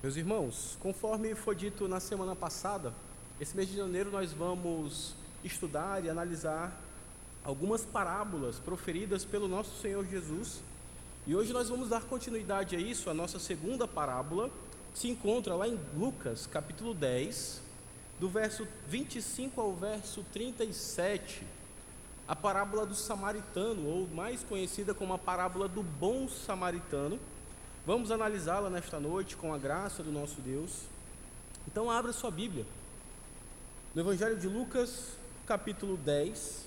Meus 0.00 0.14
irmãos, 0.14 0.78
conforme 0.78 1.34
foi 1.34 1.56
dito 1.56 1.88
na 1.88 1.98
semana 1.98 2.36
passada, 2.36 2.94
esse 3.40 3.56
mês 3.56 3.68
de 3.68 3.76
janeiro 3.76 4.12
nós 4.12 4.32
vamos 4.32 5.12
estudar 5.42 6.04
e 6.04 6.08
analisar 6.08 6.72
algumas 7.42 7.84
parábolas 7.84 8.60
proferidas 8.60 9.24
pelo 9.24 9.48
nosso 9.48 9.76
Senhor 9.82 10.06
Jesus. 10.06 10.60
E 11.26 11.34
hoje 11.34 11.52
nós 11.52 11.68
vamos 11.68 11.88
dar 11.88 12.02
continuidade 12.02 12.76
a 12.76 12.78
isso, 12.78 13.10
a 13.10 13.14
nossa 13.14 13.40
segunda 13.40 13.88
parábola, 13.88 14.48
que 14.94 15.00
se 15.00 15.08
encontra 15.08 15.56
lá 15.56 15.66
em 15.66 15.76
Lucas, 15.96 16.46
capítulo 16.46 16.94
10, 16.94 17.60
do 18.20 18.28
verso 18.28 18.68
25 18.86 19.60
ao 19.60 19.74
verso 19.74 20.24
37. 20.32 21.42
A 22.28 22.36
parábola 22.36 22.86
do 22.86 22.94
samaritano, 22.94 23.84
ou 23.84 24.06
mais 24.06 24.44
conhecida 24.44 24.94
como 24.94 25.12
a 25.12 25.18
parábola 25.18 25.66
do 25.66 25.82
bom 25.82 26.28
samaritano 26.28 27.18
Vamos 27.88 28.10
analisá-la 28.10 28.68
nesta 28.68 29.00
noite 29.00 29.34
com 29.34 29.54
a 29.54 29.56
graça 29.56 30.02
do 30.02 30.12
nosso 30.12 30.42
Deus. 30.42 30.82
Então, 31.66 31.90
abra 31.90 32.12
sua 32.12 32.30
Bíblia. 32.30 32.66
No 33.94 34.02
Evangelho 34.02 34.36
de 34.36 34.46
Lucas, 34.46 35.04
capítulo 35.46 35.96
10. 35.96 36.66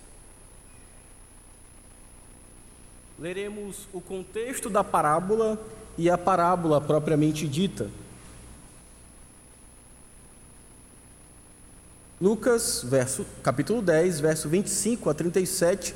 Leremos 3.20 3.88
o 3.94 4.02
contexto 4.02 4.68
da 4.68 4.84
parábola 4.84 5.64
e 5.95 6.09
a 6.09 6.18
parábola 6.18 6.81
propriamente 6.81 7.48
dita. 7.48 7.88
Lucas, 12.20 12.81
verso, 12.84 13.28
capítulo 13.44 13.84
10, 13.84 14.20
verso 14.22 14.50
25 14.50 15.08
a 15.08 15.14
37, 15.14 15.94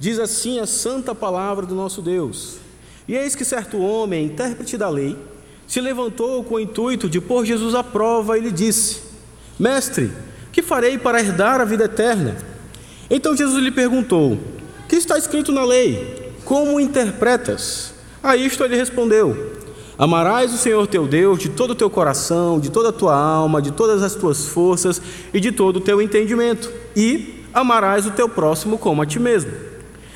diz 0.00 0.18
assim 0.18 0.58
a 0.58 0.66
santa 0.66 1.14
palavra 1.14 1.64
do 1.64 1.76
nosso 1.76 2.02
Deus. 2.02 2.66
E 3.08 3.16
eis 3.16 3.34
que 3.34 3.44
certo 3.44 3.78
homem, 3.78 4.26
intérprete 4.26 4.76
da 4.76 4.90
lei, 4.90 5.16
se 5.66 5.80
levantou 5.80 6.44
com 6.44 6.56
o 6.56 6.60
intuito 6.60 7.08
de 7.08 7.22
pôr 7.22 7.46
Jesus 7.46 7.74
à 7.74 7.82
prova 7.82 8.36
e 8.36 8.42
lhe 8.42 8.50
disse: 8.50 9.00
Mestre, 9.58 10.12
que 10.52 10.60
farei 10.60 10.98
para 10.98 11.18
herdar 11.18 11.58
a 11.58 11.64
vida 11.64 11.84
eterna? 11.84 12.36
Então 13.08 13.34
Jesus 13.34 13.64
lhe 13.64 13.70
perguntou: 13.70 14.38
Que 14.86 14.96
está 14.96 15.16
escrito 15.16 15.50
na 15.50 15.64
lei? 15.64 16.32
Como 16.44 16.78
interpretas? 16.78 17.94
A 18.22 18.36
isto 18.36 18.62
ele 18.62 18.76
respondeu: 18.76 19.54
Amarás 19.96 20.52
o 20.52 20.58
Senhor 20.58 20.86
teu 20.86 21.06
Deus 21.06 21.38
de 21.38 21.48
todo 21.48 21.70
o 21.70 21.74
teu 21.74 21.88
coração, 21.88 22.60
de 22.60 22.70
toda 22.70 22.90
a 22.90 22.92
tua 22.92 23.16
alma, 23.16 23.62
de 23.62 23.70
todas 23.72 24.02
as 24.02 24.14
tuas 24.14 24.46
forças 24.46 25.00
e 25.32 25.40
de 25.40 25.50
todo 25.50 25.76
o 25.76 25.80
teu 25.80 26.02
entendimento, 26.02 26.70
e 26.94 27.44
amarás 27.54 28.06
o 28.06 28.10
teu 28.10 28.28
próximo 28.28 28.76
como 28.76 29.00
a 29.00 29.06
ti 29.06 29.18
mesmo. 29.18 29.52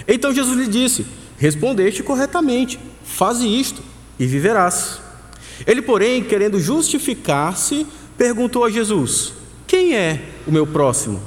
Então 0.06 0.34
Jesus 0.34 0.58
lhe 0.58 0.66
disse: 0.66 1.06
Respondeste 1.42 2.04
corretamente, 2.04 2.78
faze 3.02 3.48
isto 3.48 3.82
e 4.16 4.24
viverás. 4.24 5.00
Ele, 5.66 5.82
porém, 5.82 6.22
querendo 6.22 6.60
justificar-se, 6.60 7.84
perguntou 8.16 8.64
a 8.64 8.70
Jesus: 8.70 9.32
Quem 9.66 9.96
é 9.96 10.22
o 10.46 10.52
meu 10.52 10.64
próximo? 10.64 11.20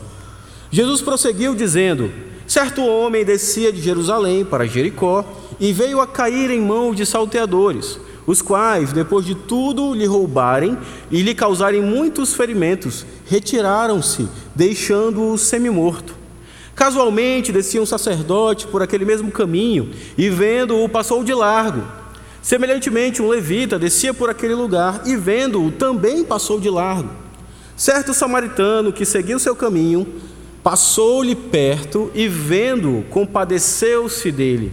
Jesus 0.72 1.02
prosseguiu 1.02 1.54
dizendo: 1.54 2.10
Certo 2.48 2.82
homem 2.82 3.26
descia 3.26 3.74
de 3.74 3.82
Jerusalém 3.82 4.46
para 4.46 4.66
Jericó 4.66 5.26
e 5.60 5.74
veio 5.74 6.00
a 6.00 6.08
cair 6.08 6.50
em 6.50 6.62
mãos 6.62 6.96
de 6.96 7.06
salteadores, 7.06 8.00
os 8.26 8.42
quais, 8.42 8.94
depois 8.94 9.26
de 9.26 9.36
tudo 9.36 9.94
lhe 9.94 10.06
roubarem 10.06 10.78
e 11.12 11.22
lhe 11.24 11.36
causarem 11.36 11.82
muitos 11.82 12.34
ferimentos, 12.34 13.06
retiraram-se, 13.26 14.30
deixando-o 14.56 15.38
semi-morto. 15.38 16.24
Casualmente 16.76 17.54
descia 17.54 17.82
um 17.82 17.86
sacerdote 17.86 18.68
por 18.68 18.84
aquele 18.84 19.06
mesmo 19.06 19.32
caminho 19.32 19.92
e, 20.18 20.30
vendo-o, 20.30 20.90
passou 20.90 21.24
de 21.24 21.34
largo. 21.34 21.82
Semelhantemente, 22.42 23.22
um 23.22 23.30
levita 23.30 23.80
descia 23.80 24.14
por 24.14 24.30
aquele 24.30 24.54
lugar 24.54 25.02
e, 25.06 25.16
vendo-o, 25.16 25.72
também 25.72 26.24
passou 26.24 26.60
de 26.60 26.70
largo. 26.70 27.10
Certo 27.78 28.14
samaritano 28.14 28.92
que 28.92 29.06
seguiu 29.06 29.40
seu 29.40 29.56
caminho 29.56 30.06
passou-lhe 30.62 31.36
perto 31.36 32.12
e, 32.14 32.28
vendo-o, 32.28 33.04
compadeceu-se 33.04 34.32
dele. 34.32 34.72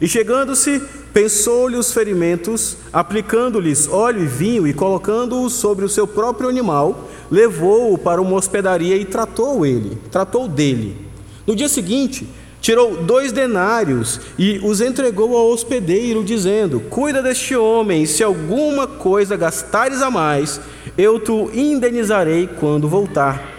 E 0.00 0.08
chegando-se, 0.08 0.80
pensou-lhe 1.12 1.76
os 1.76 1.92
ferimentos, 1.92 2.76
aplicando-lhes 2.92 3.88
óleo 3.88 4.22
e 4.22 4.26
vinho 4.26 4.66
e 4.66 4.72
colocando-o 4.72 5.48
sobre 5.50 5.84
o 5.84 5.88
seu 5.88 6.06
próprio 6.06 6.48
animal, 6.48 7.08
levou-o 7.30 7.98
para 7.98 8.20
uma 8.20 8.36
hospedaria 8.36 8.96
e 8.96 9.04
tratou 9.04 9.66
ele, 9.66 9.98
tratou 10.10 10.46
dele. 10.48 11.05
No 11.46 11.54
dia 11.54 11.68
seguinte, 11.68 12.26
tirou 12.60 13.04
dois 13.04 13.30
denários 13.30 14.20
e 14.36 14.58
os 14.62 14.80
entregou 14.80 15.36
ao 15.36 15.50
hospedeiro, 15.50 16.24
dizendo: 16.24 16.80
Cuida 16.80 17.22
deste 17.22 17.54
homem, 17.54 18.04
se 18.04 18.24
alguma 18.24 18.86
coisa 18.86 19.36
gastares 19.36 20.02
a 20.02 20.10
mais, 20.10 20.60
eu 20.98 21.20
te 21.20 21.32
indenizarei 21.56 22.48
quando 22.58 22.88
voltar. 22.88 23.54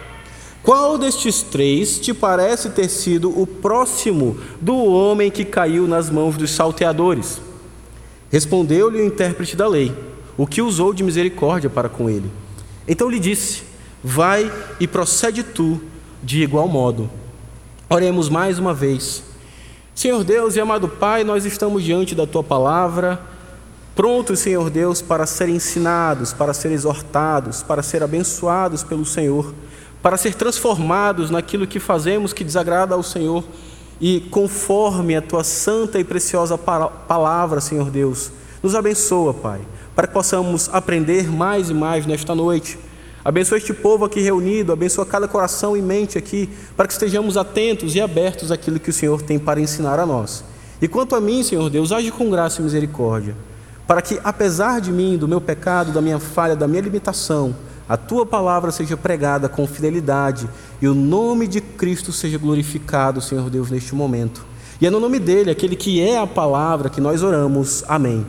Qual 0.62 0.98
destes 0.98 1.44
três 1.44 1.98
te 1.98 2.14
parece 2.14 2.72
ter 2.72 2.90
sido 2.90 3.30
o 3.30 3.48
próximo 3.48 4.38
do 4.60 4.76
homem 4.76 5.32
que 5.32 5.46
caiu 5.46 5.88
nas 5.88 6.10
mãos 6.10 6.36
dos 6.36 6.52
salteadores? 6.52 7.40
Respondeu-lhe 8.30 9.00
o 9.00 9.06
intérprete 9.06 9.56
da 9.56 9.66
lei, 9.66 9.94
o 10.38 10.46
que 10.46 10.62
usou 10.62 10.94
de 10.94 11.04
misericórdia 11.04 11.70
para 11.70 11.88
com 11.88 12.10
ele. 12.10 12.30
Então 12.86 13.10
lhe 13.10 13.20
disse: 13.20 13.64
Vai 14.04 14.52
e 14.78 14.86
procede 14.86 15.42
tu 15.42 15.82
de 16.22 16.44
igual 16.44 16.68
modo. 16.68 17.10
Oremos 17.90 18.28
mais 18.28 18.60
uma 18.60 18.74
vez. 18.74 19.24
Senhor 19.96 20.22
Deus 20.22 20.58
e 20.58 20.60
amado 20.60 20.90
Pai, 20.90 21.24
nós 21.24 21.46
estamos 21.46 21.82
diante 21.82 22.14
da 22.14 22.28
tua 22.28 22.44
palavra, 22.44 23.18
prontos, 23.96 24.40
Senhor 24.40 24.70
Deus, 24.70 25.02
para 25.02 25.26
ser 25.26 25.48
ensinados, 25.48 26.34
para 26.34 26.54
ser 26.54 26.74
exortados, 26.74 27.64
para 27.64 27.82
ser 27.82 28.04
abençoados 28.04 28.84
pelo 28.84 29.06
Senhor, 29.06 29.54
para 30.02 30.18
ser 30.18 30.36
transformados 30.36 31.32
naquilo 31.32 31.66
que 31.66 31.80
fazemos 31.80 32.34
que 32.34 32.44
desagrada 32.44 32.94
ao 32.94 33.02
Senhor 33.02 33.42
e 34.02 34.20
conforme 34.20 35.16
a 35.16 35.22
tua 35.22 35.46
santa 35.46 35.98
e 35.98 36.04
preciosa 36.04 36.58
palavra, 36.58 37.62
Senhor 37.62 37.90
Deus. 37.90 38.34
Nos 38.62 38.76
abençoa, 38.76 39.34
Pai, 39.34 39.62
para 39.96 40.08
que 40.08 40.14
possamos 40.14 40.70
aprender 40.74 41.32
mais 41.32 41.70
e 41.70 41.74
mais 41.74 42.06
nesta 42.06 42.36
noite 42.36 42.78
Abençoa 43.28 43.58
este 43.58 43.74
povo 43.74 44.06
aqui 44.06 44.22
reunido, 44.22 44.72
abençoa 44.72 45.06
cada 45.06 45.28
coração 45.28 45.76
e 45.76 45.82
mente 45.82 46.18
aqui, 46.18 46.50
para 46.78 46.88
que 46.88 46.94
estejamos 46.94 47.36
atentos 47.36 47.94
e 47.94 48.00
abertos 48.00 48.54
àquilo 48.54 48.80
que 48.80 48.90
o 48.90 48.94
Senhor 48.94 49.22
tem 49.22 49.38
para 49.38 49.60
ensinar 49.60 50.00
a 50.00 50.06
nós. 50.06 50.46
E 50.82 50.88
quanto 50.88 51.14
a 51.14 51.20
mim, 51.20 51.44
Senhor 51.44 51.70
Deus, 51.70 51.92
age 51.92 52.10
com 52.10 52.30
graça 52.30 52.62
e 52.62 52.64
misericórdia, 52.64 53.36
para 53.86 54.02
que, 54.02 54.18
apesar 54.24 54.80
de 54.80 54.94
mim, 54.94 55.18
do 55.18 55.28
meu 55.28 55.42
pecado, 55.42 55.92
da 55.92 56.02
minha 56.02 56.20
falha, 56.20 56.56
da 56.56 56.70
minha 56.70 56.82
limitação, 56.82 57.54
a 57.90 57.98
tua 57.98 58.26
palavra 58.26 58.72
seja 58.72 58.96
pregada 58.96 59.50
com 59.50 59.68
fidelidade 59.68 60.48
e 60.82 60.88
o 60.88 60.96
nome 60.96 61.50
de 61.50 61.60
Cristo 61.60 62.14
seja 62.14 62.38
glorificado, 62.38 63.20
Senhor 63.20 63.50
Deus, 63.50 63.70
neste 63.70 63.94
momento. 63.94 64.46
E 64.80 64.88
é 64.88 64.90
no 64.90 65.02
nome 65.02 65.20
dele, 65.20 65.52
aquele 65.52 65.76
que 65.76 66.00
é 66.00 66.18
a 66.18 66.26
palavra, 66.26 66.90
que 66.90 67.02
nós 67.02 67.22
oramos. 67.22 67.84
Amém. 67.90 68.26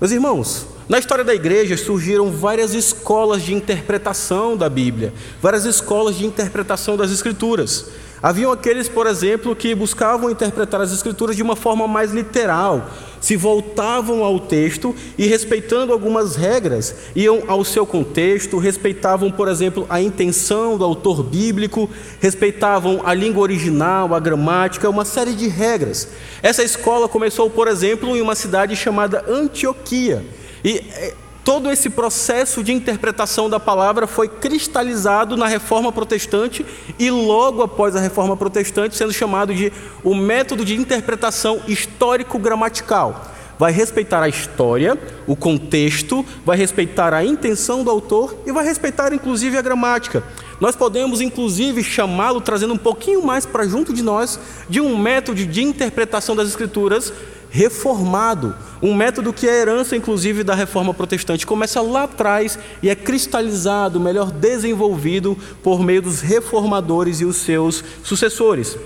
Meus 0.00 0.10
irmãos, 0.10 0.66
na 0.88 0.98
história 0.98 1.22
da 1.22 1.34
igreja 1.34 1.76
surgiram 1.76 2.30
várias 2.30 2.72
escolas 2.72 3.42
de 3.42 3.52
interpretação 3.52 4.56
da 4.56 4.70
Bíblia, 4.70 5.12
várias 5.42 5.66
escolas 5.66 6.16
de 6.16 6.24
interpretação 6.24 6.96
das 6.96 7.10
Escrituras. 7.10 7.90
Haviam 8.22 8.50
aqueles, 8.50 8.88
por 8.88 9.06
exemplo, 9.06 9.54
que 9.54 9.74
buscavam 9.74 10.30
interpretar 10.30 10.80
as 10.80 10.90
Escrituras 10.90 11.36
de 11.36 11.42
uma 11.42 11.54
forma 11.54 11.86
mais 11.86 12.10
literal, 12.10 12.88
se 13.20 13.36
voltavam 13.36 14.24
ao 14.24 14.40
texto 14.40 14.94
e, 15.18 15.26
respeitando 15.26 15.92
algumas 15.92 16.36
regras, 16.36 16.94
iam 17.14 17.42
ao 17.46 17.64
seu 17.64 17.84
contexto, 17.84 18.56
respeitavam, 18.56 19.30
por 19.30 19.46
exemplo, 19.46 19.84
a 19.90 20.00
intenção 20.00 20.78
do 20.78 20.84
autor 20.84 21.22
bíblico, 21.22 21.90
respeitavam 22.18 23.02
a 23.04 23.12
língua 23.12 23.42
original, 23.42 24.14
a 24.14 24.18
gramática, 24.18 24.88
uma 24.88 25.04
série 25.04 25.34
de 25.34 25.48
regras. 25.48 26.08
Essa 26.42 26.62
escola 26.62 27.08
começou, 27.08 27.50
por 27.50 27.68
exemplo, 27.68 28.16
em 28.16 28.22
uma 28.22 28.34
cidade 28.34 28.74
chamada 28.74 29.24
Antioquia 29.28 30.24
e 30.64 30.78
é, 30.92 31.14
todo 31.48 31.70
esse 31.70 31.88
processo 31.88 32.62
de 32.62 32.74
interpretação 32.74 33.48
da 33.48 33.58
palavra 33.58 34.06
foi 34.06 34.28
cristalizado 34.28 35.34
na 35.34 35.46
reforma 35.46 35.90
protestante 35.90 36.66
e 36.98 37.10
logo 37.10 37.62
após 37.62 37.96
a 37.96 38.00
reforma 38.00 38.36
protestante, 38.36 38.94
sendo 38.94 39.14
chamado 39.14 39.54
de 39.54 39.72
o 40.04 40.14
método 40.14 40.62
de 40.62 40.76
interpretação 40.76 41.62
histórico-gramatical. 41.66 43.32
Vai 43.58 43.72
respeitar 43.72 44.22
a 44.22 44.28
história, 44.28 44.96
o 45.26 45.34
contexto, 45.34 46.22
vai 46.44 46.56
respeitar 46.56 47.14
a 47.14 47.24
intenção 47.24 47.82
do 47.82 47.90
autor 47.90 48.36
e 48.46 48.52
vai 48.52 48.64
respeitar 48.64 49.12
inclusive 49.14 49.56
a 49.56 49.62
gramática. 49.62 50.22
Nós 50.60 50.76
podemos 50.76 51.20
inclusive 51.20 51.82
chamá-lo, 51.82 52.42
trazendo 52.42 52.74
um 52.74 52.78
pouquinho 52.78 53.24
mais 53.24 53.46
para 53.46 53.66
junto 53.66 53.92
de 53.92 54.02
nós, 54.02 54.38
de 54.68 54.80
um 54.80 54.98
método 54.98 55.46
de 55.46 55.62
interpretação 55.62 56.36
das 56.36 56.48
Escrituras 56.48 57.12
reformado, 57.58 58.54
um 58.80 58.94
método 58.94 59.32
que 59.32 59.48
é 59.48 59.60
herança 59.60 59.96
inclusive 59.96 60.44
da 60.44 60.54
reforma 60.54 60.94
protestante, 60.94 61.44
começa 61.44 61.80
lá 61.80 62.04
atrás 62.04 62.56
e 62.80 62.88
é 62.88 62.94
cristalizado, 62.94 63.98
melhor 63.98 64.30
desenvolvido 64.30 65.36
por 65.60 65.80
meio 65.80 66.00
dos 66.00 66.20
reformadores 66.20 67.20
e 67.20 67.24
os 67.24 67.38
seus 67.38 67.82
sucessores. 68.04 68.78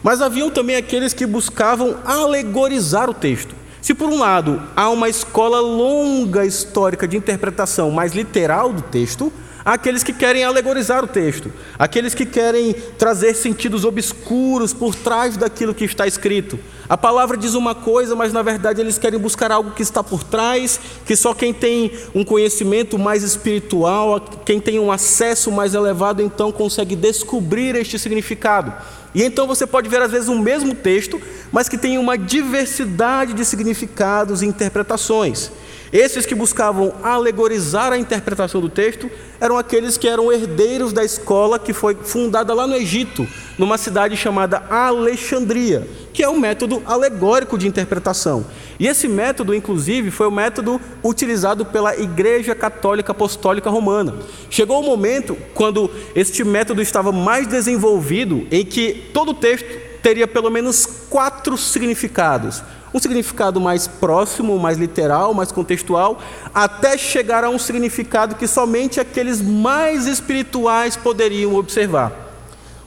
Mas 0.00 0.22
haviam 0.22 0.48
também 0.48 0.76
aqueles 0.76 1.12
que 1.12 1.26
buscavam 1.26 1.96
alegorizar 2.04 3.10
o 3.10 3.14
texto, 3.14 3.52
Se 3.82 3.94
por 3.94 4.08
um 4.08 4.18
lado 4.18 4.62
há 4.76 4.88
uma 4.90 5.08
escola 5.08 5.58
longa 5.58 6.46
histórica 6.46 7.08
de 7.08 7.16
interpretação 7.16 7.90
mais 7.90 8.12
literal 8.12 8.72
do 8.72 8.82
texto, 8.82 9.32
aqueles 9.64 10.02
que 10.02 10.12
querem 10.12 10.44
alegorizar 10.44 11.04
o 11.04 11.06
texto, 11.06 11.52
aqueles 11.78 12.14
que 12.14 12.26
querem 12.26 12.72
trazer 12.98 13.34
sentidos 13.34 13.84
obscuros 13.84 14.72
por 14.72 14.94
trás 14.94 15.36
daquilo 15.36 15.74
que 15.74 15.84
está 15.84 16.06
escrito. 16.06 16.58
A 16.88 16.98
palavra 16.98 17.36
diz 17.36 17.54
uma 17.54 17.74
coisa, 17.74 18.16
mas 18.16 18.32
na 18.32 18.42
verdade 18.42 18.80
eles 18.80 18.98
querem 18.98 19.18
buscar 19.18 19.52
algo 19.52 19.70
que 19.70 19.82
está 19.82 20.02
por 20.02 20.24
trás, 20.24 20.80
que 21.06 21.14
só 21.14 21.32
quem 21.32 21.54
tem 21.54 21.92
um 22.14 22.24
conhecimento 22.24 22.98
mais 22.98 23.22
espiritual, 23.22 24.20
quem 24.44 24.60
tem 24.60 24.78
um 24.78 24.90
acesso 24.90 25.52
mais 25.52 25.72
elevado, 25.72 26.20
então 26.20 26.50
consegue 26.50 26.96
descobrir 26.96 27.76
este 27.76 27.98
significado. 27.98 28.72
E 29.14 29.22
então 29.22 29.46
você 29.46 29.66
pode 29.66 29.88
ver 29.88 30.00
às 30.02 30.10
vezes 30.10 30.28
o 30.28 30.38
mesmo 30.38 30.74
texto, 30.74 31.20
mas 31.50 31.68
que 31.68 31.76
tem 31.76 31.98
uma 31.98 32.16
diversidade 32.16 33.34
de 33.34 33.44
significados 33.44 34.42
e 34.42 34.46
interpretações. 34.46 35.50
Esses 35.92 36.24
que 36.24 36.36
buscavam 36.36 36.94
alegorizar 37.02 37.92
a 37.92 37.98
interpretação 37.98 38.60
do 38.60 38.68
texto 38.68 39.10
eram 39.40 39.58
aqueles 39.58 39.96
que 39.96 40.06
eram 40.06 40.30
herdeiros 40.30 40.92
da 40.92 41.04
escola 41.04 41.58
que 41.58 41.72
foi 41.72 41.96
fundada 41.96 42.54
lá 42.54 42.64
no 42.64 42.76
Egito, 42.76 43.26
numa 43.58 43.76
cidade 43.76 44.16
chamada 44.16 44.62
Alexandria, 44.70 45.88
que 46.12 46.22
é 46.22 46.28
um 46.28 46.38
método 46.38 46.82
alegórico 46.86 47.56
de 47.56 47.66
interpretação. 47.66 48.44
E 48.78 48.86
esse 48.86 49.06
método, 49.08 49.54
inclusive, 49.54 50.10
foi 50.10 50.26
o 50.26 50.30
método 50.30 50.80
utilizado 51.02 51.64
pela 51.64 51.96
Igreja 51.96 52.54
Católica 52.54 53.12
Apostólica 53.12 53.70
Romana. 53.70 54.14
Chegou 54.48 54.80
o 54.80 54.86
momento 54.86 55.36
quando 55.54 55.90
este 56.14 56.42
método 56.44 56.82
estava 56.82 57.12
mais 57.12 57.46
desenvolvido, 57.46 58.46
em 58.50 58.64
que 58.64 59.10
todo 59.12 59.30
o 59.30 59.34
texto 59.34 59.68
teria 60.02 60.26
pelo 60.26 60.50
menos 60.50 60.86
quatro 61.08 61.56
significados 61.56 62.62
um 62.92 62.98
significado 62.98 63.60
mais 63.60 63.86
próximo, 63.86 64.58
mais 64.58 64.76
literal, 64.76 65.32
mais 65.32 65.52
contextual, 65.52 66.20
até 66.54 66.98
chegar 66.98 67.44
a 67.44 67.50
um 67.50 67.58
significado 67.58 68.34
que 68.34 68.46
somente 68.46 68.98
aqueles 68.98 69.40
mais 69.40 70.06
espirituais 70.06 70.96
poderiam 70.96 71.54
observar. 71.54 72.12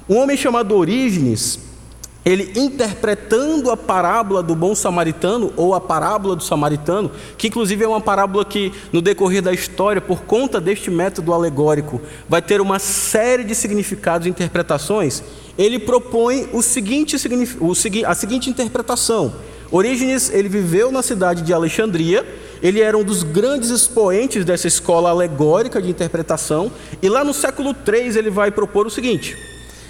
Um 0.08 0.18
homem 0.18 0.36
chamado 0.36 0.76
Orígenes, 0.76 1.58
ele 2.26 2.54
interpretando 2.56 3.70
a 3.70 3.76
parábola 3.76 4.42
do 4.42 4.56
bom 4.56 4.74
samaritano, 4.74 5.52
ou 5.58 5.74
a 5.74 5.82
parábola 5.82 6.36
do 6.36 6.44
samaritano, 6.44 7.12
que 7.38 7.48
inclusive 7.48 7.84
é 7.84 7.88
uma 7.88 8.00
parábola 8.00 8.46
que, 8.46 8.72
no 8.92 9.02
decorrer 9.02 9.42
da 9.42 9.52
história, 9.52 10.02
por 10.02 10.22
conta 10.22 10.62
deste 10.62 10.90
método 10.90 11.34
alegórico, 11.34 12.02
vai 12.30 12.42
ter 12.42 12.62
uma 12.62 12.80
série 12.80 13.44
de 13.44 13.54
significados 13.54 14.26
e 14.26 14.30
interpretações, 14.30 15.22
ele 15.58 15.78
propõe 15.78 16.48
o 16.54 16.62
seguinte, 16.62 17.16
a 18.06 18.16
seguinte 18.16 18.50
interpretação. 18.50 19.34
Orígenes, 19.70 20.30
ele 20.32 20.48
viveu 20.48 20.92
na 20.92 21.02
cidade 21.02 21.42
de 21.42 21.52
Alexandria, 21.52 22.26
ele 22.62 22.80
era 22.80 22.98
um 22.98 23.04
dos 23.04 23.24
grandes 23.24 23.70
expoentes 23.70 24.46
dessa 24.46 24.68
escola 24.68 25.10
alegórica 25.10 25.82
de 25.82 25.90
interpretação, 25.90 26.72
e 27.02 27.10
lá 27.10 27.24
no 27.24 27.34
século 27.34 27.76
III 27.86 28.18
ele 28.18 28.30
vai 28.30 28.52
propor 28.52 28.88
o 28.88 28.90
seguinte: 28.90 29.36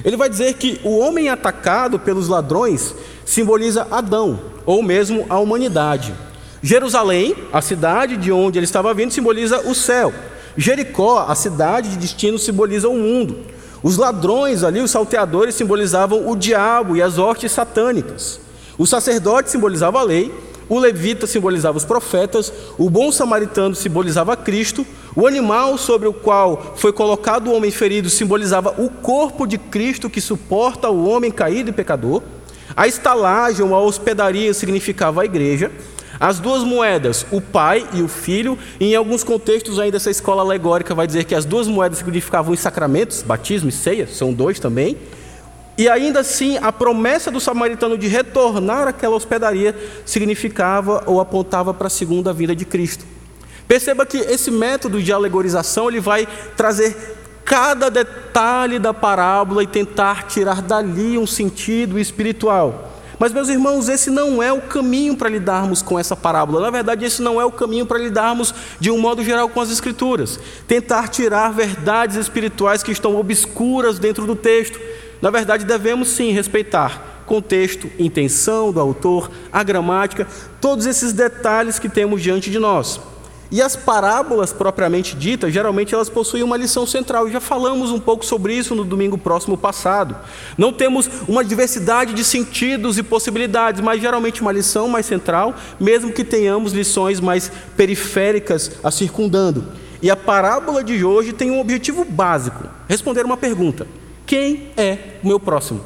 ele 0.04 0.18
vai 0.18 0.30
dizer 0.30 0.54
que 0.56 0.80
o 0.84 0.98
homem 0.98 1.30
atacado 1.30 1.98
pelos 1.98 2.28
ladrões 2.28 2.94
simboliza 3.26 3.88
Adão, 3.90 4.40
ou 4.66 4.84
mesmo 4.84 5.26
a 5.30 5.40
humanidade. 5.40 6.14
Jerusalém, 6.62 7.36
a 7.52 7.62
cidade 7.62 8.18
de 8.18 8.32
onde 8.32 8.60
ele 8.60 8.66
estava 8.66 8.94
vindo, 8.94 9.14
simboliza 9.14 9.60
o 9.62 9.74
céu. 9.74 10.14
Jericó, 10.56 11.26
a 11.28 11.36
cidade 11.36 11.90
de 11.90 11.98
destino, 11.98 12.38
simboliza 12.38 12.88
o 12.88 12.98
mundo. 12.98 13.38
Os 13.82 13.98
ladrões 13.98 14.64
ali, 14.64 14.80
os 14.80 14.92
salteadores, 14.92 15.56
simbolizavam 15.56 16.30
o 16.30 16.36
diabo 16.36 16.96
e 16.96 17.02
as 17.02 17.18
hortes 17.18 17.52
satânicas. 17.52 18.40
O 18.78 18.88
sacerdote 18.88 19.52
simbolizava 19.52 20.00
a 20.00 20.04
lei, 20.04 20.34
o 20.70 20.80
levita 20.80 21.28
simbolizava 21.28 21.78
os 21.78 21.86
profetas, 21.86 22.52
o 22.78 22.90
bom 22.90 23.12
samaritano 23.12 23.76
simbolizava 23.76 24.36
Cristo, 24.36 24.86
o 25.16 25.28
animal 25.28 25.78
sobre 25.78 26.08
o 26.08 26.14
qual 26.14 26.74
foi 26.76 26.92
colocado 26.92 27.48
o 27.48 27.54
homem 27.54 27.72
ferido 27.72 28.10
simbolizava 28.10 28.74
o 28.78 28.90
corpo 28.90 29.46
de 29.46 29.58
Cristo 29.58 30.10
que 30.10 30.22
suporta 30.22 30.90
o 30.90 31.08
homem 31.08 31.32
caído 31.32 31.70
e 31.70 31.74
pecador, 31.74 32.22
a 32.76 32.88
estalagem 32.88 33.66
ou 33.66 33.76
a 33.76 33.82
hospedaria 33.82 34.54
significava 34.54 35.22
a 35.22 35.26
igreja, 35.26 35.72
as 36.20 36.40
duas 36.40 36.64
moedas, 36.64 37.26
o 37.32 37.42
pai 37.42 37.88
e 37.94 38.02
o 38.02 38.08
filho, 38.08 38.58
e 38.80 38.94
em 38.94 38.96
alguns 38.96 39.24
contextos 39.24 39.80
ainda 39.80 39.98
essa 39.98 40.10
escola 40.10 40.42
alegórica 40.42 40.96
vai 40.96 41.06
dizer 41.06 41.26
que 41.26 41.36
as 41.36 41.44
duas 41.44 41.68
moedas 41.68 41.98
significavam 41.98 42.54
os 42.54 42.60
sacramentos, 42.60 43.22
batismo 43.22 43.70
e 43.70 43.72
ceia, 43.72 44.08
são 44.08 44.34
dois 44.34 44.60
também, 44.60 44.98
e 45.78 45.90
ainda 45.90 46.20
assim, 46.20 46.58
a 46.58 46.72
promessa 46.72 47.32
do 47.32 47.40
samaritano 47.40 47.98
de 47.98 48.08
retornar 48.08 48.88
àquela 48.88 49.16
hospedaria 49.16 49.76
significava 50.06 51.04
ou 51.08 51.20
apontava 51.20 51.74
para 51.74 51.88
a 51.88 51.90
segunda 51.90 52.32
vinda 52.32 52.56
de 52.56 52.64
Cristo. 52.64 53.06
Perceba 53.68 54.06
que 54.06 54.18
esse 54.18 54.52
método 54.52 55.02
de 55.02 55.12
alegorização 55.12 55.90
ele 55.90 56.00
vai 56.00 56.28
trazer 56.56 56.96
cada 57.44 57.90
detalhe 57.90 58.78
da 58.78 58.94
parábola 58.94 59.64
e 59.64 59.68
tentar 59.68 60.28
tirar 60.28 60.62
dali 60.62 61.18
um 61.18 61.26
sentido 61.26 61.98
espiritual. 61.98 62.92
Mas, 63.18 63.32
meus 63.32 63.48
irmãos, 63.48 63.90
esse 63.90 64.10
não 64.10 64.44
é 64.44 64.52
o 64.52 64.62
caminho 64.62 65.16
para 65.16 65.30
lidarmos 65.30 65.82
com 65.82 65.98
essa 65.98 66.16
parábola. 66.16 66.62
Na 66.62 66.70
verdade, 66.70 67.06
esse 67.06 67.22
não 67.22 67.40
é 67.40 67.46
o 67.46 67.52
caminho 67.52 67.86
para 67.86 67.98
lidarmos 67.98 68.54
de 68.80 68.92
um 68.92 69.00
modo 69.00 69.24
geral 69.24 69.48
com 69.50 69.62
as 69.62 69.72
Escrituras. 69.72 70.40
Tentar 70.68 71.08
tirar 71.08 71.54
verdades 71.54 72.18
espirituais 72.18 72.84
que 72.84 72.92
estão 72.92 73.16
obscuras 73.16 73.98
dentro 73.98 74.26
do 74.26 74.36
texto 74.36 74.80
na 75.24 75.30
verdade, 75.30 75.64
devemos 75.64 76.10
sim 76.10 76.32
respeitar 76.32 77.24
contexto, 77.26 77.90
intenção 77.98 78.74
do 78.74 78.80
autor, 78.82 79.32
a 79.54 79.64
gramática, 79.64 80.28
todos 80.60 80.86
esses 80.86 81.14
detalhes 81.14 81.80
que 81.80 81.88
temos 81.88 82.22
diante 82.22 82.52
de 82.52 82.60
nós. 82.60 83.00
E 83.50 83.62
as 83.62 83.74
parábolas 83.74 84.52
propriamente 84.52 85.16
ditas, 85.16 85.54
geralmente 85.54 85.96
elas 85.96 86.10
possuem 86.10 86.44
uma 86.44 86.58
lição 86.58 86.86
central, 86.86 87.30
já 87.30 87.40
falamos 87.40 87.90
um 87.90 88.02
pouco 88.02 88.26
sobre 88.26 88.54
isso 88.54 88.76
no 88.76 88.84
domingo 88.84 89.18
próximo 89.18 89.58
passado. 89.58 90.14
Não 90.58 90.74
temos 90.74 91.10
uma 91.26 91.42
diversidade 91.42 92.14
de 92.14 92.26
sentidos 92.26 92.98
e 92.98 93.02
possibilidades, 93.02 93.80
mas 93.80 94.02
geralmente 94.02 94.42
uma 94.42 94.52
lição 94.52 94.90
mais 94.90 95.06
central, 95.06 95.56
mesmo 95.80 96.12
que 96.12 96.26
tenhamos 96.26 96.74
lições 96.74 97.22
mais 97.22 97.50
periféricas 97.78 98.72
a 98.84 98.92
circundando. 98.92 99.64
E 100.02 100.12
a 100.12 100.18
parábola 100.18 100.84
de 100.84 101.06
hoje 101.06 101.32
tem 101.32 101.50
um 101.50 101.62
objetivo 101.62 102.04
básico: 102.04 102.68
responder 102.90 103.24
uma 103.24 103.38
pergunta. 103.38 103.88
Quem 104.26 104.70
é 104.78 105.18
o 105.24 105.28
meu 105.28 105.40
próximo? 105.40 105.82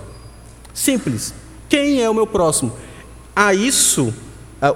Simples. 0.74 1.34
Quem 1.68 2.02
é 2.02 2.10
o 2.10 2.14
meu 2.14 2.28
próximo? 2.28 2.72
A 3.36 3.54
isso, 3.54 4.14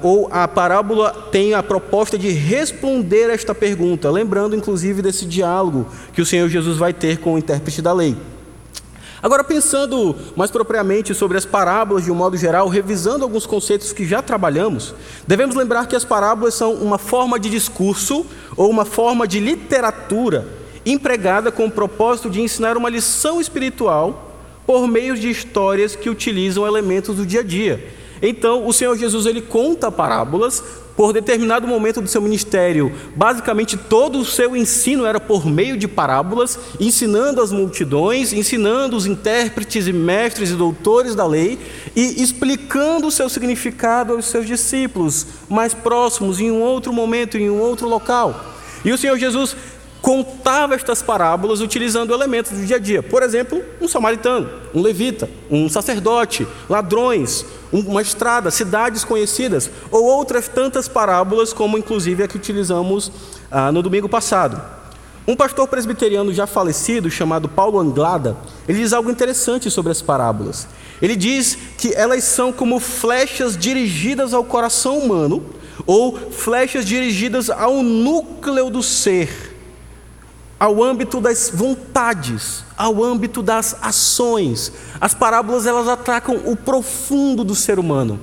ou 0.02 0.28
a 0.32 0.48
parábola 0.48 1.30
tem 1.32 1.54
a 1.54 1.64
proposta 1.64 2.18
de 2.18 2.30
responder 2.30 3.30
esta 3.30 3.56
pergunta, 3.56 4.10
lembrando 4.12 4.56
inclusive 4.56 5.02
desse 5.02 5.26
diálogo 5.26 5.88
que 6.14 6.22
o 6.22 6.26
Senhor 6.26 6.50
Jesus 6.50 6.78
vai 6.78 6.94
ter 6.94 7.20
com 7.20 7.34
o 7.34 7.38
intérprete 7.38 7.82
da 7.82 7.94
lei. 7.94 8.16
Agora, 9.24 9.44
pensando 9.44 10.16
mais 10.36 10.50
propriamente 10.50 11.14
sobre 11.14 11.38
as 11.38 11.46
parábolas 11.46 12.04
de 12.04 12.12
um 12.12 12.16
modo 12.16 12.36
geral, 12.36 12.68
revisando 12.68 13.24
alguns 13.24 13.46
conceitos 13.46 13.94
que 13.94 14.04
já 14.04 14.20
trabalhamos, 14.20 14.96
devemos 15.28 15.56
lembrar 15.56 15.88
que 15.88 15.96
as 15.96 16.04
parábolas 16.04 16.56
são 16.56 16.74
uma 16.74 16.98
forma 16.98 17.40
de 17.40 17.48
discurso 17.48 18.26
ou 18.58 18.68
uma 18.70 18.84
forma 18.84 19.28
de 19.28 19.40
literatura 19.40 20.61
empregada 20.86 21.52
com 21.52 21.66
o 21.66 21.72
propósito 21.72 22.30
de 22.30 22.42
ensinar 22.42 22.78
uma 22.78 22.90
lição 22.90 23.40
espiritual 23.40 24.32
por 24.66 24.88
meio 24.88 25.16
de 25.18 25.30
histórias 25.30 25.96
que 25.96 26.10
utilizam 26.10 26.66
elementos 26.66 27.16
do 27.16 27.26
dia 27.26 27.42
a 27.42 27.44
dia. 27.44 27.84
Então, 28.22 28.68
o 28.68 28.72
Senhor 28.72 28.96
Jesus 28.96 29.26
ele 29.26 29.42
conta 29.42 29.92
parábolas 29.92 30.64
por 30.96 31.12
determinado 31.12 31.68
momento 31.68 32.02
do 32.02 32.08
seu 32.08 32.22
ministério. 32.22 32.92
Basicamente, 33.16 33.76
todo 33.76 34.20
o 34.20 34.26
seu 34.26 34.56
ensino 34.56 35.06
era 35.06 35.20
por 35.20 35.46
meio 35.46 35.76
de 35.76 35.88
parábolas, 35.88 36.60
ensinando 36.80 37.42
as 37.42 37.52
multidões, 37.52 38.32
ensinando 38.32 38.96
os 38.96 39.08
intérpretes 39.08 39.88
e 39.88 39.94
mestres 39.94 40.52
e 40.52 40.54
doutores 40.54 41.16
da 41.16 41.26
lei 41.26 41.58
e 41.96 42.22
explicando 42.22 43.08
o 43.08 43.12
seu 43.12 43.28
significado 43.30 44.14
aos 44.14 44.26
seus 44.26 44.46
discípulos 44.46 45.26
mais 45.50 45.74
próximos, 45.74 46.40
em 46.40 46.52
um 46.52 46.62
outro 46.62 46.94
momento, 46.94 47.38
em 47.38 47.50
um 47.50 47.60
outro 47.60 47.90
local. 47.90 48.46
E 48.86 48.92
o 48.92 48.98
Senhor 48.98 49.18
Jesus 49.18 49.56
contava 50.02 50.74
estas 50.74 51.02
parábolas 51.02 51.62
utilizando 51.62 52.14
elementos 52.14 52.52
do 52.52 52.66
dia 52.66 52.78
a 52.78 52.80
dia. 52.80 53.04
Por 53.04 53.22
exemplo, 53.22 53.62
um 53.80 53.88
samaritano, 53.88 54.50
um 54.74 54.82
levita, 54.82 55.30
um 55.50 55.70
sacerdote, 55.70 56.48
ladrões, 56.68 57.46
uma 57.72 58.02
estrada, 58.02 58.50
cidades 58.50 59.04
conhecidas, 59.04 59.70
ou 59.92 60.04
outras 60.04 60.48
tantas 60.48 60.88
parábolas, 60.88 61.54
como 61.54 61.78
inclusive 61.78 62.24
a 62.24 62.28
que 62.28 62.36
utilizamos 62.36 63.12
ah, 63.52 63.72
no 63.72 63.82
domingo 63.82 64.10
passado. 64.10 64.62
Um 65.28 65.36
pastor 65.36 65.68
presbiteriano 65.68 66.34
já 66.34 66.48
falecido, 66.48 67.10
chamado 67.10 67.48
Paulo 67.48 67.80
Anglada, 67.80 68.36
ele 68.68 68.80
diz 68.80 68.92
algo 68.92 69.12
interessante 69.12 69.70
sobre 69.70 69.92
as 69.92 70.02
parábolas. 70.02 70.68
Ele 71.00 71.16
diz 71.16 71.58
que 71.78 71.94
elas 71.94 72.24
são 72.24 72.52
como 72.52 72.80
flechas 72.80 73.56
dirigidas 73.56 74.34
ao 74.34 74.44
coração 74.44 74.98
humano, 74.98 75.44
ou 75.86 76.16
flechas 76.16 76.86
dirigidas 76.86 77.50
ao 77.50 77.82
núcleo 77.82 78.70
do 78.70 78.84
ser 78.84 79.51
ao 80.62 80.84
âmbito 80.84 81.20
das 81.20 81.50
vontades, 81.52 82.64
ao 82.78 83.04
âmbito 83.04 83.42
das 83.42 83.76
ações. 83.82 84.72
As 85.02 85.12
parábolas 85.12 85.66
elas 85.66 85.88
atacam 85.88 86.40
o 86.46 86.56
profundo 86.56 87.44
do 87.44 87.56
ser 87.56 87.80
humano. 87.80 88.20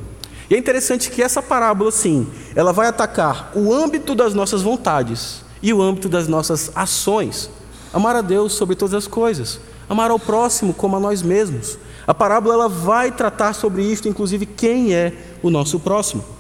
E 0.49 0.55
é 0.55 0.59
interessante 0.59 1.11
que 1.11 1.21
essa 1.21 1.43
parábola, 1.43 1.91
sim, 1.91 2.29
ela 2.55 2.73
vai 2.73 2.87
atacar 2.87 3.51
o 3.57 3.75
âmbito 3.75 4.15
das 4.15 4.35
nossas 4.35 4.63
vontades 4.63 5.43
e 5.61 5.75
o 5.75 5.83
âmbito 5.83 6.09
das 6.09 6.29
nossas 6.29 6.71
ações. 6.77 7.51
Amar 7.93 8.15
a 8.15 8.21
Deus 8.21 8.53
sobre 8.53 8.77
todas 8.77 8.95
as 8.95 9.09
coisas, 9.09 9.59
amar 9.89 10.13
ao 10.13 10.19
próximo 10.21 10.73
como 10.73 10.95
a 10.95 11.01
nós 11.01 11.23
mesmos. 11.23 11.77
A 12.07 12.15
parábola 12.15 12.55
ela 12.55 12.69
vai 12.69 13.11
tratar 13.11 13.53
sobre 13.53 13.83
isto, 13.83 14.07
inclusive 14.07 14.47
quem 14.47 14.95
é 14.95 15.13
o 15.43 15.51
nosso 15.51 15.81
próximo. 15.81 16.38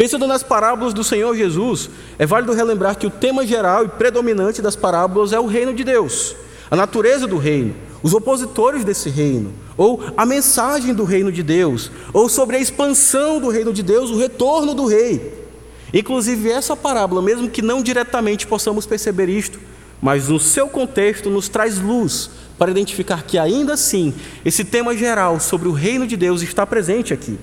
Pensando 0.00 0.26
nas 0.26 0.42
parábolas 0.42 0.94
do 0.94 1.04
Senhor 1.04 1.36
Jesus, 1.36 1.90
é 2.18 2.24
válido 2.24 2.54
relembrar 2.54 2.96
que 2.96 3.06
o 3.06 3.10
tema 3.10 3.46
geral 3.46 3.84
e 3.84 3.88
predominante 3.88 4.62
das 4.62 4.74
parábolas 4.74 5.30
é 5.30 5.38
o 5.38 5.44
reino 5.44 5.74
de 5.74 5.84
Deus, 5.84 6.34
a 6.70 6.74
natureza 6.74 7.26
do 7.26 7.36
reino, 7.36 7.74
os 8.02 8.14
opositores 8.14 8.82
desse 8.82 9.10
reino, 9.10 9.52
ou 9.76 10.02
a 10.16 10.24
mensagem 10.24 10.94
do 10.94 11.04
reino 11.04 11.30
de 11.30 11.42
Deus, 11.42 11.92
ou 12.14 12.30
sobre 12.30 12.56
a 12.56 12.58
expansão 12.58 13.38
do 13.38 13.50
reino 13.50 13.74
de 13.74 13.82
Deus, 13.82 14.08
o 14.08 14.16
retorno 14.16 14.72
do 14.72 14.86
rei. 14.86 15.46
Inclusive, 15.92 16.50
essa 16.50 16.74
parábola, 16.74 17.20
mesmo 17.20 17.50
que 17.50 17.60
não 17.60 17.82
diretamente 17.82 18.46
possamos 18.46 18.86
perceber 18.86 19.28
isto, 19.28 19.60
mas 20.00 20.28
no 20.28 20.40
seu 20.40 20.66
contexto 20.68 21.28
nos 21.28 21.46
traz 21.50 21.78
luz 21.78 22.30
para 22.56 22.70
identificar 22.70 23.24
que, 23.24 23.36
ainda 23.36 23.74
assim, 23.74 24.14
esse 24.46 24.64
tema 24.64 24.96
geral 24.96 25.38
sobre 25.38 25.68
o 25.68 25.72
reino 25.72 26.06
de 26.06 26.16
Deus 26.16 26.40
está 26.40 26.66
presente 26.66 27.12
aqui. 27.12 27.38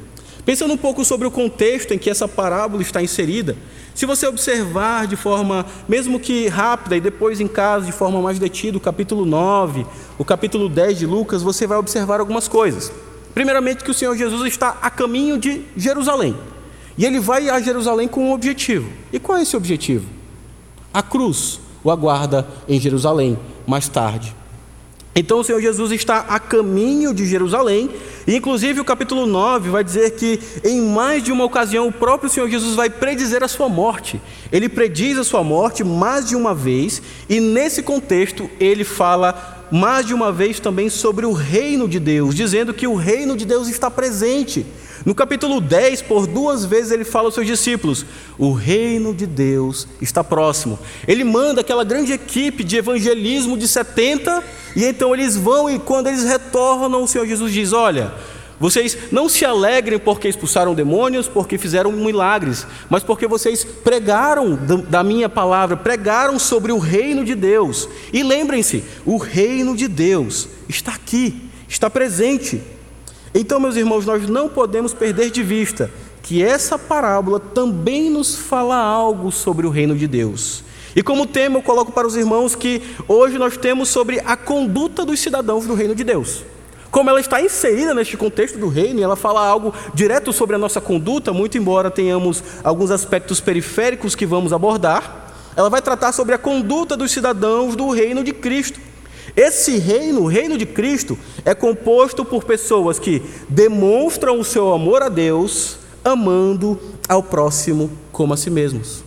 Pensando 0.48 0.74
um 0.74 0.77
pouco 0.77 1.04
sobre 1.04 1.27
o 1.27 1.32
contexto 1.32 1.94
em 1.94 1.98
que 1.98 2.10
essa 2.10 2.25
parábola 2.25 2.82
está 2.82 3.01
inserida, 3.04 3.58
se 3.94 4.06
você 4.06 4.25
observar 4.25 5.06
de 5.06 5.18
forma, 5.18 5.66
mesmo 5.89 6.22
que 6.22 6.48
rápida, 6.48 6.96
e 6.96 7.01
depois 7.01 7.42
em 7.42 7.50
casa 7.50 7.86
de 7.86 7.92
forma 7.92 8.22
mais 8.22 8.39
detida, 8.39 8.77
o 8.77 8.80
capítulo 8.80 9.25
9, 9.25 9.86
o 10.18 10.24
capítulo 10.24 10.70
10 10.70 11.00
de 11.00 11.06
Lucas, 11.06 11.44
você 11.44 11.68
vai 11.68 11.77
observar 11.77 12.22
algumas 12.22 12.48
coisas. 12.48 12.89
Primeiramente, 13.34 13.84
que 13.84 13.92
o 13.92 13.94
Senhor 13.94 14.16
Jesus 14.16 14.48
está 14.48 14.77
a 14.82 14.89
caminho 14.89 15.38
de 15.38 15.66
Jerusalém. 15.75 16.34
E 16.98 17.04
ele 17.04 17.20
vai 17.20 17.50
a 17.50 17.60
Jerusalém 17.60 18.08
com 18.08 18.30
um 18.30 18.32
objetivo. 18.32 18.89
E 19.12 19.20
qual 19.20 19.38
é 19.38 19.42
esse 19.42 19.58
objetivo? 19.58 20.06
A 20.94 21.04
cruz 21.04 21.60
o 21.84 21.92
aguarda 21.92 22.48
em 22.70 22.80
Jerusalém 22.80 23.38
mais 23.68 23.89
tarde. 23.89 24.34
Então 25.19 25.39
o 25.39 25.43
Senhor 25.43 25.59
Jesus 25.59 25.91
está 25.91 26.19
a 26.29 26.39
caminho 26.39 27.12
de 27.12 27.25
Jerusalém, 27.25 27.89
e 28.27 28.36
inclusive 28.36 28.79
o 28.79 28.86
capítulo 28.86 29.25
9 29.25 29.71
vai 29.71 29.83
dizer 29.83 30.12
que 30.12 30.39
em 30.63 30.79
mais 30.79 31.24
de 31.24 31.31
uma 31.31 31.43
ocasião 31.43 31.88
o 31.88 31.91
próprio 31.91 32.29
Senhor 32.29 32.47
Jesus 32.47 32.75
vai 32.75 32.88
predizer 32.88 33.41
a 33.41 33.47
sua 33.47 33.67
morte. 33.67 34.21
Ele 34.51 34.69
prediz 34.69 35.17
a 35.17 35.24
sua 35.24 35.43
morte 35.43 35.83
mais 35.83 36.27
de 36.27 36.36
uma 36.36 36.53
vez, 36.53 37.01
e 37.27 37.39
nesse 37.39 37.81
contexto 37.81 38.47
ele 38.59 38.83
fala 38.83 39.65
mais 39.71 40.05
de 40.05 40.13
uma 40.13 40.31
vez 40.31 40.59
também 40.59 40.88
sobre 40.88 41.25
o 41.25 41.33
reino 41.33 41.88
de 41.88 42.00
Deus, 42.00 42.36
dizendo 42.36 42.71
que 42.71 42.86
o 42.86 42.93
reino 42.93 43.36
de 43.36 43.43
Deus 43.43 43.67
está 43.67 43.89
presente. 43.89 44.67
No 45.07 45.15
capítulo 45.15 45.61
10, 45.61 46.01
por 46.01 46.27
duas 46.27 46.65
vezes, 46.65 46.91
ele 46.91 47.05
fala 47.05 47.29
aos 47.29 47.33
seus 47.33 47.47
discípulos: 47.47 48.05
o 48.37 48.51
reino 48.51 49.15
de 49.15 49.25
Deus 49.25 49.87
está 50.01 50.21
próximo. 50.21 50.77
Ele 51.07 51.23
manda 51.23 51.61
aquela 51.61 51.85
grande 51.85 52.11
equipe 52.11 52.61
de 52.61 52.75
evangelismo 52.75 53.57
de 53.57 53.69
70, 53.69 54.43
e 54.75 54.83
então 54.83 55.13
eles 55.13 55.37
vão, 55.37 55.69
e 55.69 55.79
quando 55.79 56.07
eles 56.07 56.25
retornam, 56.25 57.03
o 57.03 57.07
Senhor 57.07 57.25
Jesus 57.25 57.53
diz: 57.53 57.71
Olha, 57.71 58.13
vocês 58.59 58.97
não 59.09 59.29
se 59.29 59.45
alegrem 59.45 59.97
porque 59.97 60.27
expulsaram 60.27 60.75
demônios, 60.75 61.29
porque 61.29 61.57
fizeram 61.57 61.89
milagres, 61.93 62.67
mas 62.89 63.01
porque 63.01 63.27
vocês 63.27 63.63
pregaram 63.63 64.59
da 64.89 65.05
minha 65.05 65.29
palavra, 65.29 65.77
pregaram 65.77 66.37
sobre 66.37 66.73
o 66.73 66.79
reino 66.79 67.23
de 67.23 67.33
Deus. 67.33 67.87
E 68.11 68.23
lembrem-se: 68.23 68.83
o 69.05 69.15
reino 69.15 69.73
de 69.73 69.87
Deus 69.87 70.49
está 70.67 70.91
aqui, 70.91 71.49
está 71.65 71.89
presente. 71.89 72.61
Então, 73.39 73.60
meus 73.60 73.75
irmãos, 73.75 74.03
nós 74.03 74.27
não 74.27 74.50
podemos 74.50 74.96
perder 74.96 75.29
de 75.29 75.44
vista 75.44 75.91
que 76.24 76.44
essa 76.44 76.77
parábola 76.77 77.39
também 77.39 78.10
nos 78.10 78.36
fala 78.36 78.75
algo 78.75 79.32
sobre 79.32 79.67
o 79.67 79.70
reino 79.70 79.96
de 79.96 80.08
Deus. 80.08 80.63
E 80.96 81.03
como 81.03 81.27
tema, 81.27 81.60
eu 81.60 81.62
coloco 81.62 81.91
para 81.91 82.08
os 82.08 82.15
irmãos 82.15 82.56
que 82.56 82.82
hoje 83.08 83.38
nós 83.38 83.56
temos 83.56 83.89
sobre 83.89 84.20
a 84.25 84.36
conduta 84.36 85.06
dos 85.06 85.20
cidadãos 85.20 85.67
do 85.67 85.75
reino 85.75 85.94
de 85.94 86.03
Deus. 86.03 86.44
Como 86.89 87.12
ela 87.12 87.20
está 87.20 87.39
inserida 87.39 87.94
neste 87.94 88.17
contexto 88.17 88.58
do 88.58 88.70
reino, 88.70 89.00
e 89.00 89.03
ela 89.03 89.15
fala 89.15 89.46
algo 89.46 89.72
direto 89.94 90.34
sobre 90.34 90.56
a 90.56 90.60
nossa 90.60 90.82
conduta, 90.82 91.32
muito 91.32 91.60
embora 91.60 91.91
tenhamos 91.91 92.44
alguns 92.63 92.89
aspectos 92.89 93.39
periféricos 93.39 94.15
que 94.15 94.25
vamos 94.25 94.51
abordar, 94.51 95.32
ela 95.56 95.70
vai 95.70 95.84
tratar 95.84 96.12
sobre 96.12 96.34
a 96.34 96.39
conduta 96.39 96.98
dos 96.98 97.12
cidadãos 97.12 97.75
do 97.75 97.91
reino 97.91 98.24
de 98.24 98.34
Cristo. 98.34 98.79
Esse 99.38 99.77
reino, 99.77 100.24
o 100.24 100.27
reino 100.27 100.58
de 100.58 100.65
Cristo, 100.65 101.15
é 101.46 101.53
composto 101.53 102.25
por 102.25 102.44
pessoas 102.44 102.98
que 102.98 103.22
demonstram 103.48 104.39
o 104.39 104.44
seu 104.44 104.74
amor 104.74 105.03
a 105.03 105.10
Deus, 105.10 105.77
amando 106.03 106.79
ao 107.08 107.22
próximo 107.22 107.91
como 108.12 108.34
a 108.34 108.38
si 108.38 108.50
mesmos. 108.50 109.03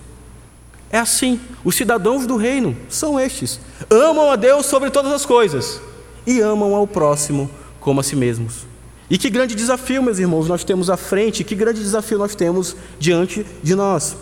É 0.89 0.99
assim, 0.99 1.41
os 1.65 1.75
cidadãos 1.75 2.27
do 2.27 2.37
reino 2.37 2.77
são 2.89 3.19
estes: 3.19 3.59
amam 3.91 4.31
a 4.31 4.37
Deus 4.37 4.67
sobre 4.67 4.89
todas 4.89 5.11
as 5.11 5.27
coisas 5.27 5.81
e 6.25 6.41
amam 6.41 6.77
ao 6.77 6.87
próximo 6.87 7.51
como 7.81 7.99
a 7.99 8.05
si 8.05 8.15
mesmos. 8.15 8.67
E 9.11 9.19
que 9.19 9.31
grande 9.31 9.57
desafio, 9.57 10.01
meus 10.01 10.21
irmãos, 10.21 10.47
nós 10.47 10.63
temos 10.63 10.89
à 10.89 10.97
frente, 10.97 11.43
que 11.43 11.57
grande 11.57 11.81
desafio 11.81 12.19
nós 12.19 12.37
temos 12.37 12.77
diante 13.01 13.45
de 13.65 13.75
nós. 13.75 14.17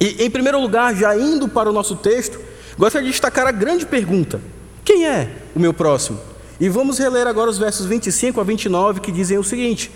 E, 0.00 0.24
em 0.24 0.30
primeiro 0.30 0.58
lugar, 0.58 0.96
já 0.96 1.14
indo 1.14 1.46
para 1.46 1.68
o 1.68 1.72
nosso 1.74 1.94
texto, 1.94 2.40
gostaria 2.78 3.04
de 3.04 3.12
destacar 3.12 3.46
a 3.46 3.52
grande 3.52 3.84
pergunta: 3.84 4.40
quem 4.86 5.04
é 5.04 5.28
o 5.52 5.58
meu 5.58 5.74
próximo? 5.74 6.20
E 6.60 6.68
vamos 6.68 6.96
reler 6.96 7.26
agora 7.26 7.50
os 7.50 7.58
versos 7.58 7.84
25 7.86 8.40
a 8.40 8.44
29 8.44 9.00
que 9.00 9.10
dizem 9.10 9.36
o 9.36 9.42
seguinte: 9.42 9.90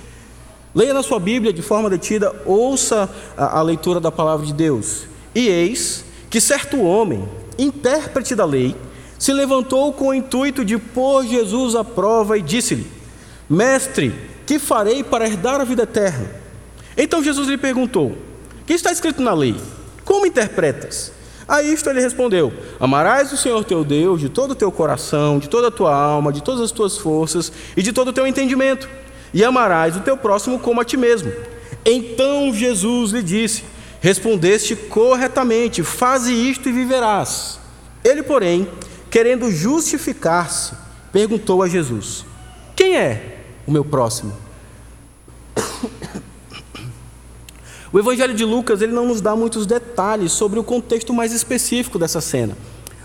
Leia 0.74 0.92
na 0.92 1.02
sua 1.02 1.20
Bíblia 1.20 1.52
de 1.52 1.62
forma 1.62 1.88
detida, 1.88 2.34
ouça 2.44 3.08
a, 3.36 3.60
a 3.60 3.62
leitura 3.62 4.00
da 4.00 4.10
palavra 4.10 4.44
de 4.44 4.52
Deus. 4.52 5.04
E 5.32 5.46
eis 5.46 6.04
que 6.28 6.40
certo 6.40 6.82
homem, 6.82 7.26
intérprete 7.56 8.34
da 8.34 8.44
lei, 8.44 8.74
se 9.16 9.32
levantou 9.32 9.92
com 9.92 10.08
o 10.08 10.14
intuito 10.14 10.64
de 10.64 10.76
pôr 10.76 11.24
Jesus 11.24 11.76
à 11.76 11.84
prova 11.84 12.36
e 12.36 12.42
disse-lhe: 12.42 12.86
Mestre, 13.48 14.12
que 14.44 14.58
farei 14.58 15.04
para 15.04 15.24
herdar 15.26 15.60
a 15.60 15.64
vida 15.64 15.84
eterna? 15.84 16.28
Então 16.96 17.22
Jesus 17.22 17.46
lhe 17.46 17.56
perguntou: 17.56 18.18
Que 18.66 18.72
está 18.72 18.90
escrito 18.90 19.22
na 19.22 19.34
lei? 19.34 19.54
Como 20.04 20.26
interpretas? 20.26 21.12
A 21.50 21.64
isto 21.64 21.90
ele 21.90 22.00
respondeu: 22.00 22.52
Amarás 22.78 23.32
o 23.32 23.36
Senhor 23.36 23.64
teu 23.64 23.82
Deus 23.82 24.20
de 24.20 24.28
todo 24.28 24.52
o 24.52 24.54
teu 24.54 24.70
coração, 24.70 25.40
de 25.40 25.48
toda 25.48 25.66
a 25.66 25.70
tua 25.72 25.92
alma, 25.92 26.32
de 26.32 26.40
todas 26.40 26.60
as 26.60 26.70
tuas 26.70 26.96
forças 26.96 27.52
e 27.76 27.82
de 27.82 27.92
todo 27.92 28.08
o 28.08 28.12
teu 28.12 28.24
entendimento, 28.24 28.88
e 29.34 29.44
amarás 29.44 29.96
o 29.96 30.00
teu 30.00 30.16
próximo 30.16 30.60
como 30.60 30.80
a 30.80 30.84
ti 30.84 30.96
mesmo. 30.96 31.32
Então 31.84 32.54
Jesus 32.54 33.10
lhe 33.10 33.20
disse: 33.20 33.64
Respondeste 34.00 34.76
corretamente, 34.76 35.82
faze 35.82 36.32
isto 36.32 36.68
e 36.68 36.72
viverás. 36.72 37.58
Ele, 38.04 38.22
porém, 38.22 38.68
querendo 39.10 39.50
justificar-se, 39.50 40.72
perguntou 41.10 41.64
a 41.64 41.68
Jesus: 41.68 42.24
Quem 42.76 42.96
é 42.96 43.38
o 43.66 43.72
meu 43.72 43.84
próximo? 43.84 44.49
O 47.92 47.98
Evangelho 47.98 48.34
de 48.34 48.44
Lucas 48.44 48.80
ele 48.80 48.92
não 48.92 49.06
nos 49.06 49.20
dá 49.20 49.34
muitos 49.34 49.66
detalhes 49.66 50.30
sobre 50.30 50.60
o 50.60 50.64
contexto 50.64 51.12
mais 51.12 51.32
específico 51.32 51.98
dessa 51.98 52.20
cena. 52.20 52.56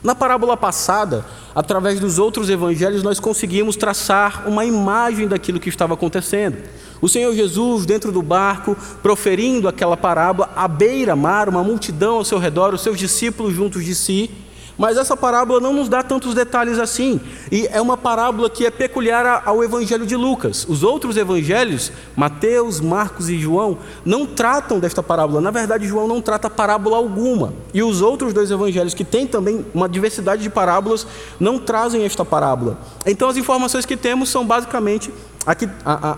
Na 0.04 0.13
parábola 0.13 0.56
passada, 0.56 1.25
através 1.56 2.00
dos 2.00 2.20
outros 2.20 2.48
evangelhos, 2.48 3.01
nós 3.01 3.20
conseguimos 3.20 3.75
traçar 3.75 4.48
uma 4.48 4.63
imagem 4.63 5.27
daquilo 5.27 5.60
que 5.60 5.70
estava 5.70 5.96
acontecendo. 5.96 6.58
O 7.01 7.10
Senhor 7.10 7.34
Jesus, 7.34 7.88
dentro 7.88 8.12
do 8.12 8.22
barco, 8.22 8.77
proferindo 9.01 9.68
aquela 9.68 9.98
parábola, 9.98 10.51
à 10.56 10.68
beira-mar, 10.68 11.50
uma 11.50 11.63
multidão 11.63 12.18
ao 12.18 12.24
seu 12.24 12.38
redor, 12.38 12.72
os 12.72 12.82
seus 12.82 13.00
discípulos 13.00 13.56
juntos 13.56 13.84
de 13.84 13.96
si, 13.96 14.30
mas 14.77 14.98
essa 14.98 15.15
parábola 15.15 15.60
não 15.60 15.74
nos 15.74 15.88
dá 15.88 16.03
tantos 16.03 16.34
detalhes 16.34 16.77
assim, 16.79 17.20
e 17.51 17.67
é 17.67 17.79
uma 17.82 17.98
parábola 17.98 18.50
que 18.50 18.65
é 18.65 18.72
peculiar 18.72 19.44
ao 19.46 19.63
Evangelho 19.63 20.05
de 20.05 20.15
Lucas. 20.15 20.65
Os 20.67 20.84
outros 20.84 21.17
evangelhos, 21.17 21.91
Mateus, 22.15 22.79
Marcos 22.79 23.29
e 23.29 23.38
João, 23.38 23.77
não 24.03 24.25
tratam 24.25 24.79
desta 24.79 25.01
parábola. 25.01 25.39
Na 25.41 25.51
verdade, 25.51 25.88
João 25.88 26.08
não 26.08 26.22
trata 26.22 26.50
parábola 26.50 26.98
alguma. 26.98 27.53
E 27.74 27.82
os 27.82 28.01
outros 28.01 28.34
dois 28.34 28.51
evangelhos, 28.51 28.94
que 28.94 29.03
têm 29.03 29.25
também 29.25 29.65
uma 29.74 29.88
diversidade 29.88 30.41
de 30.41 30.50
parábolas, 30.50 31.08
não 31.39 31.58
trazem 31.58 32.03
esta 32.03 32.25
parábola. 32.25 32.77
Então, 33.05 33.29
as 33.29 33.38
informações 33.38 33.86
que 33.86 33.96
temos 33.96 34.29
são 34.29 34.46
basicamente 34.46 35.13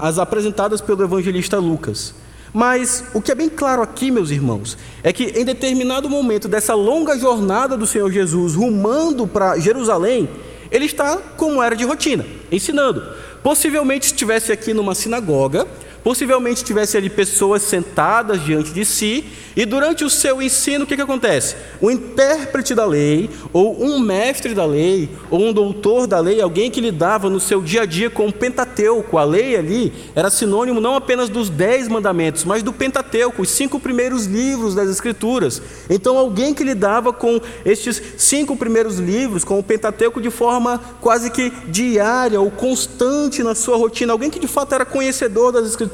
as 0.02 0.18
apresentadas 0.18 0.82
pelo 0.82 1.04
evangelista 1.04 1.58
Lucas. 1.58 2.14
Mas 2.54 3.04
o 3.13 3.22
que 3.22 3.32
é 3.32 3.36
bem 3.36 3.50
claro 3.50 3.82
aqui, 3.82 4.10
meus 4.10 4.32
irmãos, 4.32 4.77
é 5.04 5.12
que 5.12 5.25
em 5.25 5.46
determinado 5.46 6.10
momento 6.10 6.48
dessa 6.48 6.74
longa 6.74 7.18
jornada 7.18 7.77
do 7.77 7.86
Senhor 7.86 8.12
Jesus 8.12 8.56
rumando 8.56 9.27
para 9.27 9.58
Jerusalém, 9.60 10.30
ele 10.72 10.86
está 10.86 11.18
como 11.18 11.62
era 11.62 11.75
de 11.75 11.84
rotina, 11.84 12.25
ensinando. 12.51 13.04
Possivelmente 13.44 14.08
estivesse 14.08 14.51
aqui 14.51 14.74
numa 14.74 14.96
sinagoga, 14.96 15.68
possivelmente 16.04 16.63
tivesse 16.63 16.98
ali 16.98 17.10
pessoas 17.10 17.62
sentadas 17.62 18.44
diante 18.44 18.72
de 18.72 18.86
si, 18.86 19.25
e 19.58 19.66
durante 19.66 20.06
o 20.06 20.10
seu 20.10 20.39
ensino, 20.39 20.84
o 20.84 20.88
que, 20.88 20.96
que 20.96 21.01
acontece? 21.01 21.56
O 21.82 21.89
intérprete 21.89 22.75
da 22.75 22.86
lei, 22.86 23.27
ou 23.51 23.84
um 23.84 24.00
mestre 24.00 24.54
da 24.54 24.66
lei, 24.66 25.10
ou 25.32 25.42
um 25.42 25.51
doutor 25.51 26.06
da 26.06 26.20
lei, 26.20 26.39
alguém 26.39 26.70
que 26.70 26.80
lidava 26.80 27.27
no 27.27 27.39
seu 27.39 27.60
dia 27.60 27.82
a 27.82 27.86
dia 27.86 28.08
com 28.08 28.27
o 28.27 28.32
Pentateuco, 28.32 29.18
a 29.18 29.24
lei 29.24 29.56
ali 29.56 29.92
era 30.13 30.30
sinônimo 30.30 30.80
não 30.80 30.96
apenas 30.96 31.27
dos 31.27 31.50
dez 31.50 31.88
mandamentos, 31.88 32.44
mas 32.46 32.62
do 32.62 32.72
Pentateuco, 32.72 33.42
os 33.42 33.50
cinco 33.50 33.80
primeiros 33.80 34.27
livros 34.27 34.75
das 34.75 34.89
Escrituras. 34.89 35.60
Então, 35.89 36.20
alguém 36.20 36.54
que 36.54 36.63
lidava 36.63 37.12
com 37.12 37.42
estes 37.66 38.00
cinco 38.16 38.56
primeiros 38.56 39.00
livros, 39.00 39.44
com 39.44 39.58
o 39.58 39.63
Pentateuco, 39.63 40.22
de 40.22 40.30
forma 40.30 40.80
quase 41.01 41.32
que 41.32 41.51
diária 41.68 42.39
ou 42.39 42.51
constante 42.51 43.42
na 43.42 43.56
sua 43.56 43.75
rotina, 43.75 44.13
alguém 44.13 44.30
que 44.30 44.39
de 44.39 44.48
fato 44.48 44.75
era 44.75 44.86
conhecedor 44.86 45.51
das 45.51 45.66
Escrituras. 45.66 45.87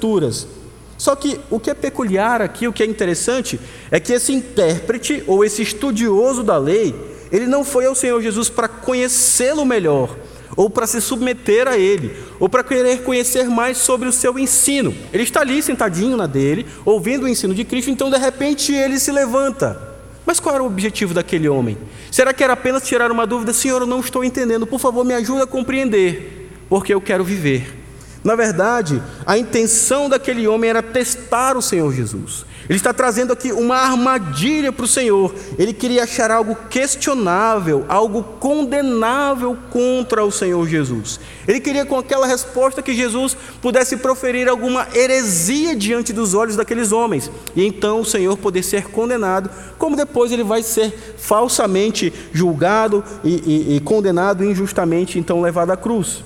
Só 0.97 1.15
que 1.15 1.39
o 1.49 1.59
que 1.59 1.69
é 1.69 1.73
peculiar 1.73 2.41
aqui, 2.41 2.67
o 2.67 2.73
que 2.73 2.83
é 2.83 2.85
interessante, 2.85 3.59
é 3.91 3.99
que 3.99 4.13
esse 4.13 4.31
intérprete 4.31 5.23
ou 5.27 5.43
esse 5.43 5.61
estudioso 5.61 6.43
da 6.43 6.57
lei, 6.57 6.95
ele 7.31 7.47
não 7.47 7.63
foi 7.63 7.85
ao 7.85 7.95
Senhor 7.95 8.21
Jesus 8.21 8.47
para 8.47 8.67
conhecê-lo 8.67 9.65
melhor, 9.65 10.15
ou 10.55 10.69
para 10.69 10.85
se 10.85 11.01
submeter 11.01 11.67
a 11.67 11.77
ele, 11.77 12.15
ou 12.39 12.47
para 12.47 12.63
querer 12.63 13.01
conhecer 13.03 13.49
mais 13.49 13.79
sobre 13.79 14.07
o 14.07 14.13
seu 14.13 14.37
ensino. 14.37 14.95
Ele 15.11 15.23
está 15.23 15.41
ali 15.41 15.61
sentadinho 15.61 16.15
na 16.15 16.27
dele, 16.27 16.65
ouvindo 16.85 17.23
o 17.23 17.27
ensino 17.27 17.53
de 17.53 17.65
Cristo, 17.65 17.89
então 17.89 18.09
de 18.09 18.17
repente 18.17 18.71
ele 18.71 18.99
se 18.99 19.11
levanta. 19.11 19.93
Mas 20.25 20.39
qual 20.39 20.55
era 20.55 20.63
o 20.63 20.67
objetivo 20.67 21.13
daquele 21.13 21.49
homem? 21.49 21.77
Será 22.11 22.33
que 22.33 22.43
era 22.43 22.53
apenas 22.53 22.83
tirar 22.83 23.11
uma 23.11 23.27
dúvida? 23.27 23.51
Senhor, 23.51 23.81
eu 23.81 23.87
não 23.87 23.99
estou 23.99 24.23
entendendo, 24.23 24.65
por 24.65 24.79
favor, 24.79 25.03
me 25.03 25.13
ajude 25.13 25.41
a 25.41 25.47
compreender, 25.47 26.49
porque 26.69 26.93
eu 26.93 27.01
quero 27.01 27.23
viver. 27.23 27.82
Na 28.23 28.35
verdade, 28.35 29.03
a 29.25 29.37
intenção 29.37 30.07
daquele 30.07 30.47
homem 30.47 30.69
era 30.69 30.81
testar 30.81 31.57
o 31.57 31.61
Senhor 31.61 31.93
Jesus. 31.93 32.45
Ele 32.69 32.77
está 32.77 32.93
trazendo 32.93 33.33
aqui 33.33 33.51
uma 33.51 33.75
armadilha 33.75 34.71
para 34.71 34.85
o 34.85 34.87
Senhor. 34.87 35.35
Ele 35.59 35.73
queria 35.73 36.03
achar 36.03 36.31
algo 36.31 36.55
questionável, 36.69 37.85
algo 37.89 38.23
condenável 38.39 39.57
contra 39.69 40.23
o 40.23 40.31
Senhor 40.31 40.65
Jesus. 40.67 41.19
Ele 41.45 41.59
queria, 41.59 41.85
com 41.85 41.97
aquela 41.97 42.25
resposta, 42.25 42.81
que 42.81 42.95
Jesus 42.95 43.35
pudesse 43.61 43.97
proferir 43.97 44.47
alguma 44.47 44.87
heresia 44.95 45.75
diante 45.75 46.13
dos 46.13 46.33
olhos 46.33 46.55
daqueles 46.55 46.93
homens. 46.93 47.29
E 47.53 47.65
então 47.65 47.99
o 47.99 48.05
Senhor 48.05 48.37
poder 48.37 48.63
ser 48.63 48.85
condenado, 48.85 49.49
como 49.77 49.97
depois 49.97 50.31
ele 50.31 50.43
vai 50.43 50.63
ser 50.63 51.15
falsamente 51.17 52.13
julgado 52.31 53.03
e, 53.25 53.73
e, 53.73 53.75
e 53.75 53.79
condenado 53.81 54.45
injustamente, 54.45 55.19
então 55.19 55.41
levado 55.41 55.71
à 55.71 55.77
cruz. 55.77 56.23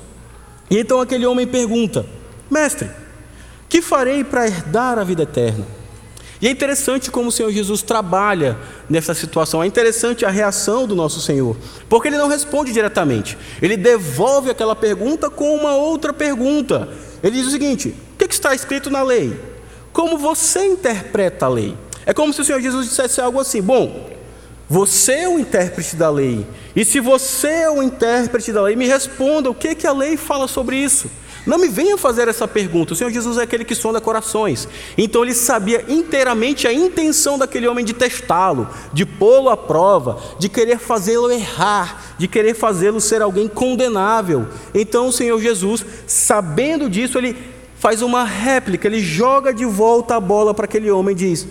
E 0.69 0.77
então 0.77 1.01
aquele 1.01 1.25
homem 1.25 1.47
pergunta: 1.47 2.05
Mestre, 2.50 2.89
que 3.69 3.81
farei 3.81 4.24
para 4.24 4.47
herdar 4.47 5.00
a 5.00 5.03
vida 5.03 5.24
eterna? 5.24 5.65
E 6.39 6.47
é 6.47 6.51
interessante 6.51 7.09
como 7.09 7.29
o 7.29 7.31
Senhor 7.31 7.51
Jesus 7.51 7.81
trabalha 7.81 8.57
nessa 8.88 9.13
situação, 9.15 9.63
é 9.63 9.67
interessante 9.67 10.24
a 10.24 10.29
reação 10.29 10.86
do 10.86 10.95
nosso 10.95 11.19
Senhor, 11.19 11.57
porque 11.89 12.09
ele 12.09 12.17
não 12.17 12.27
responde 12.27 12.71
diretamente, 12.71 13.36
ele 13.59 13.75
devolve 13.75 14.51
aquela 14.51 14.75
pergunta 14.75 15.31
com 15.31 15.55
uma 15.55 15.75
outra 15.75 16.13
pergunta. 16.13 16.88
Ele 17.24 17.38
diz 17.38 17.47
o 17.47 17.51
seguinte: 17.51 17.95
o 18.13 18.17
que 18.17 18.31
está 18.31 18.53
escrito 18.53 18.91
na 18.91 19.01
lei? 19.01 19.39
Como 19.91 20.17
você 20.17 20.63
interpreta 20.65 21.47
a 21.47 21.50
lei? 21.50 21.75
É 22.05 22.13
como 22.13 22.31
se 22.31 22.41
o 22.41 22.45
Senhor 22.45 22.62
Jesus 22.62 22.88
dissesse 22.88 23.19
algo 23.19 23.39
assim: 23.39 23.62
bom, 23.62 24.16
você 24.69 25.13
é 25.13 25.29
o 25.29 25.39
intérprete 25.39 25.95
da 25.95 26.09
lei. 26.09 26.45
E 26.75 26.83
se 26.83 27.00
você 27.00 27.47
é 27.47 27.71
o 27.71 27.81
intérprete 27.81 28.51
da 28.51 28.62
lei, 28.62 28.75
me 28.75 28.86
responda 28.86 29.50
o 29.50 29.55
que, 29.55 29.74
que 29.74 29.88
a 29.88 29.93
lei 29.93 30.17
fala 30.17 30.47
sobre 30.47 30.75
isso. 30.75 31.09
Não 31.45 31.57
me 31.57 31.69
venha 31.69 31.97
fazer 31.97 32.27
essa 32.27 32.45
pergunta. 32.45 32.91
O 32.91 32.95
Senhor 32.95 33.09
Jesus 33.09 33.38
é 33.38 33.43
aquele 33.43 33.63
que 33.63 33.74
sonda 33.74 34.01
corações. 34.01 34.67
Então 34.97 35.24
ele 35.24 35.33
sabia 35.33 35.86
inteiramente 35.88 36.67
a 36.67 36.74
intenção 36.74 37.39
daquele 37.39 37.65
homem 37.65 37.86
de 37.86 37.93
testá-lo, 37.93 38.67
de 38.91 39.05
pô-lo 39.05 39.50
à 39.50 39.55
prova, 39.55 40.21
de 40.38 40.50
querer 40.50 40.77
fazê-lo 40.77 41.31
errar, 41.31 42.15
de 42.17 42.27
querer 42.27 42.53
fazê-lo 42.53 43.00
ser 43.00 43.21
alguém 43.21 43.47
condenável. 43.47 44.50
Então 44.75 45.07
o 45.07 45.13
Senhor 45.13 45.39
Jesus, 45.39 45.86
sabendo 46.05 46.89
disso, 46.89 47.17
ele 47.17 47.38
faz 47.79 48.01
uma 48.01 48.25
réplica, 48.25 48.86
ele 48.86 49.00
joga 49.00 49.53
de 49.53 49.63
volta 49.63 50.17
a 50.17 50.19
bola 50.19 50.53
para 50.53 50.65
aquele 50.65 50.91
homem 50.91 51.13
e 51.13 51.17
diz: 51.17 51.47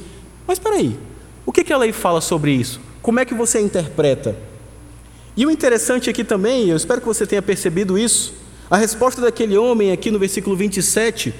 Mas 0.47 0.59
espera 0.59 0.77
aí, 0.77 0.99
o 1.47 1.53
que, 1.53 1.65
que 1.65 1.73
a 1.73 1.79
lei 1.79 1.93
fala 1.93 2.21
sobre 2.21 2.51
isso? 2.51 2.86
Como 3.07 3.21
é 3.21 3.25
que 3.25 3.35
você 3.35 3.61
interpreta? 3.61 4.35
E 5.37 5.47
o 5.47 5.51
interessante 5.53 6.11
aqui 6.11 6.25
também, 6.25 6.71
eu 6.71 6.77
espero 6.77 7.01
que 7.01 7.07
você 7.07 7.25
tenha 7.25 7.41
percebido 7.41 7.97
isso, 7.97 8.35
a 8.69 8.77
resposta 8.77 9.21
daquele 9.21 9.57
homem 9.57 9.93
aqui 9.93 10.11
no 10.11 10.19
versículo 10.19 10.57
27 10.57 11.33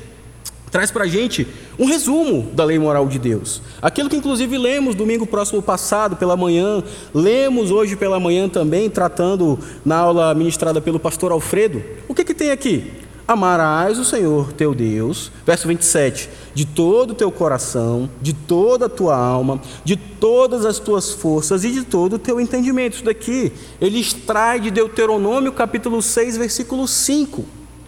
traz 0.71 0.93
para 0.93 1.03
a 1.03 1.09
gente 1.09 1.45
um 1.77 1.87
resumo 1.87 2.53
da 2.53 2.63
lei 2.63 2.79
moral 2.79 3.09
de 3.09 3.19
Deus. 3.19 3.61
Aquilo 3.83 4.09
que 4.09 4.15
inclusive 4.15 4.57
lemos 4.57 4.95
domingo 4.95 5.27
próximo 5.27 5.61
passado 5.61 6.15
pela 6.15 6.37
manhã, 6.37 6.85
lemos 7.13 7.73
hoje 7.73 7.97
pela 7.97 8.21
manhã 8.21 8.49
também, 8.49 8.89
tratando 8.89 9.59
na 9.85 9.97
aula 9.97 10.33
ministrada 10.35 10.81
pelo 10.81 11.01
pastor 11.01 11.33
Alfredo. 11.33 11.83
O 12.07 12.15
que, 12.15 12.23
que 12.23 12.33
tem 12.35 12.53
aqui? 12.53 12.93
Amarás 13.29 13.99
o 13.99 14.05
Senhor 14.05 14.53
teu 14.53 14.73
Deus, 14.73 15.33
verso 15.45 15.67
27, 15.67 16.29
de 16.55 16.65
todo 16.65 17.11
o 17.11 17.15
teu 17.15 17.33
coração, 17.33 18.09
de 18.23 18.33
toda 18.33 18.87
a 18.87 18.89
tua 18.89 19.17
alma, 19.17 19.61
de 19.85 19.97
todas 19.97 20.65
as 20.65 20.79
tuas 20.79 21.11
forças 21.11 21.65
e 21.65 21.73
de 21.73 21.83
todo 21.83 22.15
o 22.15 22.19
teu 22.21 22.41
entendimento. 22.41 22.95
Isso 22.95 23.05
daqui, 23.05 23.53
ele 23.81 23.99
extrai 23.99 24.61
de 24.61 24.71
Deuteronômio 24.71 25.53
capítulo 25.53 26.01
6, 26.01 26.37
versículo 26.37 26.87
5. 26.87 27.45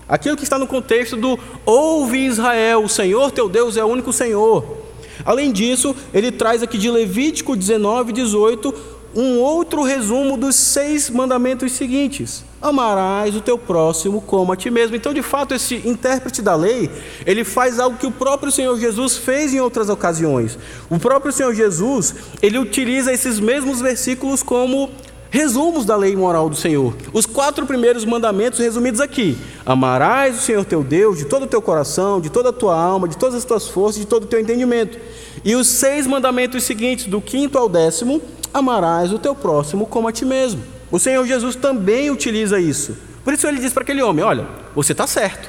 Aquilo 0.08 0.36
que 0.36 0.42
está 0.42 0.58
no 0.58 0.66
contexto 0.66 1.16
do 1.16 1.38
ouve 1.64 2.18
Israel, 2.18 2.82
o 2.82 2.88
Senhor 2.88 3.30
teu 3.30 3.48
Deus 3.48 3.76
é 3.76 3.84
o 3.84 3.88
único 3.88 4.12
Senhor. 4.12 4.64
Além 5.24 5.52
disso, 5.52 5.94
ele 6.12 6.32
traz 6.32 6.62
aqui 6.64 6.78
de 6.78 6.90
Levítico 6.90 7.54
19, 7.54 8.12
18, 8.12 8.74
um 9.20 9.40
outro 9.40 9.82
resumo 9.82 10.36
dos 10.36 10.54
seis 10.54 11.10
mandamentos 11.10 11.72
seguintes: 11.72 12.44
amarás 12.62 13.34
o 13.34 13.40
teu 13.40 13.58
próximo 13.58 14.20
como 14.20 14.52
a 14.52 14.56
ti 14.56 14.70
mesmo. 14.70 14.94
Então, 14.94 15.12
de 15.12 15.22
fato, 15.22 15.52
esse 15.52 15.74
intérprete 15.84 16.40
da 16.40 16.54
lei, 16.54 16.88
ele 17.26 17.42
faz 17.42 17.80
algo 17.80 17.98
que 17.98 18.06
o 18.06 18.12
próprio 18.12 18.52
Senhor 18.52 18.78
Jesus 18.78 19.16
fez 19.16 19.52
em 19.52 19.58
outras 19.58 19.88
ocasiões. 19.88 20.56
O 20.88 21.00
próprio 21.00 21.32
Senhor 21.32 21.52
Jesus, 21.52 22.14
ele 22.40 22.58
utiliza 22.58 23.12
esses 23.12 23.40
mesmos 23.40 23.80
versículos 23.80 24.40
como 24.40 24.88
resumos 25.30 25.84
da 25.84 25.96
lei 25.96 26.14
moral 26.14 26.48
do 26.48 26.54
Senhor. 26.54 26.94
Os 27.12 27.26
quatro 27.26 27.66
primeiros 27.66 28.04
mandamentos 28.04 28.60
resumidos 28.60 29.00
aqui: 29.00 29.36
amarás 29.66 30.38
o 30.38 30.42
Senhor 30.42 30.64
teu 30.64 30.84
Deus 30.84 31.18
de 31.18 31.24
todo 31.24 31.42
o 31.42 31.48
teu 31.48 31.60
coração, 31.60 32.20
de 32.20 32.30
toda 32.30 32.50
a 32.50 32.52
tua 32.52 32.80
alma, 32.80 33.08
de 33.08 33.18
todas 33.18 33.34
as 33.34 33.44
tuas 33.44 33.66
forças, 33.66 34.00
de 34.00 34.06
todo 34.06 34.22
o 34.22 34.26
teu 34.26 34.38
entendimento. 34.38 34.96
E 35.44 35.56
os 35.56 35.66
seis 35.66 36.06
mandamentos 36.06 36.62
seguintes, 36.62 37.06
do 37.06 37.20
quinto 37.20 37.58
ao 37.58 37.68
décimo, 37.68 38.22
amarás 38.52 39.12
o 39.12 39.18
teu 39.18 39.34
próximo 39.34 39.86
como 39.86 40.08
a 40.08 40.12
ti 40.12 40.24
mesmo. 40.24 40.62
O 40.90 40.98
Senhor 40.98 41.26
Jesus 41.26 41.54
também 41.54 42.10
utiliza 42.10 42.58
isso. 42.58 42.96
Por 43.24 43.34
isso 43.34 43.46
ele 43.46 43.60
diz 43.60 43.72
para 43.72 43.82
aquele 43.82 44.02
homem: 44.02 44.24
Olha, 44.24 44.46
você 44.74 44.92
está 44.92 45.06
certo. 45.06 45.48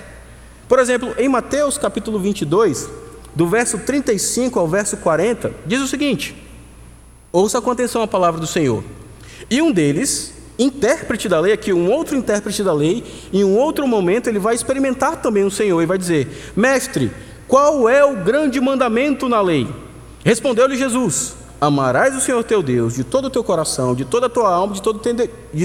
Por 0.67 0.79
exemplo, 0.79 1.13
em 1.17 1.27
Mateus 1.27 1.77
capítulo 1.77 2.19
22, 2.19 2.89
do 3.33 3.47
verso 3.47 3.77
35 3.79 4.59
ao 4.59 4.67
verso 4.67 4.97
40, 4.97 5.51
diz 5.65 5.81
o 5.81 5.87
seguinte: 5.87 6.35
Ouça 7.31 7.61
com 7.61 7.71
atenção 7.71 8.01
a 8.01 8.07
palavra 8.07 8.39
do 8.39 8.47
Senhor. 8.47 8.83
E 9.49 9.61
um 9.61 9.71
deles, 9.71 10.33
intérprete 10.57 11.29
da 11.29 11.39
lei, 11.39 11.53
aqui 11.53 11.71
um 11.71 11.89
outro 11.89 12.15
intérprete 12.15 12.63
da 12.63 12.73
lei, 12.73 13.03
em 13.31 13.43
um 13.43 13.55
outro 13.57 13.87
momento 13.87 14.27
ele 14.27 14.39
vai 14.39 14.53
experimentar 14.53 15.21
também 15.21 15.43
o 15.43 15.51
Senhor 15.51 15.81
e 15.81 15.85
vai 15.85 15.97
dizer: 15.97 16.51
Mestre, 16.55 17.11
qual 17.47 17.87
é 17.87 18.03
o 18.03 18.17
grande 18.17 18.59
mandamento 18.59 19.29
na 19.29 19.41
lei? 19.41 19.67
Respondeu-lhe 20.23 20.77
Jesus: 20.77 21.35
Amarás 21.61 22.15
o 22.15 22.21
Senhor 22.21 22.43
teu 22.43 22.63
Deus 22.63 22.95
de 22.95 23.03
todo 23.03 23.25
o 23.25 23.29
teu 23.29 23.43
coração, 23.43 23.93
de 23.93 24.05
toda 24.05 24.27
a 24.27 24.29
tua 24.29 24.49
alma, 24.49 24.73
de 24.73 24.81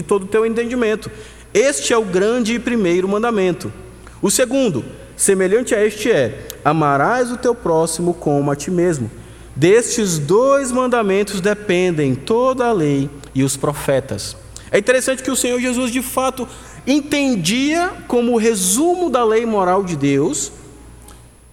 todo, 0.03 0.23
o 0.25 0.27
teu 0.27 0.45
entendimento. 0.45 1.11
Este 1.53 1.93
é 1.93 1.97
o 1.97 2.05
grande 2.05 2.55
e 2.55 2.59
primeiro 2.59 3.09
mandamento. 3.09 3.73
O 4.21 4.29
segundo, 4.29 4.85
semelhante 5.17 5.73
a 5.75 5.85
este 5.85 6.11
é: 6.11 6.49
amarás 6.65 7.31
o 7.31 7.37
teu 7.37 7.55
próximo 7.55 8.13
como 8.13 8.51
a 8.51 8.57
ti 8.57 8.73
mesmo. 8.73 9.09
Destes 9.55 10.19
dois 10.19 10.73
mandamentos 10.73 11.41
dependem 11.41 12.17
toda 12.17 12.67
a 12.67 12.73
lei 12.73 13.09
e 13.33 13.45
os 13.45 13.57
profetas. 13.57 14.37
É 14.73 14.79
interessante 14.79 15.23
que 15.23 15.31
o 15.31 15.37
Senhor 15.37 15.61
Jesus, 15.61 15.93
de 15.93 16.03
fato, 16.03 16.49
entendia 16.85 17.93
como 18.09 18.37
resumo 18.37 19.09
da 19.09 19.25
lei 19.25 19.47
moral 19.47 19.85
de 19.85 19.95
Deus 19.95 20.51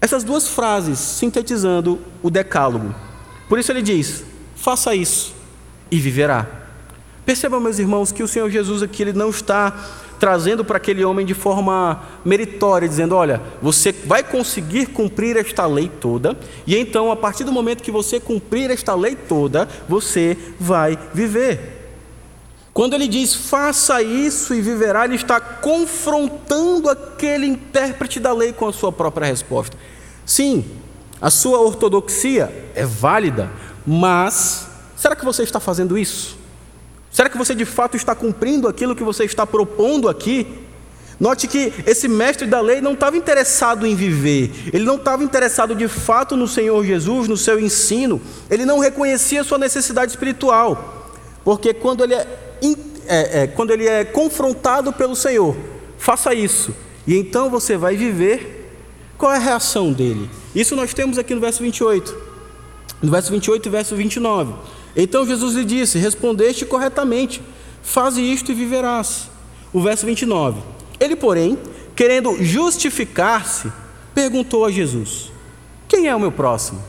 essas 0.00 0.24
duas 0.24 0.48
frases, 0.48 0.98
sintetizando 0.98 2.00
o 2.20 2.28
decálogo. 2.28 2.92
Por 3.48 3.60
isso 3.60 3.70
ele 3.70 3.82
diz: 3.82 4.24
faça 4.62 4.94
isso 4.94 5.34
e 5.90 5.98
viverá. 5.98 6.46
Percebam, 7.26 7.60
meus 7.60 7.80
irmãos, 7.80 8.12
que 8.12 8.22
o 8.22 8.28
Senhor 8.28 8.48
Jesus 8.48 8.80
aqui 8.80 9.02
ele 9.02 9.12
não 9.12 9.28
está 9.28 9.76
trazendo 10.20 10.64
para 10.64 10.76
aquele 10.76 11.04
homem 11.04 11.26
de 11.26 11.34
forma 11.34 12.00
meritória, 12.24 12.88
dizendo: 12.88 13.16
olha, 13.16 13.42
você 13.60 13.90
vai 13.90 14.22
conseguir 14.22 14.86
cumprir 14.86 15.36
esta 15.36 15.66
lei 15.66 15.88
toda, 15.88 16.38
e 16.64 16.76
então, 16.76 17.10
a 17.10 17.16
partir 17.16 17.42
do 17.42 17.50
momento 17.50 17.82
que 17.82 17.90
você 17.90 18.20
cumprir 18.20 18.70
esta 18.70 18.94
lei 18.94 19.16
toda, 19.16 19.68
você 19.88 20.38
vai 20.60 20.96
viver. 21.12 21.80
Quando 22.72 22.94
ele 22.94 23.08
diz 23.08 23.34
faça 23.34 24.00
isso 24.00 24.54
e 24.54 24.60
viverá, 24.60 25.04
ele 25.04 25.16
está 25.16 25.40
confrontando 25.40 26.88
aquele 26.88 27.46
intérprete 27.46 28.20
da 28.20 28.32
lei 28.32 28.52
com 28.52 28.68
a 28.68 28.72
sua 28.72 28.92
própria 28.92 29.26
resposta. 29.26 29.76
Sim, 30.24 30.64
a 31.20 31.30
sua 31.30 31.60
ortodoxia 31.60 32.70
é 32.74 32.86
válida, 32.86 33.50
mas 33.86 34.66
será 34.96 35.16
que 35.16 35.24
você 35.24 35.42
está 35.42 35.60
fazendo 35.60 35.98
isso? 35.98 36.38
Será 37.10 37.28
que 37.28 37.36
você 37.36 37.54
de 37.54 37.64
fato 37.64 37.96
está 37.96 38.14
cumprindo 38.14 38.66
aquilo 38.66 38.96
que 38.96 39.04
você 39.04 39.24
está 39.24 39.46
propondo 39.46 40.08
aqui? 40.08 40.46
Note 41.20 41.46
que 41.46 41.72
esse 41.86 42.08
mestre 42.08 42.48
da 42.48 42.60
lei 42.60 42.80
não 42.80 42.94
estava 42.94 43.16
interessado 43.16 43.86
em 43.86 43.94
viver, 43.94 44.50
ele 44.72 44.84
não 44.84 44.96
estava 44.96 45.22
interessado 45.22 45.72
de 45.72 45.86
fato 45.86 46.36
no 46.36 46.48
Senhor 46.48 46.84
Jesus, 46.84 47.28
no 47.28 47.36
seu 47.36 47.60
ensino, 47.60 48.20
ele 48.50 48.64
não 48.64 48.80
reconhecia 48.80 49.44
sua 49.44 49.56
necessidade 49.56 50.10
espiritual, 50.10 51.12
porque 51.44 51.72
quando 51.72 52.02
ele 52.02 52.14
é, 52.14 52.26
é, 53.06 53.42
é, 53.42 53.46
quando 53.46 53.70
ele 53.70 53.86
é 53.86 54.04
confrontado 54.04 54.92
pelo 54.92 55.14
Senhor, 55.14 55.54
faça 55.96 56.34
isso, 56.34 56.74
e 57.06 57.16
então 57.16 57.48
você 57.48 57.76
vai 57.76 57.96
viver, 57.96 58.74
qual 59.16 59.32
é 59.32 59.36
a 59.36 59.40
reação 59.40 59.92
dele? 59.92 60.28
Isso 60.52 60.74
nós 60.74 60.92
temos 60.92 61.18
aqui 61.18 61.36
no 61.36 61.40
verso 61.40 61.62
28, 61.62 62.31
no 63.02 63.10
verso 63.10 63.30
28 63.32 63.66
e 63.66 63.70
verso 63.70 63.96
29. 63.96 64.54
Então 64.96 65.26
Jesus 65.26 65.54
lhe 65.54 65.64
disse: 65.64 65.98
Respondeste 65.98 66.64
corretamente, 66.64 67.42
faze 67.82 68.22
isto 68.22 68.52
e 68.52 68.54
viverás. 68.54 69.28
O 69.72 69.80
verso 69.80 70.06
29. 70.06 70.60
Ele, 71.00 71.16
porém, 71.16 71.58
querendo 71.96 72.42
justificar-se, 72.42 73.72
perguntou 74.14 74.64
a 74.64 74.70
Jesus: 74.70 75.32
Quem 75.88 76.06
é 76.06 76.14
o 76.14 76.20
meu 76.20 76.30
próximo? 76.30 76.82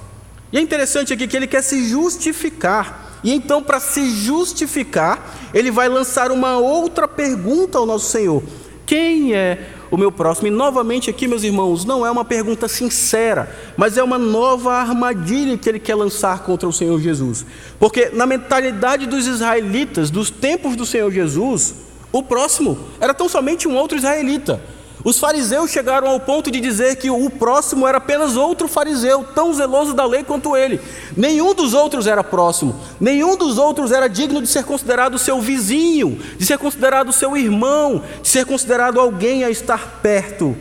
E 0.51 0.57
é 0.57 0.61
interessante 0.61 1.11
aqui 1.11 1.27
que 1.27 1.35
ele 1.35 1.47
quer 1.47 1.63
se 1.63 1.87
justificar. 1.89 3.01
E 3.23 3.33
então, 3.33 3.63
para 3.63 3.79
se 3.79 4.09
justificar, 4.11 5.35
ele 5.53 5.71
vai 5.71 5.87
lançar 5.87 6.29
uma 6.29 6.57
outra 6.57 7.07
pergunta 7.07 7.77
ao 7.77 7.85
nosso 7.85 8.11
Senhor: 8.11 8.43
Quem 8.85 9.33
é 9.33 9.73
o 9.93 9.97
meu 9.97 10.11
próximo? 10.11 10.47
E 10.47 10.51
novamente, 10.51 11.07
aqui, 11.07 11.27
meus 11.27 11.43
irmãos, 11.43 11.85
não 11.85 12.03
é 12.03 12.09
uma 12.09 12.25
pergunta 12.25 12.67
sincera, 12.67 13.55
mas 13.77 13.95
é 13.95 14.01
uma 14.01 14.17
nova 14.17 14.73
armadilha 14.73 15.55
que 15.55 15.69
ele 15.69 15.77
quer 15.77 15.93
lançar 15.93 16.39
contra 16.39 16.67
o 16.67 16.73
Senhor 16.73 16.99
Jesus. 16.99 17.45
Porque 17.79 18.09
na 18.09 18.25
mentalidade 18.25 19.05
dos 19.05 19.27
israelitas, 19.27 20.09
dos 20.09 20.31
tempos 20.31 20.75
do 20.75 20.83
Senhor 20.83 21.11
Jesus, 21.11 21.75
o 22.11 22.23
próximo 22.23 22.75
era 22.99 23.13
tão 23.13 23.29
somente 23.29 23.67
um 23.67 23.75
outro 23.75 23.95
israelita. 23.95 24.59
Os 25.03 25.19
fariseus 25.19 25.69
chegaram 25.69 26.07
ao 26.07 26.19
ponto 26.19 26.49
de 26.49 26.61
dizer 26.61 26.95
que 26.95 27.09
o 27.09 27.29
próximo 27.29 27.85
era 27.85 27.97
apenas 27.97 28.37
outro 28.37 28.69
fariseu, 28.69 29.25
tão 29.35 29.53
zeloso 29.53 29.93
da 29.93 30.05
lei 30.05 30.23
quanto 30.23 30.55
ele. 30.55 30.79
Nenhum 31.17 31.53
dos 31.53 31.73
outros 31.73 32.07
era 32.07 32.23
próximo, 32.23 32.75
nenhum 32.99 33.35
dos 33.35 33.57
outros 33.57 33.91
era 33.91 34.07
digno 34.07 34.41
de 34.41 34.47
ser 34.47 34.63
considerado 34.63 35.17
seu 35.17 35.41
vizinho, 35.41 36.17
de 36.37 36.45
ser 36.45 36.57
considerado 36.57 37.11
seu 37.11 37.35
irmão, 37.35 38.01
de 38.21 38.29
ser 38.29 38.45
considerado 38.45 38.99
alguém 38.99 39.43
a 39.43 39.49
estar 39.49 39.99
perto. 40.01 40.55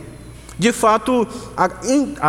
De 0.59 0.71
fato, 0.71 1.27
a, 1.57 1.69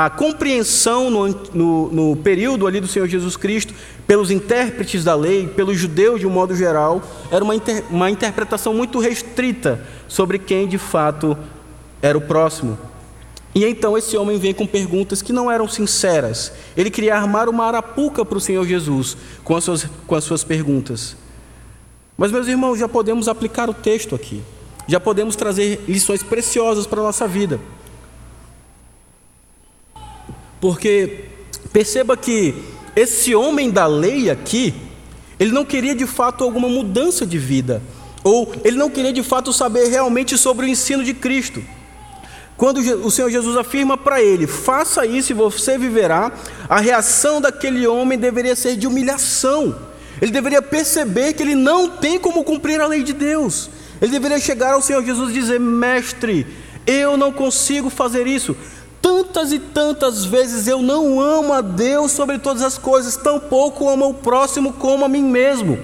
a 0.07 0.11
compreensão 0.11 1.11
no, 1.11 1.29
no, 1.53 1.93
no, 1.93 2.17
período 2.17 2.67
ali 2.67 2.81
do 2.81 2.87
Senhor 2.87 3.07
Jesus 3.07 3.37
Cristo, 3.37 3.75
pelos 4.07 4.31
intérpretes 4.31 5.05
da 5.05 5.15
lei, 5.15 5.47
pelos 5.47 5.79
judeus 5.79 6.21
de 6.21 6.27
um 6.27 6.31
modo 6.31 6.57
geral, 6.57 7.03
era 7.31 7.45
uma, 7.45 7.55
inter, 7.55 7.85
uma 7.91 8.11
interpretação 8.11 8.73
muito 8.73 8.99
restrita 8.99 9.81
sobre 10.09 10.39
quem 10.39 10.67
de 10.67 10.79
fato 10.79 11.37
era 12.05 12.19
o 12.19 12.21
próximo. 12.21 12.79
E 13.55 13.65
então 13.65 13.97
esse 13.97 14.15
homem 14.15 14.39
vem 14.39 14.53
com 14.53 14.67
perguntas 14.67 15.23
que 15.23 15.33
não 15.33 15.51
eram 15.51 15.67
sinceras. 15.67 16.53
Ele 16.77 16.91
queria 16.91 17.17
armar 17.17 17.49
uma 17.49 17.65
arapuca 17.65 18.27
para 18.27 18.37
o 18.37 18.41
Senhor 18.41 18.67
Jesus 18.67 19.17
com 19.43 19.57
as, 19.57 19.65
suas, 19.65 19.87
com 20.07 20.15
as 20.15 20.23
suas 20.23 20.45
perguntas. 20.45 21.17
Mas, 22.15 22.31
meus 22.31 22.47
irmãos, 22.47 22.79
já 22.79 22.87
podemos 22.87 23.27
aplicar 23.27 23.71
o 23.71 23.75
texto 23.75 24.15
aqui. 24.15 24.43
Já 24.87 25.01
podemos 25.01 25.35
trazer 25.35 25.83
lições 25.89 26.23
preciosas 26.23 26.87
para 26.87 27.01
a 27.01 27.05
nossa 27.05 27.27
vida. 27.27 27.59
Porque 30.61 31.25
perceba 31.73 32.19
que 32.19 32.55
esse 32.95 33.35
homem 33.35 33.71
da 33.71 33.87
lei 33.87 34.29
aqui, 34.29 34.75
ele 35.41 35.53
não 35.53 35.65
queria 35.65 35.95
de 35.95 36.07
fato 36.07 36.45
alguma 36.45 36.69
mudança 36.69 37.27
de 37.27 37.39
vida, 37.39 37.83
ou 38.23 38.53
ele 38.63 38.77
não 38.77 38.91
queria 38.91 39.13
de 39.13 39.23
fato 39.23 39.55
saber 39.55 39.89
realmente 39.89 40.37
sobre 40.37 40.67
o 40.67 40.69
ensino 40.69 41.03
de 41.03 41.15
Cristo. 41.15 41.63
Quando 42.57 42.79
o 42.79 43.11
Senhor 43.11 43.31
Jesus 43.31 43.57
afirma 43.57 43.97
para 43.97 44.23
ele: 44.23 44.47
faça 44.47 45.05
isso 45.05 45.33
e 45.33 45.35
você 45.35 45.77
viverá, 45.77 46.33
a 46.69 46.81
reação 46.81 47.41
daquele 47.41 47.87
homem 47.87 48.19
deveria 48.19 48.55
ser 48.55 48.77
de 48.77 48.87
humilhação. 48.87 49.77
Ele 50.23 50.31
deveria 50.31 50.63
perceber 50.63 51.33
que 51.33 51.43
ele 51.43 51.55
não 51.55 51.89
tem 51.89 52.19
como 52.19 52.45
cumprir 52.45 52.81
a 52.81 52.87
lei 52.87 53.03
de 53.03 53.13
Deus. 53.13 53.69
Ele 54.01 54.13
deveria 54.13 54.39
chegar 54.39 54.75
ao 54.75 54.83
Senhor 54.83 55.05
Jesus 55.05 55.31
e 55.31 55.35
dizer: 55.35 55.59
Mestre, 55.59 56.47
eu 56.87 57.17
não 57.17 57.33
consigo 57.33 57.91
fazer 57.91 58.27
isso. 58.27 58.57
Tantas 59.03 59.53
e 59.53 59.59
tantas 59.59 60.25
vezes 60.25 60.67
eu 60.67 60.81
não 60.81 61.21
amo 61.21 61.53
a 61.53 61.61
Deus 61.61 62.13
sobre 62.13 62.39
todas 62.39 62.63
as 62.63 62.79
coisas, 62.79 63.17
tampouco 63.17 63.89
amo 63.89 64.09
o 64.09 64.15
próximo 64.15 64.73
como 64.73 65.05
a 65.05 65.09
mim 65.09 65.23
mesmo. 65.23 65.79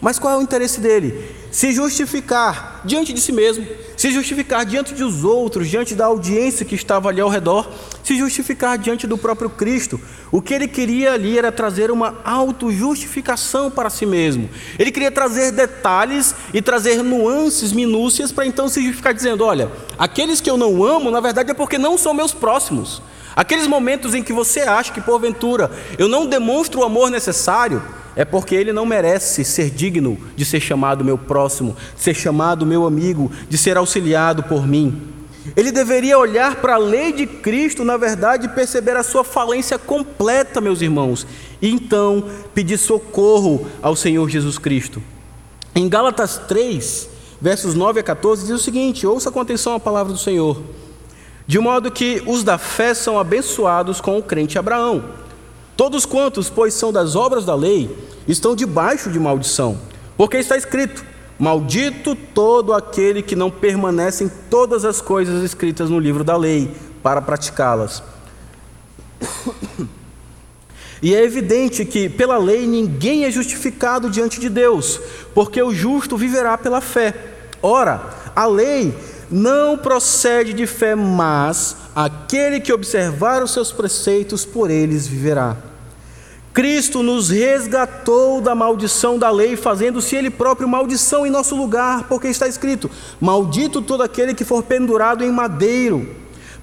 Mas 0.00 0.18
qual 0.18 0.34
é 0.34 0.36
o 0.38 0.42
interesse 0.42 0.80
dele? 0.80 1.30
Se 1.50 1.72
justificar 1.72 2.80
diante 2.84 3.12
de 3.12 3.20
si 3.20 3.32
mesmo, 3.32 3.66
se 4.04 4.10
justificar 4.10 4.66
diante 4.66 4.92
dos 4.92 5.24
outros, 5.24 5.66
diante 5.66 5.94
da 5.94 6.04
audiência 6.04 6.66
que 6.66 6.74
estava 6.74 7.08
ali 7.08 7.22
ao 7.22 7.28
redor, 7.30 7.66
se 8.02 8.14
justificar 8.14 8.76
diante 8.76 9.06
do 9.06 9.16
próprio 9.16 9.48
Cristo. 9.48 9.98
O 10.30 10.42
que 10.42 10.52
ele 10.52 10.68
queria 10.68 11.14
ali 11.14 11.38
era 11.38 11.50
trazer 11.50 11.90
uma 11.90 12.18
auto-justificação 12.22 13.70
para 13.70 13.88
si 13.88 14.04
mesmo. 14.04 14.50
Ele 14.78 14.92
queria 14.92 15.10
trazer 15.10 15.52
detalhes 15.52 16.34
e 16.52 16.60
trazer 16.60 17.02
nuances, 17.02 17.72
minúcias, 17.72 18.30
para 18.30 18.44
então 18.44 18.68
se 18.68 18.82
justificar 18.82 19.14
dizendo: 19.14 19.42
olha, 19.42 19.72
aqueles 19.98 20.38
que 20.38 20.50
eu 20.50 20.58
não 20.58 20.84
amo, 20.84 21.10
na 21.10 21.20
verdade 21.20 21.52
é 21.52 21.54
porque 21.54 21.78
não 21.78 21.96
são 21.96 22.12
meus 22.12 22.34
próximos. 22.34 23.00
Aqueles 23.34 23.66
momentos 23.66 24.14
em 24.14 24.22
que 24.22 24.34
você 24.34 24.60
acha 24.60 24.92
que 24.92 25.00
porventura 25.00 25.70
eu 25.96 26.10
não 26.10 26.26
demonstro 26.26 26.80
o 26.80 26.84
amor 26.84 27.10
necessário, 27.10 27.82
é 28.16 28.24
porque 28.24 28.54
ele 28.54 28.72
não 28.72 28.86
merece 28.86 29.44
ser 29.44 29.70
digno 29.70 30.18
de 30.36 30.44
ser 30.44 30.60
chamado 30.60 31.04
meu 31.04 31.18
próximo, 31.18 31.76
de 31.96 32.02
ser 32.02 32.14
chamado 32.14 32.66
meu 32.66 32.86
amigo, 32.86 33.30
de 33.48 33.58
ser 33.58 33.76
auxiliado 33.76 34.42
por 34.44 34.66
mim. 34.66 35.14
Ele 35.56 35.70
deveria 35.70 36.18
olhar 36.18 36.56
para 36.56 36.74
a 36.74 36.78
lei 36.78 37.12
de 37.12 37.26
Cristo, 37.26 37.84
na 37.84 37.96
verdade, 37.96 38.46
e 38.46 38.48
perceber 38.48 38.96
a 38.96 39.02
sua 39.02 39.22
falência 39.22 39.78
completa, 39.78 40.60
meus 40.60 40.80
irmãos, 40.80 41.26
e 41.60 41.68
então 41.68 42.24
pedir 42.54 42.78
socorro 42.78 43.66
ao 43.82 43.94
Senhor 43.94 44.28
Jesus 44.30 44.58
Cristo. 44.58 45.02
Em 45.74 45.88
Gálatas 45.88 46.38
3, 46.48 47.08
versos 47.40 47.74
9 47.74 48.00
a 48.00 48.02
14, 48.02 48.46
diz 48.46 48.54
o 48.54 48.64
seguinte: 48.64 49.06
ouça 49.06 49.30
com 49.30 49.40
atenção 49.40 49.74
a 49.74 49.80
palavra 49.80 50.12
do 50.12 50.18
Senhor. 50.18 50.62
De 51.46 51.58
modo 51.58 51.90
que 51.90 52.22
os 52.26 52.42
da 52.42 52.56
fé 52.56 52.94
são 52.94 53.18
abençoados 53.18 54.00
com 54.00 54.16
o 54.16 54.22
crente 54.22 54.58
Abraão. 54.58 55.04
Todos 55.76 56.06
quantos, 56.06 56.48
pois, 56.48 56.74
são 56.74 56.92
das 56.92 57.16
obras 57.16 57.44
da 57.44 57.54
lei, 57.54 57.96
estão 58.28 58.54
debaixo 58.54 59.10
de 59.10 59.18
maldição, 59.18 59.78
porque 60.16 60.36
está 60.36 60.56
escrito: 60.56 61.04
Maldito 61.38 62.14
todo 62.14 62.72
aquele 62.72 63.22
que 63.22 63.34
não 63.34 63.50
permanece 63.50 64.24
em 64.24 64.28
todas 64.48 64.84
as 64.84 65.00
coisas 65.00 65.42
escritas 65.42 65.90
no 65.90 65.98
livro 65.98 66.22
da 66.22 66.36
lei, 66.36 66.70
para 67.02 67.20
praticá-las. 67.20 68.02
E 71.02 71.14
é 71.14 71.22
evidente 71.22 71.84
que 71.84 72.08
pela 72.08 72.38
lei 72.38 72.66
ninguém 72.66 73.26
é 73.26 73.30
justificado 73.30 74.08
diante 74.08 74.40
de 74.40 74.48
Deus, 74.48 74.98
porque 75.34 75.62
o 75.62 75.74
justo 75.74 76.16
viverá 76.16 76.56
pela 76.56 76.80
fé. 76.80 77.14
Ora, 77.60 78.00
a 78.34 78.46
lei 78.46 78.94
não 79.30 79.76
procede 79.76 80.52
de 80.52 80.66
fé, 80.66 80.94
mas 80.94 81.76
aquele 81.94 82.60
que 82.60 82.72
observar 82.72 83.42
os 83.42 83.52
seus 83.52 83.72
preceitos, 83.72 84.44
por 84.44 84.70
eles 84.70 85.06
viverá. 85.06 85.56
Cristo 86.54 87.02
nos 87.02 87.30
resgatou 87.30 88.40
da 88.40 88.54
maldição 88.54 89.18
da 89.18 89.28
lei, 89.28 89.56
fazendo-se 89.56 90.14
Ele 90.14 90.30
próprio 90.30 90.68
maldição 90.68 91.26
em 91.26 91.30
nosso 91.30 91.56
lugar, 91.56 92.04
porque 92.04 92.28
está 92.28 92.46
escrito: 92.46 92.88
Maldito 93.20 93.82
todo 93.82 94.04
aquele 94.04 94.34
que 94.34 94.44
for 94.44 94.62
pendurado 94.62 95.24
em 95.24 95.32
madeiro, 95.32 96.08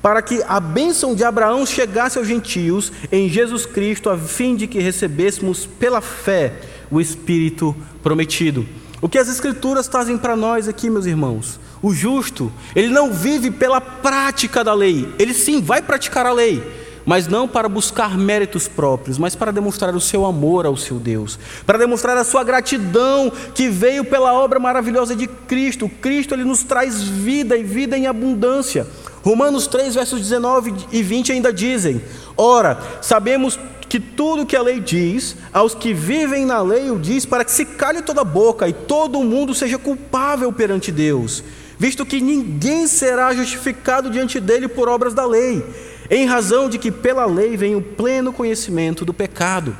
para 0.01 0.21
que 0.21 0.41
a 0.47 0.61
bênção 0.61 1.13
de 1.13 1.25
Abraão 1.25 1.65
chegasse 1.65 2.17
aos 2.17 2.25
gentios 2.25 2.89
em 3.11 3.27
Jesus 3.27 3.65
Cristo, 3.65 4.09
a 4.09 4.17
fim 4.17 4.55
de 4.55 4.65
que 4.65 4.79
recebêssemos 4.79 5.65
pela 5.65 5.99
fé 5.99 6.53
o 6.89 7.01
Espírito 7.01 7.75
prometido. 8.01 8.65
O 9.01 9.09
que 9.09 9.17
as 9.17 9.27
Escrituras 9.27 9.89
trazem 9.89 10.17
para 10.17 10.37
nós 10.37 10.69
aqui, 10.69 10.89
meus 10.89 11.05
irmãos? 11.05 11.59
O 11.81 11.93
justo, 11.93 12.51
ele 12.75 12.89
não 12.89 13.11
vive 13.11 13.49
pela 13.49 13.81
prática 13.81 14.63
da 14.63 14.73
lei, 14.73 15.11
ele 15.17 15.33
sim 15.33 15.61
vai 15.61 15.81
praticar 15.81 16.27
a 16.27 16.31
lei, 16.31 16.61
mas 17.03 17.27
não 17.27 17.47
para 17.47 17.67
buscar 17.67 18.15
méritos 18.15 18.67
próprios, 18.67 19.17
mas 19.17 19.35
para 19.35 19.51
demonstrar 19.51 19.95
o 19.95 19.99
seu 19.99 20.23
amor 20.23 20.67
ao 20.67 20.77
seu 20.77 20.99
Deus, 20.99 21.39
para 21.65 21.79
demonstrar 21.79 22.15
a 22.17 22.23
sua 22.23 22.43
gratidão 22.43 23.31
que 23.55 23.67
veio 23.67 24.05
pela 24.05 24.31
obra 24.31 24.59
maravilhosa 24.59 25.15
de 25.15 25.25
Cristo. 25.25 25.89
Cristo 25.89 26.35
ele 26.35 26.43
nos 26.43 26.61
traz 26.61 27.01
vida 27.01 27.57
e 27.57 27.63
vida 27.63 27.97
em 27.97 28.05
abundância. 28.05 28.85
Romanos 29.23 29.65
3, 29.65 29.95
versos 29.95 30.19
19 30.19 30.75
e 30.91 31.01
20 31.01 31.31
ainda 31.31 31.51
dizem: 31.51 31.99
Ora, 32.37 32.79
sabemos 33.01 33.59
que 33.89 33.99
tudo 33.99 34.45
que 34.45 34.55
a 34.55 34.61
lei 34.61 34.79
diz, 34.79 35.35
aos 35.51 35.73
que 35.73 35.93
vivem 35.95 36.45
na 36.45 36.61
lei 36.61 36.91
o 36.91 36.99
diz, 36.99 37.25
para 37.25 37.43
que 37.43 37.51
se 37.51 37.65
cale 37.65 38.03
toda 38.03 38.21
a 38.21 38.23
boca 38.23 38.67
e 38.67 38.73
todo 38.73 39.23
mundo 39.23 39.55
seja 39.55 39.79
culpável 39.79 40.53
perante 40.53 40.91
Deus 40.91 41.43
visto 41.81 42.05
que 42.05 42.21
ninguém 42.21 42.85
será 42.85 43.33
justificado 43.33 44.11
diante 44.11 44.39
dele 44.39 44.67
por 44.67 44.87
obras 44.87 45.15
da 45.15 45.25
lei. 45.25 45.65
em 46.11 46.25
razão 46.25 46.69
de 46.69 46.77
que 46.77 46.91
pela 46.91 47.25
lei 47.25 47.57
vem 47.57 47.73
o 47.73 47.81
pleno 47.81 48.31
conhecimento 48.33 49.03
do 49.05 49.13
pecado. 49.13 49.75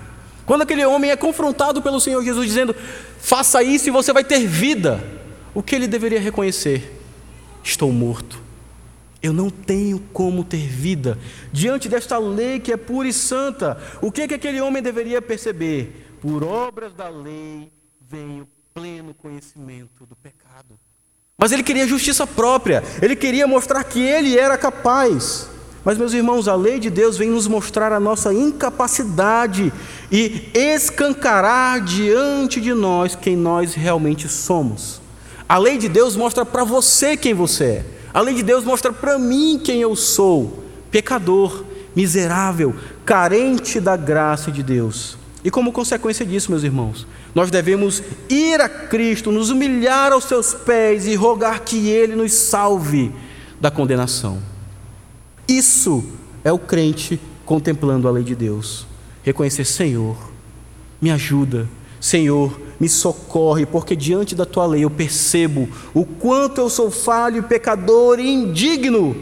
Quando 0.46 0.62
aquele 0.62 0.84
homem 0.86 1.12
é 1.12 1.16
confrontado 1.16 1.80
pelo 1.82 2.00
Senhor 2.00 2.24
Jesus 2.24 2.48
dizendo: 2.48 2.74
faça 3.20 3.62
isso 3.62 3.88
e 3.88 3.92
você 3.92 4.12
vai 4.12 4.24
ter 4.24 4.48
vida, 4.48 5.04
o 5.54 5.62
que 5.62 5.76
ele 5.76 5.88
deveria 5.88 6.20
reconhecer? 6.20 6.92
Estou 7.64 7.92
morto. 7.92 8.42
Eu 9.22 9.34
não 9.34 9.52
tenho 9.52 10.00
como 10.12 10.44
ter 10.44 10.66
vida 10.68 11.20
diante 11.52 11.88
desta 11.88 12.18
lei 12.18 12.60
que 12.60 12.72
é 12.72 12.78
pura 12.78 13.10
e 13.10 13.14
santa. 13.14 13.78
O 14.02 14.12
que, 14.12 14.28
que 14.28 14.34
aquele 14.34 14.60
homem 14.60 14.82
deveria 14.82 15.22
perceber? 15.22 16.18
Por 16.20 16.44
obras 16.44 16.94
da 16.94 17.10
lei 17.10 17.72
vem 18.10 18.42
o 18.42 18.48
pleno 18.74 19.14
conhecimento 19.14 20.06
do 20.08 20.16
pecado. 20.16 20.80
Mas 21.41 21.51
ele 21.51 21.63
queria 21.63 21.88
justiça 21.88 22.27
própria, 22.27 22.84
ele 23.01 23.15
queria 23.15 23.47
mostrar 23.47 23.84
que 23.84 23.99
ele 23.99 24.38
era 24.38 24.56
capaz. 24.60 25.49
Mas, 25.84 25.97
meus 25.97 26.13
irmãos, 26.13 26.47
a 26.47 26.54
lei 26.54 26.80
de 26.80 26.91
Deus 26.91 27.17
vem 27.17 27.32
nos 27.32 27.47
mostrar 27.47 27.91
a 27.91 27.99
nossa 27.99 28.32
incapacidade 28.32 29.73
e 30.12 30.51
escancarar 30.54 31.84
diante 31.84 32.62
de 32.62 32.75
nós 32.75 33.15
quem 33.15 33.36
nós 33.36 33.73
realmente 33.73 34.30
somos. 34.30 35.01
A 35.49 35.58
lei 35.58 35.80
de 35.80 35.89
Deus 35.89 36.15
mostra 36.15 36.45
para 36.45 36.63
você 36.63 37.17
quem 37.17 37.34
você 37.34 37.63
é. 37.63 37.86
A 38.13 38.21
lei 38.21 38.36
de 38.36 38.43
Deus 38.43 38.63
mostra 38.63 38.93
para 38.93 39.17
mim 39.17 39.60
quem 39.63 39.82
eu 39.82 39.95
sou: 39.95 40.63
pecador, 40.91 41.63
miserável, 41.95 42.75
carente 43.04 43.80
da 43.80 43.97
graça 43.97 44.51
de 44.51 44.62
Deus. 44.62 45.17
E 45.43 45.49
como 45.49 45.71
consequência 45.71 46.23
disso, 46.23 46.51
meus 46.51 46.63
irmãos, 46.63 47.08
nós 47.34 47.50
devemos 47.50 48.04
ir 48.30 48.60
a 48.60 48.67
Cristo, 48.67 49.32
nos 49.32 49.50
humilhar 49.50 50.12
aos 50.12 50.26
seus 50.26 50.54
pés 50.54 51.08
e 51.08 51.15
rogar 51.15 51.62
que 51.62 51.89
Ele 51.89 52.15
nos 52.15 52.34
salve 52.34 53.12
da 53.60 53.72
condenação. 53.72 54.39
Isso 55.48 56.04
é 56.44 56.52
o 56.52 56.60
crente 56.60 57.20
contemplando 57.46 58.08
a 58.08 58.12
lei 58.12 58.24
de 58.24 58.36
Deus. 58.36 58.86
Reconhecer, 59.24 59.65
Senhor, 59.65 60.17
me 61.02 61.12
ajuda, 61.12 61.67
Senhor, 62.00 62.60
me 62.80 62.89
socorre, 62.89 63.65
porque 63.65 63.96
diante 63.96 64.36
da 64.36 64.46
tua 64.46 64.65
lei 64.65 64.84
eu 64.84 64.89
percebo 64.89 65.70
o 65.94 66.04
quanto 66.04 66.60
eu 66.60 66.70
sou 66.70 66.89
falho, 66.89 67.44
pecador 67.44 68.20
e 68.20 68.28
indigno. 68.28 69.15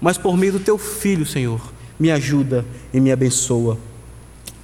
Mas 0.00 0.18
por 0.18 0.36
meio 0.36 0.52
do 0.52 0.60
teu 0.60 0.76
filho, 0.76 1.24
Senhor, 1.24 1.60
me 1.98 2.10
ajuda 2.10 2.64
e 2.92 3.00
me 3.00 3.10
abençoa. 3.10 3.78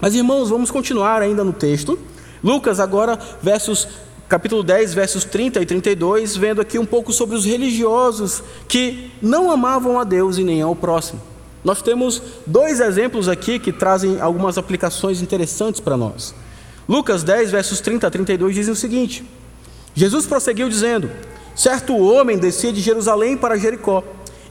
Mas 0.01 0.15
irmãos, 0.15 0.51
vamos 0.51 0.71
continuar 0.71 1.23
ainda 1.23 1.43
no 1.43 1.53
texto. 1.53 1.99
Lucas 2.43 2.81
agora, 2.81 3.19
versos 3.43 3.87
capítulo 4.29 4.63
10, 4.63 4.95
versos 4.95 5.25
30 5.25 5.61
e 5.61 5.67
32, 5.67 6.37
vendo 6.37 6.61
aqui 6.61 6.79
um 6.79 6.87
pouco 6.87 7.13
sobre 7.13 7.35
os 7.35 7.45
religiosos 7.45 8.43
que 8.69 9.11
não 9.21 9.51
amavam 9.51 9.99
a 9.99 10.05
Deus 10.05 10.39
e 10.39 10.45
nem 10.45 10.63
ao 10.63 10.77
próximo. 10.77 11.21
Nós 11.65 11.83
temos 11.83 12.23
dois 12.47 12.79
exemplos 12.81 13.29
aqui 13.29 13.59
que 13.59 13.73
trazem 13.73 14.21
algumas 14.21 14.57
aplicações 14.57 15.21
interessantes 15.21 15.81
para 15.81 15.97
nós. 15.97 16.35
Lucas 16.89 17.23
10, 17.23 17.51
versos 17.51 17.81
30 17.81 18.07
a 18.07 18.11
32 18.11 18.55
dizem 18.55 18.73
o 18.73 18.77
seguinte: 18.77 19.25
Jesus 19.95 20.27
prosseguiu 20.27 20.69
dizendo: 20.69 21.11
Certo 21.55 21.97
homem 21.97 22.39
descia 22.39 22.73
de 22.73 22.81
Jerusalém 22.81 23.37
para 23.37 23.59
Jericó 23.59 24.03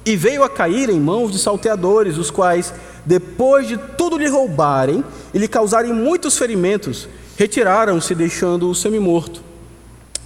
e 0.06 0.16
veio 0.16 0.44
a 0.44 0.50
cair 0.50 0.90
em 0.90 1.00
mãos 1.00 1.32
de 1.32 1.40
salteadores, 1.40 2.18
os 2.18 2.30
quais, 2.30 2.74
depois 3.06 3.68
de 3.68 3.78
tudo 3.98 4.18
lhe 4.18 4.28
roubarem 4.28 5.04
e 5.34 5.38
lhe 5.38 5.48
causarem 5.48 5.94
muitos 5.94 6.38
ferimentos, 6.38 7.08
retiraram-se, 7.40 8.14
deixando-o 8.14 8.76
semi-morto. 8.76 9.42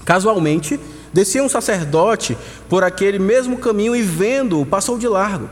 Casualmente, 0.03 0.79
descia 1.13 1.43
um 1.43 1.47
sacerdote 1.47 2.35
por 2.67 2.83
aquele 2.83 3.19
mesmo 3.19 3.59
caminho 3.59 3.95
e, 3.95 4.01
vendo-o, 4.01 4.65
passou 4.65 4.97
de 4.97 5.07
largo. 5.07 5.47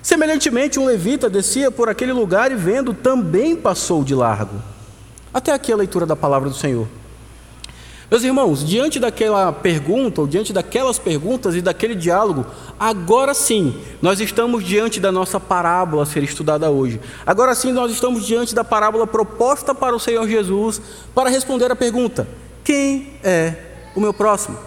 Semelhantemente, 0.00 0.78
um 0.78 0.84
levita 0.84 1.28
descia 1.28 1.68
por 1.68 1.88
aquele 1.88 2.12
lugar 2.12 2.52
e, 2.52 2.54
vendo, 2.54 2.94
também 2.94 3.56
passou 3.56 4.04
de 4.04 4.14
largo. 4.14 4.62
Até 5.34 5.52
aqui 5.52 5.72
a 5.72 5.76
leitura 5.76 6.06
da 6.06 6.14
palavra 6.14 6.48
do 6.48 6.54
Senhor. 6.54 6.86
Meus 8.10 8.24
irmãos, 8.24 8.66
diante 8.66 8.98
daquela 8.98 9.52
pergunta, 9.52 10.20
ou 10.20 10.26
diante 10.26 10.52
daquelas 10.52 10.98
perguntas 10.98 11.54
e 11.54 11.62
daquele 11.62 11.94
diálogo, 11.94 12.44
agora 12.78 13.32
sim, 13.32 13.80
nós 14.02 14.18
estamos 14.18 14.64
diante 14.64 14.98
da 14.98 15.12
nossa 15.12 15.38
parábola 15.38 16.02
a 16.02 16.06
ser 16.06 16.24
estudada 16.24 16.68
hoje. 16.68 17.00
Agora 17.24 17.54
sim, 17.54 17.70
nós 17.70 17.92
estamos 17.92 18.26
diante 18.26 18.52
da 18.52 18.64
parábola 18.64 19.06
proposta 19.06 19.72
para 19.72 19.94
o 19.94 20.00
Senhor 20.00 20.26
Jesus 20.26 20.82
para 21.14 21.30
responder 21.30 21.70
a 21.70 21.76
pergunta: 21.76 22.26
quem 22.64 23.12
é 23.22 23.54
o 23.94 24.00
meu 24.00 24.12
próximo? 24.12 24.58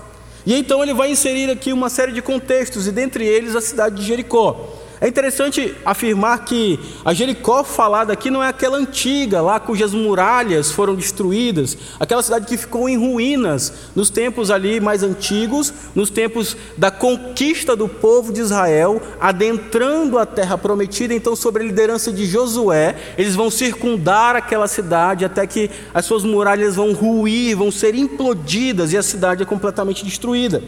E 0.45 0.53
então 0.53 0.82
ele 0.82 0.93
vai 0.93 1.12
inserir 1.12 1.49
aqui 1.49 1.73
uma 1.73 1.89
série 1.89 2.13
de 2.13 2.21
contextos, 2.21 2.88
e 2.88 2.93
dentre 2.93 3.25
eles 3.25 3.58
a 3.58 3.62
cidade 3.62 3.97
de 3.97 4.03
Jericó. 4.03 4.82
É 5.03 5.07
interessante 5.09 5.75
afirmar 5.83 6.45
que 6.45 6.79
a 7.03 7.13
Jericó 7.13 7.61
falada 7.61 8.13
aqui 8.13 8.31
não 8.31 8.41
é 8.41 8.47
aquela 8.47 8.77
antiga, 8.77 9.41
lá 9.41 9.59
cujas 9.59 9.93
muralhas 9.93 10.71
foram 10.71 10.95
destruídas, 10.95 11.77
aquela 11.99 12.23
cidade 12.23 12.45
que 12.45 12.55
ficou 12.55 12.87
em 12.87 12.97
ruínas 12.97 13.73
nos 13.93 14.09
tempos 14.09 14.49
ali 14.49 14.79
mais 14.79 15.03
antigos, 15.03 15.73
nos 15.93 16.09
tempos 16.09 16.55
da 16.77 16.89
conquista 16.89 17.75
do 17.75 17.89
povo 17.89 18.31
de 18.31 18.39
Israel, 18.39 19.01
adentrando 19.19 20.17
a 20.17 20.25
terra 20.25 20.57
prometida, 20.57 21.13
então, 21.13 21.35
sob 21.35 21.59
a 21.59 21.63
liderança 21.63 22.09
de 22.09 22.25
Josué, 22.25 22.95
eles 23.17 23.35
vão 23.35 23.51
circundar 23.51 24.37
aquela 24.37 24.69
cidade 24.69 25.25
até 25.25 25.45
que 25.45 25.69
as 25.93 26.05
suas 26.05 26.23
muralhas 26.23 26.77
vão 26.77 26.93
ruir, 26.93 27.57
vão 27.57 27.71
ser 27.71 27.93
implodidas 27.93 28.93
e 28.93 28.97
a 28.97 29.03
cidade 29.03 29.43
é 29.43 29.45
completamente 29.45 30.05
destruída. 30.05 30.63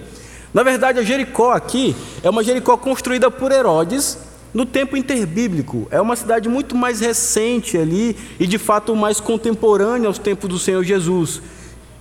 Na 0.55 0.63
verdade, 0.63 0.99
a 0.99 1.03
Jericó 1.03 1.51
aqui 1.51 1.93
é 2.23 2.29
uma 2.29 2.41
Jericó 2.41 2.77
construída 2.77 3.29
por 3.29 3.51
Herodes 3.51 4.17
no 4.53 4.65
tempo 4.65 4.95
interbíblico. 4.95 5.85
É 5.91 5.99
uma 5.99 6.15
cidade 6.15 6.47
muito 6.47 6.77
mais 6.77 7.01
recente 7.01 7.77
ali 7.77 8.15
e 8.39 8.47
de 8.47 8.57
fato 8.57 8.95
mais 8.95 9.19
contemporânea 9.19 10.07
aos 10.07 10.17
tempos 10.17 10.49
do 10.49 10.57
Senhor 10.57 10.81
Jesus. 10.81 11.41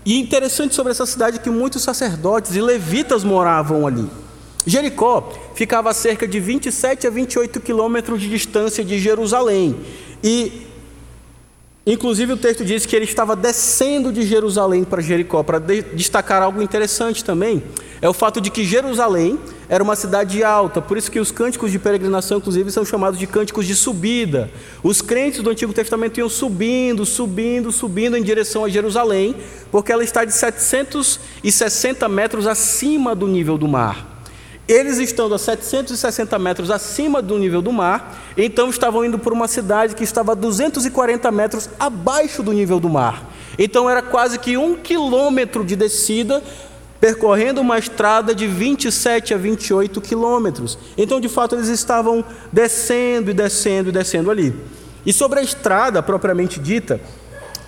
E 0.06 0.20
interessante 0.20 0.72
sobre 0.72 0.92
essa 0.92 1.04
cidade 1.04 1.40
que 1.40 1.50
muitos 1.50 1.82
sacerdotes 1.82 2.54
e 2.54 2.60
levitas 2.60 3.24
moravam 3.24 3.88
ali. 3.88 4.08
Jericó 4.64 5.32
ficava 5.56 5.90
a 5.90 5.92
cerca 5.92 6.24
de 6.24 6.38
27 6.38 7.08
a 7.08 7.10
28 7.10 7.58
quilômetros 7.58 8.20
de 8.20 8.30
distância 8.30 8.84
de 8.84 9.00
Jerusalém. 9.00 9.74
E 10.22 10.64
Inclusive 11.86 12.32
o 12.32 12.36
texto 12.38 12.64
diz 12.64 12.86
que 12.86 12.96
ele 12.96 13.04
estava 13.04 13.36
descendo 13.36 14.10
de 14.10 14.22
Jerusalém 14.22 14.84
para 14.84 15.02
Jericó. 15.02 15.42
Para 15.42 15.58
de 15.58 15.82
destacar 15.82 16.42
algo 16.42 16.62
interessante 16.62 17.22
também, 17.22 17.62
é 18.00 18.08
o 18.08 18.14
fato 18.14 18.40
de 18.40 18.50
que 18.50 18.64
Jerusalém 18.64 19.38
era 19.68 19.84
uma 19.84 19.94
cidade 19.94 20.42
alta, 20.42 20.80
por 20.80 20.96
isso 20.96 21.10
que 21.10 21.20
os 21.20 21.30
cânticos 21.30 21.70
de 21.70 21.78
peregrinação, 21.78 22.38
inclusive, 22.38 22.70
são 22.70 22.84
chamados 22.84 23.18
de 23.18 23.26
cânticos 23.26 23.66
de 23.66 23.74
subida. 23.74 24.50
Os 24.82 25.02
crentes 25.02 25.42
do 25.42 25.50
Antigo 25.50 25.74
Testamento 25.74 26.18
iam 26.18 26.28
subindo, 26.28 27.04
subindo, 27.04 27.70
subindo 27.70 28.16
em 28.16 28.22
direção 28.22 28.64
a 28.64 28.68
Jerusalém, 28.68 29.36
porque 29.70 29.92
ela 29.92 30.04
está 30.04 30.24
de 30.24 30.32
760 30.32 32.08
metros 32.08 32.46
acima 32.46 33.14
do 33.14 33.26
nível 33.26 33.58
do 33.58 33.68
mar. 33.68 34.13
Eles 34.66 34.96
estando 34.98 35.34
a 35.34 35.38
760 35.38 36.38
metros 36.38 36.70
acima 36.70 37.20
do 37.20 37.38
nível 37.38 37.60
do 37.60 37.70
mar, 37.70 38.18
então 38.36 38.70
estavam 38.70 39.04
indo 39.04 39.18
por 39.18 39.32
uma 39.32 39.46
cidade 39.46 39.94
que 39.94 40.02
estava 40.02 40.32
a 40.32 40.34
240 40.34 41.30
metros 41.30 41.68
abaixo 41.78 42.42
do 42.42 42.50
nível 42.50 42.80
do 42.80 42.88
mar. 42.88 43.30
Então 43.58 43.88
era 43.90 44.00
quase 44.00 44.38
que 44.38 44.56
um 44.56 44.74
quilômetro 44.74 45.62
de 45.64 45.76
descida, 45.76 46.42
percorrendo 46.98 47.60
uma 47.60 47.78
estrada 47.78 48.34
de 48.34 48.46
27 48.46 49.34
a 49.34 49.36
28 49.36 50.00
quilômetros. 50.00 50.78
Então, 50.96 51.20
de 51.20 51.28
fato, 51.28 51.54
eles 51.54 51.68
estavam 51.68 52.24
descendo 52.50 53.30
e 53.30 53.34
descendo 53.34 53.90
e 53.90 53.92
descendo 53.92 54.30
ali. 54.30 54.54
E 55.04 55.12
sobre 55.12 55.40
a 55.40 55.42
estrada 55.42 56.02
propriamente 56.02 56.58
dita, 56.58 56.98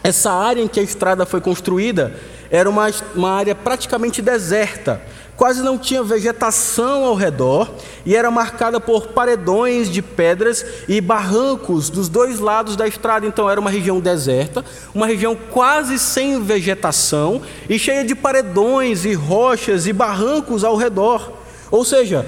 essa 0.02 0.32
área 0.32 0.62
em 0.62 0.68
que 0.68 0.80
a 0.80 0.82
estrada 0.82 1.26
foi 1.26 1.42
construída 1.42 2.14
era 2.50 2.70
uma, 2.70 2.86
uma 3.14 3.32
área 3.32 3.54
praticamente 3.54 4.22
deserta 4.22 5.02
quase 5.36 5.62
não 5.62 5.78
tinha 5.78 6.02
vegetação 6.02 7.04
ao 7.04 7.14
redor 7.14 7.70
e 8.04 8.16
era 8.16 8.30
marcada 8.30 8.80
por 8.80 9.08
paredões 9.08 9.90
de 9.90 10.00
pedras 10.00 10.64
e 10.88 11.00
barrancos 11.00 11.90
dos 11.90 12.08
dois 12.08 12.40
lados 12.40 12.74
da 12.74 12.88
estrada. 12.88 13.26
Então 13.26 13.48
era 13.48 13.60
uma 13.60 13.70
região 13.70 14.00
deserta, 14.00 14.64
uma 14.94 15.06
região 15.06 15.36
quase 15.36 15.98
sem 15.98 16.42
vegetação 16.42 17.42
e 17.68 17.78
cheia 17.78 18.04
de 18.04 18.14
paredões 18.14 19.04
e 19.04 19.12
rochas 19.12 19.86
e 19.86 19.92
barrancos 19.92 20.64
ao 20.64 20.76
redor. 20.76 21.32
Ou 21.70 21.84
seja, 21.84 22.24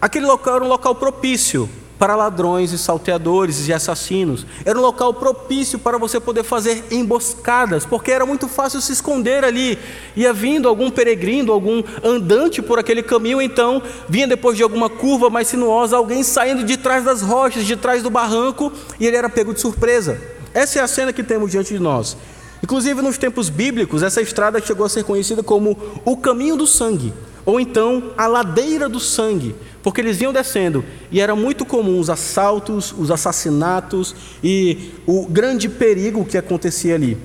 aquele 0.00 0.26
local 0.26 0.56
era 0.56 0.64
um 0.64 0.68
local 0.68 0.94
propício 0.94 1.68
para 1.98 2.14
ladrões 2.14 2.72
e 2.72 2.78
salteadores 2.78 3.66
e 3.66 3.72
assassinos. 3.72 4.46
Era 4.64 4.78
um 4.78 4.82
local 4.82 5.12
propício 5.12 5.78
para 5.78 5.98
você 5.98 6.20
poder 6.20 6.44
fazer 6.44 6.84
emboscadas, 6.90 7.84
porque 7.84 8.12
era 8.12 8.24
muito 8.24 8.48
fácil 8.48 8.80
se 8.80 8.92
esconder 8.92 9.44
ali. 9.44 9.78
Ia 10.16 10.32
vindo 10.32 10.68
algum 10.68 10.90
peregrino, 10.90 11.52
algum 11.52 11.82
andante 12.04 12.62
por 12.62 12.78
aquele 12.78 13.02
caminho, 13.02 13.42
então 13.42 13.82
vinha 14.08 14.26
depois 14.26 14.56
de 14.56 14.62
alguma 14.62 14.88
curva 14.88 15.28
mais 15.28 15.48
sinuosa 15.48 15.96
alguém 15.96 16.22
saindo 16.22 16.64
de 16.64 16.76
trás 16.76 17.04
das 17.04 17.20
rochas, 17.20 17.66
de 17.66 17.76
trás 17.76 18.02
do 18.02 18.10
barranco, 18.10 18.72
e 19.00 19.06
ele 19.06 19.16
era 19.16 19.28
pego 19.28 19.52
de 19.52 19.60
surpresa. 19.60 20.20
Essa 20.54 20.78
é 20.78 20.82
a 20.82 20.88
cena 20.88 21.12
que 21.12 21.22
temos 21.22 21.50
diante 21.50 21.74
de 21.74 21.80
nós. 21.80 22.16
Inclusive 22.62 23.02
nos 23.02 23.18
tempos 23.18 23.48
bíblicos, 23.48 24.02
essa 24.02 24.20
estrada 24.20 24.60
chegou 24.60 24.84
a 24.84 24.88
ser 24.88 25.04
conhecida 25.04 25.42
como 25.42 25.76
o 26.04 26.16
caminho 26.16 26.56
do 26.56 26.66
sangue 26.66 27.12
ou 27.48 27.58
então 27.58 28.12
a 28.14 28.26
ladeira 28.26 28.90
do 28.90 29.00
sangue, 29.00 29.54
porque 29.82 30.00
eles 30.00 30.16
vinham 30.16 30.32
descendo 30.32 30.84
e 31.10 31.20
era 31.20 31.34
muito 31.36 31.64
comum 31.64 31.98
os 31.98 32.10
assaltos, 32.10 32.94
os 32.96 33.10
assassinatos 33.10 34.14
e 34.42 34.92
o 35.06 35.26
grande 35.26 35.68
perigo 35.68 36.24
que 36.24 36.36
acontecia 36.36 36.94
ali. 36.94 37.16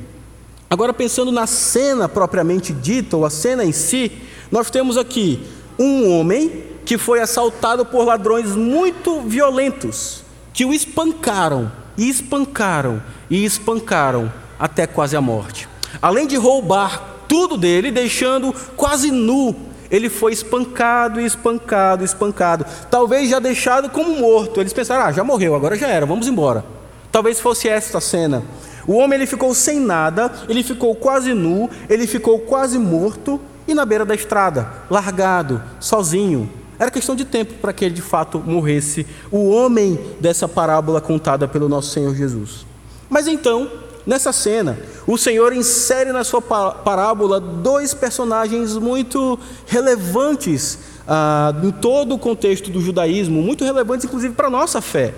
Agora, 0.69 0.93
pensando 0.93 1.31
na 1.31 1.45
cena 1.45 2.09
propriamente 2.09 2.73
dita, 2.73 3.15
ou 3.15 3.25
a 3.25 3.29
cena 3.29 3.63
em 3.63 3.71
si, 3.71 4.11
nós 4.51 4.71
temos 4.71 4.97
aqui 4.97 5.39
um 5.77 6.09
homem 6.09 6.63
que 6.85 6.97
foi 6.97 7.19
assaltado 7.19 7.85
por 7.85 8.05
ladrões 8.05 8.55
muito 8.55 9.21
violentos, 9.21 10.23
que 10.51 10.65
o 10.65 10.73
espancaram, 10.73 11.71
e 11.97 12.09
espancaram, 12.09 13.01
e 13.29 13.45
espancaram 13.45 14.31
até 14.57 14.87
quase 14.87 15.15
a 15.15 15.21
morte. 15.21 15.69
Além 16.01 16.25
de 16.25 16.35
roubar 16.35 17.25
tudo 17.27 17.57
dele, 17.57 17.91
deixando 17.91 18.53
quase 18.75 19.11
nu, 19.11 19.55
ele 19.93 20.09
foi 20.09 20.33
espancado, 20.33 21.21
espancado, 21.21 22.03
espancado. 22.03 22.65
Talvez 22.89 23.29
já 23.29 23.37
deixado 23.37 23.91
como 23.91 24.19
morto. 24.19 24.59
Eles 24.59 24.73
pensaram: 24.73 25.05
ah, 25.05 25.11
já 25.11 25.23
morreu, 25.23 25.53
agora 25.53 25.75
já 25.75 25.87
era, 25.87 26.03
vamos 26.03 26.27
embora. 26.27 26.65
Talvez 27.11 27.39
fosse 27.39 27.69
esta 27.69 28.01
cena. 28.01 28.41
O 28.87 28.95
homem 28.95 29.19
ele 29.19 29.27
ficou 29.27 29.53
sem 29.53 29.79
nada, 29.79 30.31
ele 30.49 30.63
ficou 30.63 30.95
quase 30.95 31.35
nu, 31.35 31.69
ele 31.87 32.07
ficou 32.07 32.39
quase 32.39 32.79
morto 32.79 33.39
e 33.67 33.75
na 33.75 33.85
beira 33.85 34.03
da 34.03 34.15
estrada, 34.15 34.67
largado, 34.89 35.61
sozinho. 35.79 36.49
Era 36.79 36.89
questão 36.89 37.15
de 37.15 37.23
tempo 37.23 37.53
para 37.61 37.71
que 37.71 37.85
ele 37.85 37.93
de 37.93 38.01
fato 38.01 38.39
morresse, 38.39 39.05
o 39.31 39.47
homem 39.51 39.99
dessa 40.19 40.47
parábola 40.47 40.99
contada 40.99 41.47
pelo 41.47 41.69
nosso 41.69 41.91
Senhor 41.91 42.15
Jesus. 42.15 42.65
Mas 43.07 43.27
então, 43.27 43.69
nessa 44.05 44.31
cena, 44.31 44.77
o 45.07 45.17
Senhor 45.17 45.53
insere 45.53 46.11
na 46.11 46.23
sua 46.23 46.41
parábola 46.41 47.39
dois 47.39 47.93
personagens 47.93 48.77
muito 48.77 49.39
relevantes 49.67 50.79
ah, 51.07 51.53
em 51.63 51.71
todo 51.71 52.15
o 52.15 52.19
contexto 52.19 52.69
do 52.69 52.81
judaísmo, 52.81 53.41
muito 53.41 53.63
relevantes 53.63 54.05
inclusive 54.05 54.33
para 54.33 54.47
a 54.47 54.51
nossa 54.51 54.81
fé. 54.81 55.13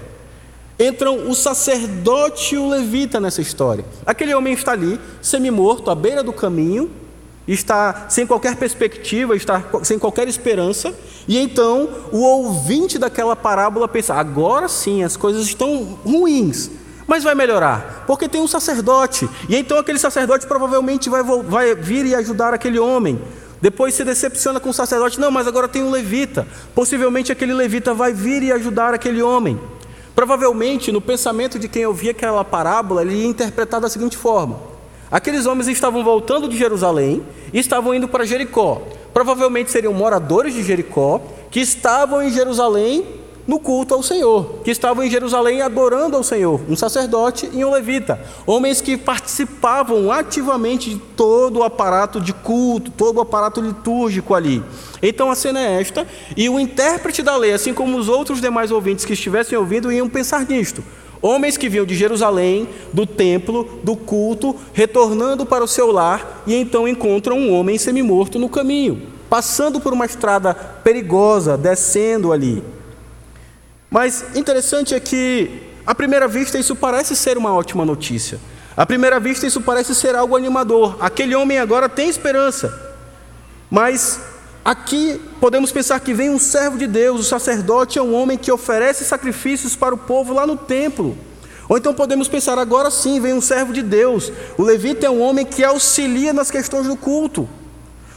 Entram 0.79 1.29
o 1.29 1.33
sacerdote 1.33 2.55
e 2.55 2.57
o 2.57 2.67
levita 2.67 3.19
nessa 3.19 3.41
história. 3.41 3.85
Aquele 4.05 4.33
homem 4.33 4.53
está 4.53 4.73
ali, 4.73 4.99
semi-morto, 5.21 5.89
à 5.89 5.95
beira 5.95 6.21
do 6.21 6.33
caminho, 6.33 6.91
está 7.47 8.07
sem 8.09 8.25
qualquer 8.25 8.55
perspectiva, 8.55 9.35
está 9.35 9.63
sem 9.83 9.99
qualquer 9.99 10.27
esperança, 10.27 10.93
e 11.27 11.37
então 11.37 11.89
o 12.11 12.19
ouvinte 12.19 12.97
daquela 12.97 13.35
parábola 13.35 13.87
pensa: 13.87 14.15
agora 14.15 14.67
sim 14.67 15.03
as 15.03 15.15
coisas 15.15 15.45
estão 15.45 15.97
ruins, 16.03 16.69
mas 17.07 17.23
vai 17.23 17.35
melhorar, 17.35 18.03
porque 18.07 18.27
tem 18.27 18.41
um 18.41 18.47
sacerdote, 18.47 19.29
e 19.47 19.55
então 19.55 19.77
aquele 19.77 19.99
sacerdote 19.99 20.47
provavelmente 20.47 21.09
vai, 21.09 21.23
vai 21.23 21.75
vir 21.75 22.05
e 22.05 22.15
ajudar 22.15 22.53
aquele 22.53 22.79
homem. 22.79 23.21
Depois 23.61 23.93
se 23.93 24.03
decepciona 24.03 24.59
com 24.59 24.69
o 24.69 24.73
sacerdote, 24.73 25.19
não, 25.19 25.31
mas 25.31 25.47
agora 25.47 25.67
tem 25.67 25.83
um 25.83 25.89
levita. 25.89 26.47
Possivelmente 26.73 27.31
aquele 27.31 27.53
levita 27.53 27.93
vai 27.93 28.13
vir 28.13 28.43
e 28.43 28.51
ajudar 28.51 28.93
aquele 28.93 29.21
homem. 29.21 29.59
Provavelmente, 30.13 30.91
no 30.91 31.01
pensamento 31.01 31.57
de 31.57 31.67
quem 31.67 31.85
ouvia 31.85 32.11
aquela 32.11 32.43
parábola, 32.43 33.01
ele 33.01 33.15
ia 33.15 33.25
interpretar 33.25 33.81
da 33.81 33.89
seguinte 33.89 34.17
forma: 34.17 34.59
Aqueles 35.11 35.45
homens 35.45 35.67
estavam 35.67 36.03
voltando 36.03 36.47
de 36.47 36.57
Jerusalém 36.57 37.25
e 37.53 37.59
estavam 37.59 37.93
indo 37.93 38.07
para 38.07 38.25
Jericó. 38.25 38.81
Provavelmente 39.13 39.71
seriam 39.71 39.93
moradores 39.93 40.53
de 40.53 40.63
Jericó 40.63 41.21
que 41.49 41.59
estavam 41.59 42.21
em 42.21 42.31
Jerusalém 42.31 43.05
no 43.47 43.59
culto 43.59 43.93
ao 43.93 44.01
Senhor, 44.01 44.61
que 44.63 44.71
estavam 44.71 45.03
em 45.03 45.09
Jerusalém 45.09 45.61
adorando 45.61 46.17
ao 46.17 46.23
Senhor, 46.23 46.59
um 46.67 46.75
sacerdote 46.75 47.49
e 47.53 47.63
um 47.63 47.71
levita, 47.71 48.19
homens 48.45 48.81
que 48.81 48.97
participavam 48.97 50.11
ativamente 50.11 50.89
de 50.89 50.97
todo 50.97 51.59
o 51.59 51.63
aparato 51.63 52.19
de 52.19 52.33
culto, 52.33 52.91
todo 52.91 53.17
o 53.17 53.21
aparato 53.21 53.61
litúrgico 53.61 54.33
ali. 54.33 54.63
Então 55.01 55.29
a 55.29 55.35
cena 55.35 55.59
é 55.59 55.79
esta, 55.79 56.07
e 56.35 56.49
o 56.49 56.59
intérprete 56.59 57.21
da 57.21 57.37
lei, 57.37 57.53
assim 57.53 57.73
como 57.73 57.97
os 57.97 58.09
outros 58.09 58.41
demais 58.41 58.71
ouvintes 58.71 59.05
que 59.05 59.13
estivessem 59.13 59.57
ouvindo, 59.57 59.91
iam 59.91 60.09
pensar 60.09 60.45
nisto. 60.47 60.83
Homens 61.21 61.57
que 61.57 61.69
vinham 61.69 61.85
de 61.85 61.95
Jerusalém, 61.95 62.67
do 62.93 63.05
templo, 63.05 63.79
do 63.83 63.95
culto, 63.95 64.55
retornando 64.73 65.45
para 65.45 65.63
o 65.63 65.67
seu 65.67 65.91
lar 65.91 66.43
e 66.45 66.53
então 66.53 66.87
encontram 66.87 67.37
um 67.37 67.53
homem 67.53 67.77
semi-morto 67.77 68.37
no 68.37 68.49
caminho, 68.49 69.01
passando 69.29 69.79
por 69.79 69.93
uma 69.93 70.05
estrada 70.05 70.53
perigosa, 70.53 71.57
descendo 71.57 72.31
ali. 72.31 72.63
Mas 73.95 74.25
interessante 74.35 74.93
é 74.93 74.99
que, 74.99 75.49
à 75.87 75.95
primeira 75.95 76.27
vista, 76.27 76.59
isso 76.59 76.75
parece 76.75 77.15
ser 77.15 77.37
uma 77.37 77.53
ótima 77.53 77.85
notícia. 77.85 78.41
À 78.75 78.85
primeira 78.85 79.21
vista, 79.21 79.47
isso 79.47 79.61
parece 79.61 79.95
ser 79.95 80.15
algo 80.15 80.35
animador. 80.35 80.97
Aquele 80.99 81.33
homem 81.33 81.59
agora 81.59 81.87
tem 81.87 82.09
esperança. 82.09 82.77
Mas 83.71 84.19
aqui 84.65 85.21
podemos 85.39 85.71
pensar 85.71 85.97
que 86.01 86.13
vem 86.13 86.29
um 86.29 86.37
servo 86.37 86.77
de 86.77 86.87
Deus, 86.87 87.21
o 87.21 87.23
sacerdote 87.23 87.97
é 87.97 88.01
um 88.01 88.13
homem 88.13 88.37
que 88.37 88.51
oferece 88.51 89.05
sacrifícios 89.05 89.77
para 89.77 89.95
o 89.95 89.97
povo 89.97 90.33
lá 90.33 90.45
no 90.45 90.57
templo. 90.57 91.17
Ou 91.69 91.77
então 91.77 91.93
podemos 91.93 92.27
pensar, 92.27 92.59
agora 92.59 92.91
sim, 92.91 93.21
vem 93.21 93.33
um 93.33 93.39
servo 93.39 93.71
de 93.71 93.81
Deus. 93.81 94.29
O 94.57 94.63
levita 94.63 95.05
é 95.05 95.09
um 95.09 95.21
homem 95.21 95.45
que 95.45 95.63
auxilia 95.63 96.33
nas 96.33 96.51
questões 96.51 96.85
do 96.85 96.97
culto. 96.97 97.47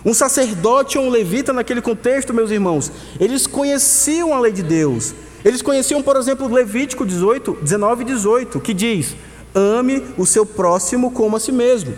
Um 0.05 0.13
sacerdote 0.13 0.99
ou 0.99 1.05
um 1.05 1.09
levita, 1.09 1.53
naquele 1.53 1.81
contexto, 1.81 2.35
meus 2.35 2.51
irmãos, 2.51 2.91
eles 3.21 3.47
conheciam 3.47 4.35
a 4.35 4.41
lei 4.41 4.51
de 4.51 4.65
Deus, 4.65 5.15
eles 5.49 5.63
conheciam, 5.63 6.03
por 6.03 6.17
exemplo, 6.17 6.47
Levítico 6.47 7.07
18, 7.07 7.59
19 7.63 8.03
e 8.03 8.07
18, 8.07 8.61
que 8.61 8.75
diz: 8.75 9.17
ame 9.55 10.05
o 10.19 10.27
seu 10.27 10.45
próximo 10.45 11.11
como 11.11 11.37
a 11.37 11.41
si 11.41 11.51
mesmo. 11.51 11.95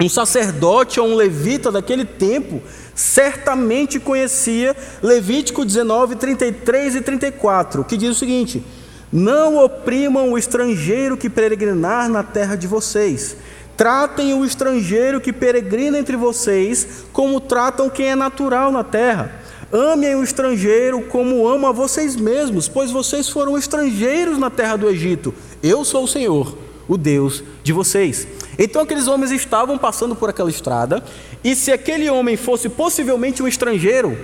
Um 0.00 0.08
sacerdote 0.08 1.00
ou 1.00 1.08
um 1.08 1.16
levita 1.16 1.72
daquele 1.72 2.04
tempo 2.04 2.62
certamente 2.94 3.98
conhecia 3.98 4.76
Levítico 5.02 5.64
19, 5.64 6.14
33 6.14 6.94
e 6.94 7.00
34, 7.00 7.82
que 7.82 7.96
diz 7.96 8.10
o 8.10 8.14
seguinte: 8.14 8.64
Não 9.12 9.56
oprimam 9.56 10.30
o 10.30 10.38
estrangeiro 10.38 11.16
que 11.16 11.28
peregrinar 11.28 12.08
na 12.08 12.22
terra 12.22 12.54
de 12.54 12.68
vocês. 12.68 13.36
Tratem 13.76 14.34
o 14.34 14.44
estrangeiro 14.44 15.20
que 15.20 15.32
peregrina 15.32 15.98
entre 15.98 16.16
vocês 16.16 17.06
como 17.12 17.40
tratam 17.40 17.90
quem 17.90 18.10
é 18.10 18.14
natural 18.14 18.70
na 18.70 18.84
terra. 18.84 19.47
Amem 19.70 20.14
o 20.14 20.24
estrangeiro 20.24 21.02
como 21.02 21.46
amam 21.46 21.68
a 21.68 21.72
vocês 21.72 22.16
mesmos, 22.16 22.68
pois 22.68 22.90
vocês 22.90 23.28
foram 23.28 23.56
estrangeiros 23.58 24.38
na 24.38 24.48
terra 24.48 24.76
do 24.76 24.88
Egito. 24.88 25.34
Eu 25.62 25.84
sou 25.84 26.04
o 26.04 26.08
Senhor, 26.08 26.56
o 26.88 26.96
Deus 26.96 27.44
de 27.62 27.70
vocês. 27.70 28.26
Então 28.58 28.80
aqueles 28.80 29.06
homens 29.08 29.30
estavam 29.30 29.76
passando 29.76 30.16
por 30.16 30.30
aquela 30.30 30.48
estrada, 30.48 31.04
e 31.44 31.54
se 31.54 31.70
aquele 31.70 32.08
homem 32.08 32.34
fosse 32.34 32.70
possivelmente 32.70 33.42
um 33.42 33.48
estrangeiro, 33.48 34.16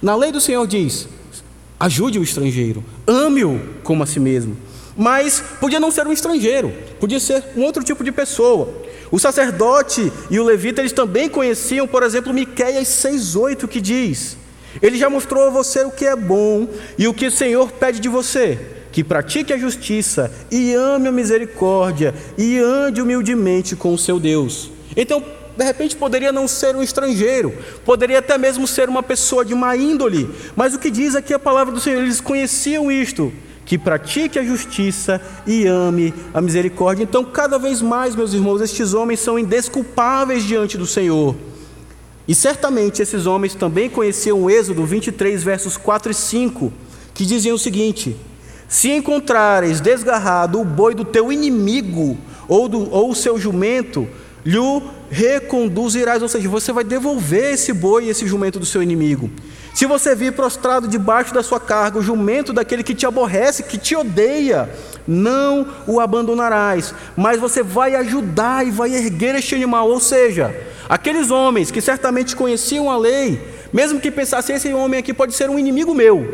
na 0.00 0.14
lei 0.14 0.30
do 0.30 0.40
Senhor 0.40 0.64
diz: 0.68 1.08
ajude 1.80 2.20
o 2.20 2.22
estrangeiro, 2.22 2.84
ame-o 3.08 3.60
como 3.82 4.04
a 4.04 4.06
si 4.06 4.20
mesmo. 4.20 4.56
Mas 4.96 5.42
podia 5.60 5.80
não 5.80 5.90
ser 5.90 6.06
um 6.06 6.12
estrangeiro, 6.12 6.72
podia 7.00 7.18
ser 7.18 7.42
um 7.56 7.64
outro 7.64 7.82
tipo 7.82 8.04
de 8.04 8.12
pessoa. 8.12 8.72
O 9.10 9.18
sacerdote 9.18 10.12
e 10.30 10.38
o 10.38 10.44
levita 10.44 10.80
eles 10.80 10.92
também 10.92 11.28
conheciam, 11.28 11.88
por 11.88 12.04
exemplo, 12.04 12.32
Miqueias 12.32 12.86
6:8 12.86 13.66
que 13.66 13.80
diz: 13.80 14.45
ele 14.82 14.96
já 14.96 15.08
mostrou 15.08 15.46
a 15.46 15.50
você 15.50 15.84
o 15.84 15.90
que 15.90 16.04
é 16.04 16.16
bom 16.16 16.68
e 16.98 17.06
o 17.08 17.14
que 17.14 17.26
o 17.26 17.30
Senhor 17.30 17.70
pede 17.72 18.00
de 18.00 18.08
você: 18.08 18.58
que 18.92 19.04
pratique 19.04 19.52
a 19.52 19.58
justiça 19.58 20.32
e 20.50 20.72
ame 20.74 21.08
a 21.08 21.12
misericórdia 21.12 22.14
e 22.38 22.58
ande 22.58 23.02
humildemente 23.02 23.76
com 23.76 23.92
o 23.92 23.98
seu 23.98 24.18
Deus. 24.18 24.70
Então, 24.96 25.22
de 25.56 25.64
repente, 25.64 25.96
poderia 25.96 26.32
não 26.32 26.46
ser 26.46 26.76
um 26.76 26.82
estrangeiro, 26.82 27.52
poderia 27.84 28.18
até 28.18 28.36
mesmo 28.36 28.66
ser 28.66 28.88
uma 28.88 29.02
pessoa 29.02 29.44
de 29.44 29.54
má 29.54 29.76
índole, 29.76 30.30
mas 30.54 30.74
o 30.74 30.78
que 30.78 30.90
diz 30.90 31.14
aqui 31.14 31.32
a 31.32 31.38
palavra 31.38 31.72
do 31.72 31.80
Senhor, 31.80 32.02
eles 32.02 32.20
conheciam 32.20 32.92
isto, 32.92 33.32
que 33.64 33.78
pratique 33.78 34.38
a 34.38 34.44
justiça 34.44 35.20
e 35.46 35.66
ame 35.66 36.14
a 36.32 36.40
misericórdia. 36.40 37.02
Então, 37.02 37.24
cada 37.24 37.58
vez 37.58 37.82
mais, 37.82 38.14
meus 38.14 38.32
irmãos, 38.32 38.60
estes 38.60 38.94
homens 38.94 39.20
são 39.20 39.38
indesculpáveis 39.38 40.44
diante 40.44 40.78
do 40.78 40.86
Senhor. 40.86 41.34
E 42.28 42.34
certamente 42.34 43.00
esses 43.00 43.26
homens 43.26 43.54
também 43.54 43.88
conheciam 43.88 44.42
o 44.42 44.50
Êxodo 44.50 44.84
23, 44.84 45.42
versos 45.42 45.76
4 45.76 46.10
e 46.10 46.14
5, 46.14 46.72
que 47.14 47.24
diziam 47.24 47.54
o 47.54 47.58
seguinte: 47.58 48.16
Se 48.68 48.90
encontrares 48.90 49.80
desgarrado 49.80 50.60
o 50.60 50.64
boi 50.64 50.94
do 50.94 51.04
teu 51.04 51.30
inimigo, 51.30 52.18
ou, 52.48 52.68
do, 52.68 52.90
ou 52.90 53.10
o 53.10 53.14
seu 53.14 53.38
jumento, 53.38 54.08
lhe 54.44 54.58
reconduzirás, 55.10 56.22
ou 56.22 56.28
seja, 56.28 56.48
você 56.48 56.72
vai 56.72 56.84
devolver 56.84 57.54
esse 57.54 57.72
boi 57.72 58.04
e 58.04 58.10
esse 58.10 58.26
jumento 58.26 58.58
do 58.58 58.66
seu 58.66 58.82
inimigo. 58.82 59.30
Se 59.76 59.84
você 59.84 60.14
vir 60.14 60.32
prostrado 60.32 60.88
debaixo 60.88 61.34
da 61.34 61.42
sua 61.42 61.60
carga 61.60 61.98
o 61.98 62.02
jumento 62.02 62.50
daquele 62.50 62.82
que 62.82 62.94
te 62.94 63.04
aborrece, 63.04 63.62
que 63.62 63.76
te 63.76 63.94
odeia, 63.94 64.70
não 65.06 65.66
o 65.86 66.00
abandonarás, 66.00 66.94
mas 67.14 67.38
você 67.38 67.62
vai 67.62 67.94
ajudar 67.94 68.66
e 68.66 68.70
vai 68.70 68.94
erguer 68.94 69.34
este 69.34 69.54
animal. 69.54 69.90
Ou 69.90 70.00
seja, 70.00 70.58
aqueles 70.88 71.30
homens 71.30 71.70
que 71.70 71.82
certamente 71.82 72.34
conheciam 72.34 72.90
a 72.90 72.96
lei, 72.96 73.38
mesmo 73.70 74.00
que 74.00 74.10
pensassem, 74.10 74.56
esse 74.56 74.72
homem 74.72 74.98
aqui 74.98 75.12
pode 75.12 75.34
ser 75.34 75.50
um 75.50 75.58
inimigo 75.58 75.94
meu. 75.94 76.26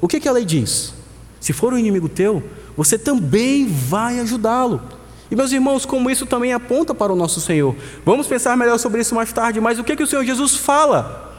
O 0.00 0.08
que, 0.08 0.18
que 0.18 0.28
a 0.28 0.32
lei 0.32 0.44
diz? 0.44 0.92
Se 1.38 1.52
for 1.52 1.72
um 1.72 1.78
inimigo 1.78 2.08
teu, 2.08 2.42
você 2.76 2.98
também 2.98 3.68
vai 3.68 4.18
ajudá-lo. 4.18 4.82
E 5.30 5.36
meus 5.36 5.52
irmãos, 5.52 5.86
como 5.86 6.10
isso 6.10 6.26
também 6.26 6.52
aponta 6.52 6.92
para 6.92 7.12
o 7.12 7.16
nosso 7.16 7.40
Senhor. 7.40 7.76
Vamos 8.04 8.26
pensar 8.26 8.56
melhor 8.56 8.78
sobre 8.78 9.00
isso 9.00 9.14
mais 9.14 9.32
tarde, 9.32 9.60
mas 9.60 9.78
o 9.78 9.84
que, 9.84 9.94
que 9.94 10.02
o 10.02 10.08
Senhor 10.08 10.24
Jesus 10.24 10.56
fala? 10.56 11.33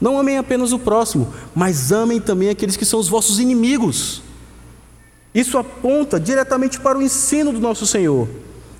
Não 0.00 0.18
amem 0.18 0.38
apenas 0.38 0.72
o 0.72 0.78
próximo, 0.78 1.32
mas 1.54 1.92
amem 1.92 2.20
também 2.20 2.48
aqueles 2.48 2.76
que 2.76 2.84
são 2.84 2.98
os 2.98 3.08
vossos 3.08 3.38
inimigos. 3.38 4.22
Isso 5.34 5.58
aponta 5.58 6.18
diretamente 6.18 6.80
para 6.80 6.98
o 6.98 7.02
ensino 7.02 7.52
do 7.52 7.60
nosso 7.60 7.86
Senhor. 7.86 8.26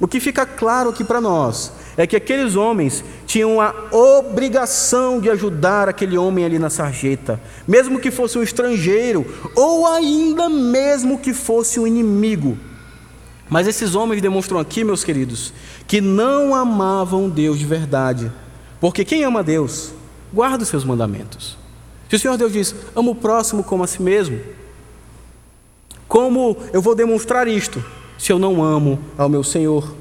O 0.01 0.09
que 0.09 0.19
fica 0.19 0.47
claro 0.47 0.89
aqui 0.89 1.05
para 1.05 1.21
nós 1.21 1.73
é 1.95 2.07
que 2.07 2.17
aqueles 2.17 2.57
homens 2.57 3.05
tinham 3.27 3.61
a 3.61 3.75
obrigação 3.93 5.21
de 5.21 5.29
ajudar 5.29 5.91
aquele 5.91 6.17
homem 6.17 6.43
ali 6.43 6.59
na 6.59 6.71
sarjeta, 6.71 7.39
mesmo 7.69 8.01
que 8.01 8.11
fosse 8.11 8.39
um 8.39 8.43
estrangeiro, 8.43 9.27
ou 9.55 9.87
ainda 9.87 10.49
mesmo 10.49 11.19
que 11.19 11.35
fosse 11.35 11.79
um 11.79 11.87
inimigo. 11.87 12.57
Mas 13.51 13.67
esses 13.67 13.95
homens 13.95 14.23
demonstram 14.23 14.59
aqui, 14.59 14.83
meus 14.83 15.05
queridos, 15.05 15.53
que 15.87 16.01
não 16.01 16.55
amavam 16.55 17.29
Deus 17.29 17.59
de 17.59 17.67
verdade, 17.67 18.33
porque 18.81 19.05
quem 19.05 19.23
ama 19.23 19.43
Deus 19.43 19.93
guarda 20.33 20.63
os 20.63 20.69
seus 20.69 20.85
mandamentos. 20.85 21.57
Se 22.09 22.17
o 22.17 22.19
Senhor 22.19 22.37
Deus 22.37 22.53
diz, 22.53 22.75
ama 22.95 23.11
o 23.11 23.15
próximo 23.15 23.63
como 23.63 23.85
a 23.85 23.87
si 23.87 24.03
mesmo, 24.03 24.41
como 26.09 26.57
eu 26.73 26.83
vou 26.83 26.95
demonstrar 26.95 27.47
isto 27.47 27.83
se 28.19 28.33
eu 28.33 28.39
não 28.39 28.63
amo 28.63 28.99
ao 29.17 29.29
meu 29.29 29.45
Senhor? 29.45 29.95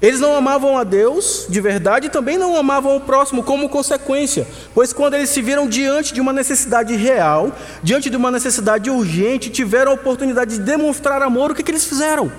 Eles 0.00 0.18
não 0.18 0.34
amavam 0.34 0.78
a 0.78 0.84
Deus 0.84 1.46
de 1.48 1.60
verdade 1.60 2.06
e 2.06 2.10
também 2.10 2.38
não 2.38 2.56
amavam 2.56 2.96
o 2.96 3.00
próximo 3.00 3.42
como 3.42 3.68
consequência, 3.68 4.46
pois 4.74 4.92
quando 4.92 5.14
eles 5.14 5.28
se 5.28 5.42
viram 5.42 5.68
diante 5.68 6.14
de 6.14 6.20
uma 6.20 6.32
necessidade 6.32 6.96
real, 6.96 7.52
diante 7.82 8.08
de 8.08 8.16
uma 8.16 8.30
necessidade 8.30 8.88
urgente, 8.88 9.50
tiveram 9.50 9.92
a 9.92 9.94
oportunidade 9.94 10.56
de 10.56 10.62
demonstrar 10.62 11.20
amor, 11.20 11.50
o 11.50 11.54
que, 11.54 11.62
que 11.62 11.70
eles 11.70 11.84
fizeram? 11.84 12.32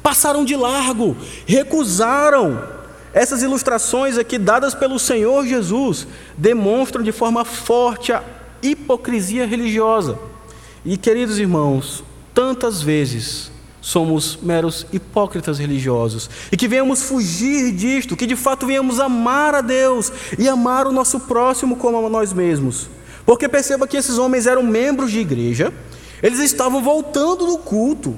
Passaram 0.00 0.44
de 0.44 0.54
largo, 0.54 1.16
recusaram 1.44 2.77
essas 3.18 3.42
ilustrações 3.42 4.16
aqui 4.16 4.38
dadas 4.38 4.76
pelo 4.76 4.96
Senhor 4.96 5.44
Jesus 5.44 6.06
demonstram 6.36 7.02
de 7.02 7.10
forma 7.10 7.44
forte 7.44 8.12
a 8.12 8.22
hipocrisia 8.62 9.44
religiosa. 9.44 10.16
E 10.84 10.96
queridos 10.96 11.36
irmãos, 11.36 12.04
tantas 12.32 12.80
vezes 12.80 13.50
somos 13.80 14.38
meros 14.40 14.86
hipócritas 14.92 15.58
religiosos 15.58 16.30
e 16.52 16.56
que 16.56 16.68
venhamos 16.68 17.02
fugir 17.02 17.72
disto, 17.72 18.16
que 18.16 18.24
de 18.24 18.36
fato 18.36 18.68
venhamos 18.68 19.00
amar 19.00 19.52
a 19.52 19.62
Deus 19.62 20.12
e 20.38 20.48
amar 20.48 20.86
o 20.86 20.92
nosso 20.92 21.18
próximo 21.18 21.74
como 21.74 22.06
a 22.06 22.08
nós 22.08 22.32
mesmos. 22.32 22.88
Porque 23.26 23.48
perceba 23.48 23.88
que 23.88 23.96
esses 23.96 24.16
homens 24.16 24.46
eram 24.46 24.62
membros 24.62 25.10
de 25.10 25.18
igreja, 25.18 25.74
eles 26.22 26.38
estavam 26.38 26.80
voltando 26.80 27.46
do 27.46 27.58
culto, 27.58 28.16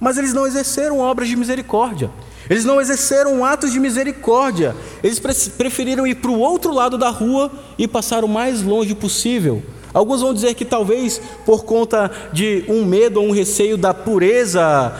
mas 0.00 0.18
eles 0.18 0.34
não 0.34 0.44
exerceram 0.44 0.98
obras 0.98 1.28
de 1.28 1.36
misericórdia. 1.36 2.10
Eles 2.48 2.64
não 2.64 2.80
exerceram 2.80 3.44
atos 3.44 3.72
de 3.72 3.80
misericórdia, 3.80 4.76
eles 5.02 5.18
preferiram 5.18 6.06
ir 6.06 6.16
para 6.16 6.30
o 6.30 6.38
outro 6.38 6.72
lado 6.72 6.98
da 6.98 7.08
rua 7.08 7.50
e 7.78 7.88
passar 7.88 8.24
o 8.24 8.28
mais 8.28 8.62
longe 8.62 8.94
possível. 8.94 9.62
Alguns 9.94 10.20
vão 10.20 10.34
dizer 10.34 10.54
que 10.54 10.64
talvez 10.64 11.20
por 11.46 11.64
conta 11.64 12.10
de 12.32 12.64
um 12.68 12.84
medo 12.84 13.20
ou 13.20 13.28
um 13.28 13.30
receio 13.30 13.78
da 13.78 13.94
pureza, 13.94 14.92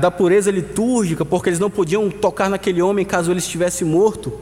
da 0.00 0.10
pureza 0.10 0.50
litúrgica, 0.50 1.24
porque 1.24 1.48
eles 1.48 1.60
não 1.60 1.70
podiam 1.70 2.10
tocar 2.10 2.50
naquele 2.50 2.82
homem 2.82 3.04
caso 3.04 3.30
ele 3.30 3.38
estivesse 3.38 3.84
morto. 3.84 4.32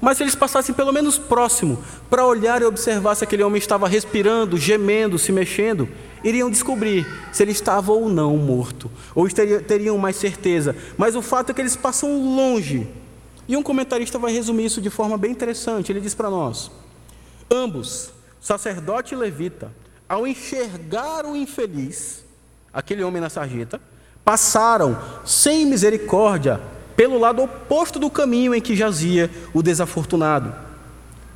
Mas 0.00 0.16
se 0.16 0.22
eles 0.22 0.34
passassem 0.34 0.74
pelo 0.74 0.92
menos 0.92 1.18
próximo 1.18 1.78
para 2.08 2.24
olhar 2.24 2.62
e 2.62 2.64
observar 2.64 3.14
se 3.14 3.22
aquele 3.22 3.42
homem 3.42 3.58
estava 3.58 3.86
respirando, 3.86 4.56
gemendo, 4.56 5.18
se 5.18 5.30
mexendo, 5.30 5.86
iriam 6.22 6.50
descobrir 6.50 7.06
se 7.32 7.42
ele 7.42 7.52
estava 7.52 7.92
ou 7.92 8.08
não 8.08 8.36
morto, 8.36 8.90
ou 9.14 9.28
teriam 9.28 9.96
mais 9.98 10.16
certeza. 10.16 10.76
Mas 10.96 11.16
o 11.16 11.22
fato 11.22 11.50
é 11.50 11.54
que 11.54 11.60
eles 11.60 11.76
passam 11.76 12.34
longe. 12.34 12.86
E 13.48 13.56
um 13.56 13.62
comentarista 13.62 14.18
vai 14.18 14.32
resumir 14.32 14.66
isso 14.66 14.80
de 14.80 14.90
forma 14.90 15.18
bem 15.18 15.32
interessante. 15.32 15.90
Ele 15.90 16.00
diz 16.00 16.14
para 16.14 16.30
nós: 16.30 16.70
ambos, 17.50 18.10
sacerdote 18.40 19.14
e 19.14 19.16
levita, 19.16 19.72
ao 20.08 20.26
enxergar 20.26 21.26
o 21.26 21.36
infeliz, 21.36 22.24
aquele 22.72 23.02
homem 23.02 23.20
na 23.20 23.28
sarjeta, 23.28 23.80
passaram 24.24 24.98
sem 25.24 25.66
misericórdia 25.66 26.60
pelo 26.96 27.18
lado 27.18 27.42
oposto 27.42 27.98
do 27.98 28.10
caminho 28.10 28.54
em 28.54 28.60
que 28.60 28.76
jazia 28.76 29.30
o 29.54 29.62
desafortunado. 29.62 30.69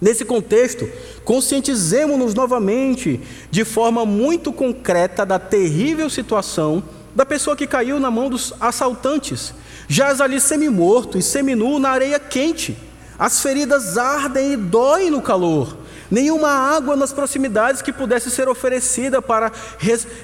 Nesse 0.05 0.23
contexto, 0.23 0.87
conscientizemos-nos 1.25 2.35
novamente 2.35 3.19
de 3.51 3.65
forma 3.65 4.05
muito 4.05 4.53
concreta 4.53 5.25
da 5.25 5.39
terrível 5.39 6.11
situação 6.11 6.85
da 7.15 7.25
pessoa 7.25 7.57
que 7.57 7.67
caiu 7.67 7.99
na 7.99 8.11
mão 8.11 8.29
dos 8.29 8.53
assaltantes, 8.61 9.55
jaz 9.89 10.21
ali 10.21 10.39
semi-morto 10.43 11.17
e 11.17 11.23
seminu 11.23 11.79
na 11.79 11.89
areia 11.89 12.21
quente. 12.21 12.77
As 13.19 13.41
feridas 13.41 13.97
ardem 13.97 14.53
e 14.53 14.57
doem 14.59 15.11
no 15.11 15.23
calor. 15.23 15.75
Nenhuma 16.11 16.51
água 16.51 16.95
nas 16.97 17.11
proximidades 17.11 17.81
que 17.81 17.91
pudesse 17.91 18.31
ser 18.31 18.47
oferecida 18.47 19.23
para 19.23 19.51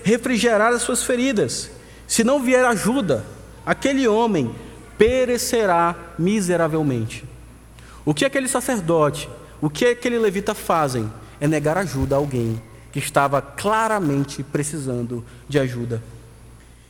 refrigerar 0.05 0.75
as 0.75 0.83
suas 0.83 1.03
feridas. 1.03 1.71
Se 2.07 2.23
não 2.23 2.43
vier 2.43 2.67
ajuda, 2.67 3.25
aquele 3.65 4.07
homem 4.07 4.55
perecerá 4.99 5.97
miseravelmente. 6.19 7.25
O 8.05 8.13
que 8.13 8.27
aquele 8.27 8.47
sacerdote 8.47 9.27
o 9.61 9.69
que 9.69 9.87
aquele 9.87 10.19
levita 10.19 10.55
fazem 10.55 11.11
é 11.41 11.47
negar 11.47 11.77
ajuda 11.77 12.15
a 12.15 12.19
alguém 12.19 12.63
que 12.93 12.99
estava 12.99 13.41
claramente 13.41 14.43
precisando 14.43 15.25
de 15.49 15.59
ajuda. 15.59 16.03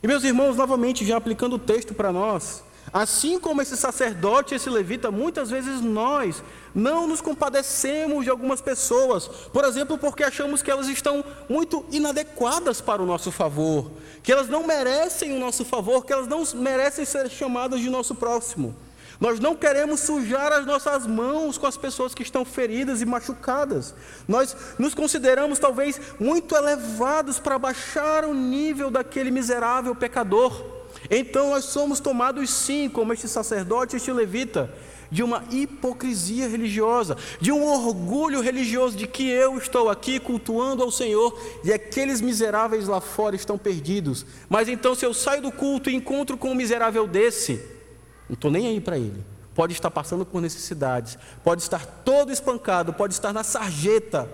E 0.03 0.07
meus 0.07 0.25
irmãos, 0.25 0.57
novamente 0.57 1.05
já 1.05 1.17
aplicando 1.17 1.57
o 1.57 1.59
texto 1.59 1.93
para 1.93 2.11
nós, 2.11 2.63
assim 2.93 3.39
como 3.39 3.61
esse 3.61 3.77
sacerdote, 3.77 4.55
esse 4.55 4.71
levita, 4.71 5.11
muitas 5.11 5.51
vezes 5.51 5.81
nós 5.81 6.43
não 6.75 7.07
nos 7.07 7.21
compadecemos 7.21 8.25
de 8.25 8.31
algumas 8.31 8.61
pessoas, 8.61 9.27
por 9.53 9.65
exemplo, 9.65 9.99
porque 9.99 10.25
achamos 10.25 10.63
que 10.63 10.71
elas 10.71 10.89
estão 10.89 11.25
muito 11.49 11.85
inadequadas 11.91 12.81
para 12.81 13.03
o 13.03 13.07
nosso 13.07 13.31
favor, 13.31 13.91
que 14.23 14.33
elas 14.33 14.49
não 14.49 14.67
merecem 14.67 15.37
o 15.37 15.39
nosso 15.39 15.65
favor, 15.65 16.05
que 16.05 16.13
elas 16.13 16.27
não 16.27 16.45
merecem 16.55 17.05
ser 17.05 17.29
chamadas 17.29 17.81
de 17.81 17.91
nosso 17.91 18.15
próximo. 18.15 18.75
Nós 19.21 19.39
não 19.39 19.55
queremos 19.55 20.01
sujar 20.01 20.51
as 20.51 20.65
nossas 20.65 21.07
mãos 21.07 21.59
com 21.59 21.67
as 21.67 21.77
pessoas 21.77 22.15
que 22.15 22.23
estão 22.23 22.43
feridas 22.43 23.03
e 23.03 23.07
machucadas. 23.07 23.95
Nós 24.27 24.57
nos 24.79 24.95
consideramos 24.95 25.59
talvez 25.59 26.01
muito 26.19 26.57
elevados 26.57 27.39
para 27.39 27.59
baixar 27.59 28.25
o 28.25 28.33
nível 28.33 28.91
daquele 28.91 29.31
miserável 29.31 29.95
pecador. 29.95 30.65
Então 31.11 31.51
nós 31.51 31.67
somos 31.67 32.01
tomados 32.01 32.49
sim, 32.49 32.89
como 32.89 33.13
este 33.13 33.29
sacerdote, 33.29 33.97
este 33.97 34.11
levita, 34.11 34.73
de 35.11 35.23
uma 35.23 35.45
hipocrisia 35.51 36.49
religiosa, 36.49 37.17
de 37.39 37.53
um 37.53 37.63
orgulho 37.63 38.41
religioso 38.41 38.97
de 38.97 39.07
que 39.07 39.29
eu 39.29 39.59
estou 39.59 39.91
aqui 39.91 40.19
cultuando 40.19 40.83
ao 40.83 40.91
Senhor 40.91 41.39
e 41.63 41.73
aqueles 41.73 42.23
miseráveis 42.23 42.87
lá 42.87 43.01
fora 43.03 43.37
estão 43.37 43.59
perdidos. 43.59 44.25
Mas 44.49 44.69
então, 44.69 44.95
se 44.95 45.05
eu 45.05 45.13
saio 45.13 45.43
do 45.43 45.53
culto 45.53 45.91
e 45.91 45.95
encontro 45.95 46.39
com 46.39 46.53
um 46.53 46.55
miserável 46.55 47.07
desse, 47.07 47.80
não 48.31 48.35
estou 48.35 48.51
nem 48.51 48.69
aí 48.69 48.81
para 48.81 48.97
ele. 48.97 49.25
Pode 49.57 49.73
estar 49.73 49.91
passando 49.91 50.25
por 50.25 50.41
necessidades, 50.41 51.19
pode 51.43 51.63
estar 51.63 51.85
todo 51.85 52.31
espancado, 52.31 52.93
pode 52.93 53.13
estar 53.13 53.33
na 53.33 53.43
sarjeta, 53.43 54.31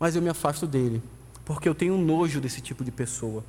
mas 0.00 0.16
eu 0.16 0.20
me 0.20 0.28
afasto 0.28 0.66
dele, 0.66 1.00
porque 1.44 1.68
eu 1.68 1.74
tenho 1.74 1.96
nojo 1.96 2.40
desse 2.40 2.60
tipo 2.60 2.82
de 2.82 2.90
pessoa. 2.90 3.44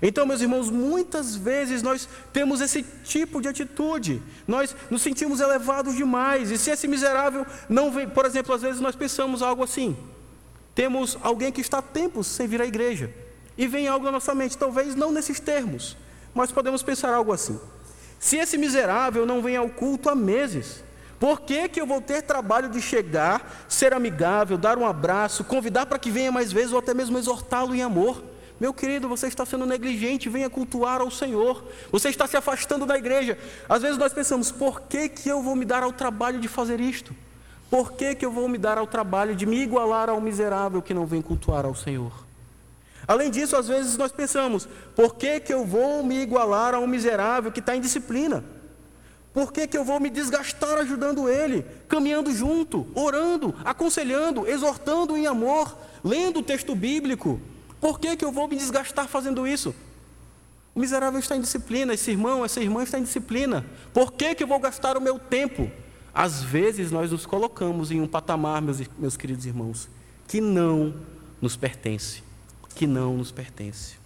Então, 0.00 0.24
meus 0.24 0.40
irmãos, 0.40 0.70
muitas 0.70 1.36
vezes 1.36 1.82
nós 1.82 2.08
temos 2.32 2.62
esse 2.62 2.82
tipo 3.04 3.42
de 3.42 3.48
atitude, 3.48 4.22
nós 4.46 4.74
nos 4.90 5.02
sentimos 5.02 5.40
elevados 5.40 5.94
demais, 5.94 6.50
e 6.50 6.56
se 6.56 6.70
esse 6.70 6.88
miserável 6.88 7.44
não 7.68 7.92
vem, 7.92 8.08
por 8.08 8.24
exemplo, 8.24 8.54
às 8.54 8.62
vezes 8.62 8.80
nós 8.80 8.96
pensamos 8.96 9.42
algo 9.42 9.62
assim: 9.62 9.94
temos 10.74 11.18
alguém 11.20 11.52
que 11.52 11.60
está 11.60 11.78
há 11.78 11.82
tempos 11.82 12.26
sem 12.26 12.46
vir 12.46 12.62
à 12.62 12.66
igreja, 12.66 13.12
e 13.58 13.66
vem 13.66 13.86
algo 13.86 14.06
na 14.06 14.12
nossa 14.12 14.34
mente, 14.34 14.56
talvez 14.56 14.94
não 14.94 15.12
nesses 15.12 15.38
termos, 15.38 15.96
mas 16.32 16.50
podemos 16.50 16.82
pensar 16.82 17.12
algo 17.12 17.30
assim. 17.30 17.60
Se 18.18 18.36
esse 18.36 18.58
miserável 18.58 19.24
não 19.24 19.40
vem 19.40 19.56
ao 19.56 19.68
culto 19.68 20.08
há 20.08 20.14
meses, 20.14 20.82
por 21.18 21.40
que, 21.40 21.68
que 21.68 21.80
eu 21.80 21.86
vou 21.86 22.00
ter 22.00 22.22
trabalho 22.22 22.68
de 22.68 22.80
chegar, 22.80 23.66
ser 23.68 23.92
amigável, 23.92 24.56
dar 24.56 24.78
um 24.78 24.86
abraço, 24.86 25.44
convidar 25.44 25.86
para 25.86 25.98
que 25.98 26.10
venha 26.10 26.30
mais 26.30 26.52
vezes 26.52 26.72
ou 26.72 26.78
até 26.78 26.94
mesmo 26.94 27.18
exortá-lo 27.18 27.74
em 27.74 27.82
amor? 27.82 28.22
Meu 28.60 28.74
querido, 28.74 29.08
você 29.08 29.28
está 29.28 29.46
sendo 29.46 29.64
negligente, 29.66 30.28
venha 30.28 30.50
cultuar 30.50 31.00
ao 31.00 31.10
Senhor. 31.10 31.64
Você 31.92 32.08
está 32.08 32.26
se 32.26 32.36
afastando 32.36 32.84
da 32.84 32.98
igreja. 32.98 33.38
Às 33.68 33.82
vezes 33.82 33.98
nós 33.98 34.12
pensamos, 34.12 34.50
por 34.50 34.82
que, 34.82 35.08
que 35.08 35.28
eu 35.28 35.40
vou 35.42 35.54
me 35.54 35.64
dar 35.64 35.82
ao 35.82 35.92
trabalho 35.92 36.40
de 36.40 36.48
fazer 36.48 36.80
isto? 36.80 37.14
Por 37.70 37.92
que, 37.92 38.14
que 38.14 38.24
eu 38.24 38.32
vou 38.32 38.48
me 38.48 38.58
dar 38.58 38.78
ao 38.78 38.86
trabalho 38.86 39.34
de 39.36 39.46
me 39.46 39.60
igualar 39.60 40.08
ao 40.08 40.20
miserável 40.20 40.82
que 40.82 40.94
não 40.94 41.06
vem 41.06 41.22
cultuar 41.22 41.64
ao 41.64 41.74
Senhor? 41.74 42.27
Além 43.08 43.30
disso, 43.30 43.56
às 43.56 43.66
vezes 43.66 43.96
nós 43.96 44.12
pensamos: 44.12 44.68
por 44.94 45.14
que, 45.14 45.40
que 45.40 45.52
eu 45.52 45.64
vou 45.64 46.04
me 46.04 46.20
igualar 46.20 46.74
a 46.74 46.78
um 46.78 46.86
miserável 46.86 47.50
que 47.50 47.60
está 47.60 47.74
em 47.74 47.80
disciplina? 47.80 48.44
Por 49.32 49.52
que, 49.52 49.66
que 49.66 49.78
eu 49.78 49.84
vou 49.84 49.98
me 49.98 50.10
desgastar 50.10 50.78
ajudando 50.78 51.28
ele, 51.28 51.64
caminhando 51.88 52.30
junto, 52.32 52.86
orando, 52.94 53.54
aconselhando, 53.64 54.46
exortando 54.46 55.16
em 55.16 55.26
amor, 55.26 55.78
lendo 56.04 56.40
o 56.40 56.42
texto 56.42 56.74
bíblico? 56.74 57.40
Por 57.80 57.98
que, 57.98 58.16
que 58.16 58.24
eu 58.24 58.32
vou 58.32 58.46
me 58.46 58.56
desgastar 58.56 59.08
fazendo 59.08 59.46
isso? 59.46 59.74
O 60.74 60.80
miserável 60.80 61.18
está 61.18 61.36
em 61.36 61.40
disciplina, 61.40 61.94
esse 61.94 62.10
irmão, 62.10 62.44
essa 62.44 62.60
irmã 62.60 62.82
está 62.82 62.98
em 62.98 63.02
disciplina. 63.02 63.64
Por 63.92 64.12
que, 64.12 64.34
que 64.34 64.42
eu 64.42 64.46
vou 64.46 64.58
gastar 64.58 64.96
o 64.96 65.00
meu 65.00 65.18
tempo? 65.18 65.70
Às 66.12 66.42
vezes 66.42 66.90
nós 66.90 67.10
nos 67.10 67.24
colocamos 67.24 67.90
em 67.90 68.00
um 68.00 68.06
patamar, 68.06 68.60
meus, 68.60 68.82
meus 68.98 69.16
queridos 69.16 69.46
irmãos, 69.46 69.88
que 70.26 70.40
não 70.40 70.94
nos 71.40 71.56
pertence, 71.56 72.22
que 72.78 72.86
não 72.86 73.16
nos 73.16 73.32
pertence. 73.32 73.96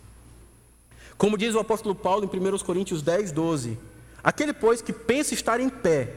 Como 1.18 1.37
diz 1.37 1.55
o 1.55 1.59
apóstolo 1.59 1.95
Paulo 1.95 2.25
em 2.25 2.55
1 2.55 2.59
Coríntios 2.61 3.03
10, 3.03 3.31
12: 3.31 3.79
Aquele, 4.25 4.55
pois, 4.55 4.81
que 4.81 4.95
pensa 4.95 5.35
estar 5.35 5.61
em 5.61 5.68
pé, 5.68 6.14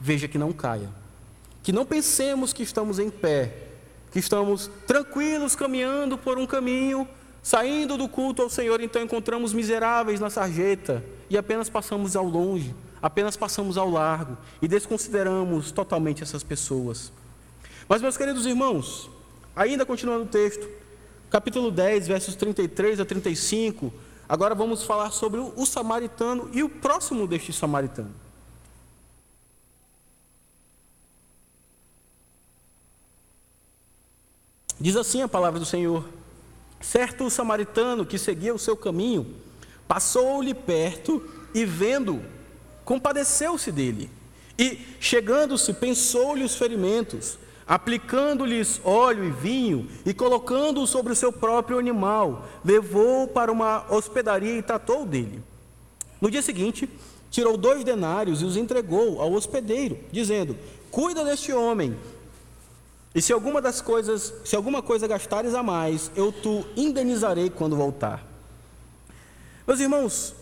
veja 0.00 0.26
que 0.26 0.36
não 0.36 0.52
caia. 0.52 0.88
Que 1.62 1.70
não 1.70 1.86
pensemos 1.86 2.52
que 2.52 2.64
estamos 2.64 2.98
em 2.98 3.08
pé, 3.08 3.68
que 4.10 4.18
estamos 4.18 4.68
tranquilos 4.84 5.54
caminhando 5.54 6.18
por 6.18 6.38
um 6.38 6.46
caminho, 6.46 7.06
saindo 7.40 7.96
do 7.96 8.08
culto 8.08 8.42
ao 8.42 8.50
Senhor, 8.50 8.80
então 8.80 9.00
encontramos 9.00 9.52
miseráveis 9.52 10.18
na 10.18 10.28
sarjeta 10.28 11.04
e 11.28 11.38
apenas 11.38 11.70
passamos 11.70 12.16
ao 12.16 12.24
longe, 12.24 12.74
apenas 13.00 13.36
passamos 13.36 13.78
ao 13.78 13.88
largo 13.88 14.36
e 14.60 14.66
desconsideramos 14.66 15.70
totalmente 15.70 16.24
essas 16.24 16.42
pessoas. 16.42 17.12
Mas, 17.88 18.02
meus 18.02 18.16
queridos 18.16 18.44
irmãos, 18.44 19.08
ainda 19.54 19.86
continuando 19.86 20.24
o 20.24 20.28
texto, 20.28 20.79
capítulo 21.30 21.70
10, 21.70 22.08
versos 22.08 22.34
33 22.34 22.98
a 22.98 23.04
35, 23.04 23.92
agora 24.28 24.52
vamos 24.54 24.82
falar 24.82 25.12
sobre 25.12 25.38
o, 25.38 25.64
samaritano 25.64 26.50
e 26.52 26.62
o 26.62 26.68
próximo 26.68 27.26
deste 27.26 27.52
samaritano. 27.52 28.12
Diz 34.80 34.96
assim 34.96 35.22
a 35.22 35.28
palavra 35.28 35.60
do 35.60 35.66
Senhor: 35.66 36.04
Certo 36.80 37.30
samaritano 37.30 38.04
que 38.04 38.18
seguia 38.18 38.54
o 38.54 38.58
seu 38.58 38.76
caminho, 38.76 39.36
passou-lhe 39.86 40.54
perto 40.54 41.22
e, 41.54 41.64
vendo, 41.64 42.24
compadeceu-se 42.84 43.70
dele. 43.70 44.10
E, 44.58 44.80
chegando-se, 44.98 45.74
pensou-lhe 45.74 46.42
os 46.42 46.56
ferimentos 46.56 47.38
aplicando-lhes 47.70 48.80
óleo 48.84 49.24
e 49.24 49.30
vinho 49.30 49.88
e 50.04 50.12
colocando-o 50.12 50.88
sobre 50.88 51.12
o 51.12 51.16
seu 51.16 51.32
próprio 51.32 51.78
animal, 51.78 52.44
levou-o 52.64 53.28
para 53.28 53.52
uma 53.52 53.86
hospedaria 53.88 54.58
e 54.58 54.62
tratou 54.62 55.06
dele. 55.06 55.40
No 56.20 56.28
dia 56.28 56.42
seguinte, 56.42 56.90
tirou 57.30 57.56
dois 57.56 57.84
denários 57.84 58.42
e 58.42 58.44
os 58.44 58.56
entregou 58.56 59.22
ao 59.22 59.32
hospedeiro, 59.32 59.96
dizendo: 60.10 60.58
Cuida 60.90 61.24
deste 61.24 61.52
homem, 61.52 61.96
e 63.14 63.22
se 63.22 63.32
alguma 63.32 63.62
das 63.62 63.80
coisas, 63.80 64.34
se 64.44 64.56
alguma 64.56 64.82
coisa 64.82 65.06
gastares 65.06 65.54
a 65.54 65.62
mais, 65.62 66.10
eu 66.16 66.32
te 66.32 66.66
indenizarei 66.76 67.50
quando 67.50 67.76
voltar. 67.76 68.26
Meus 69.64 69.78
irmãos, 69.78 70.34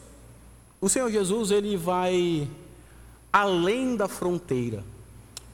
o 0.81 0.89
Senhor 0.89 1.11
Jesus 1.11 1.51
ele 1.51 1.77
vai 1.77 2.49
além 3.31 3.97
da 3.97 4.09
fronteira. 4.09 4.83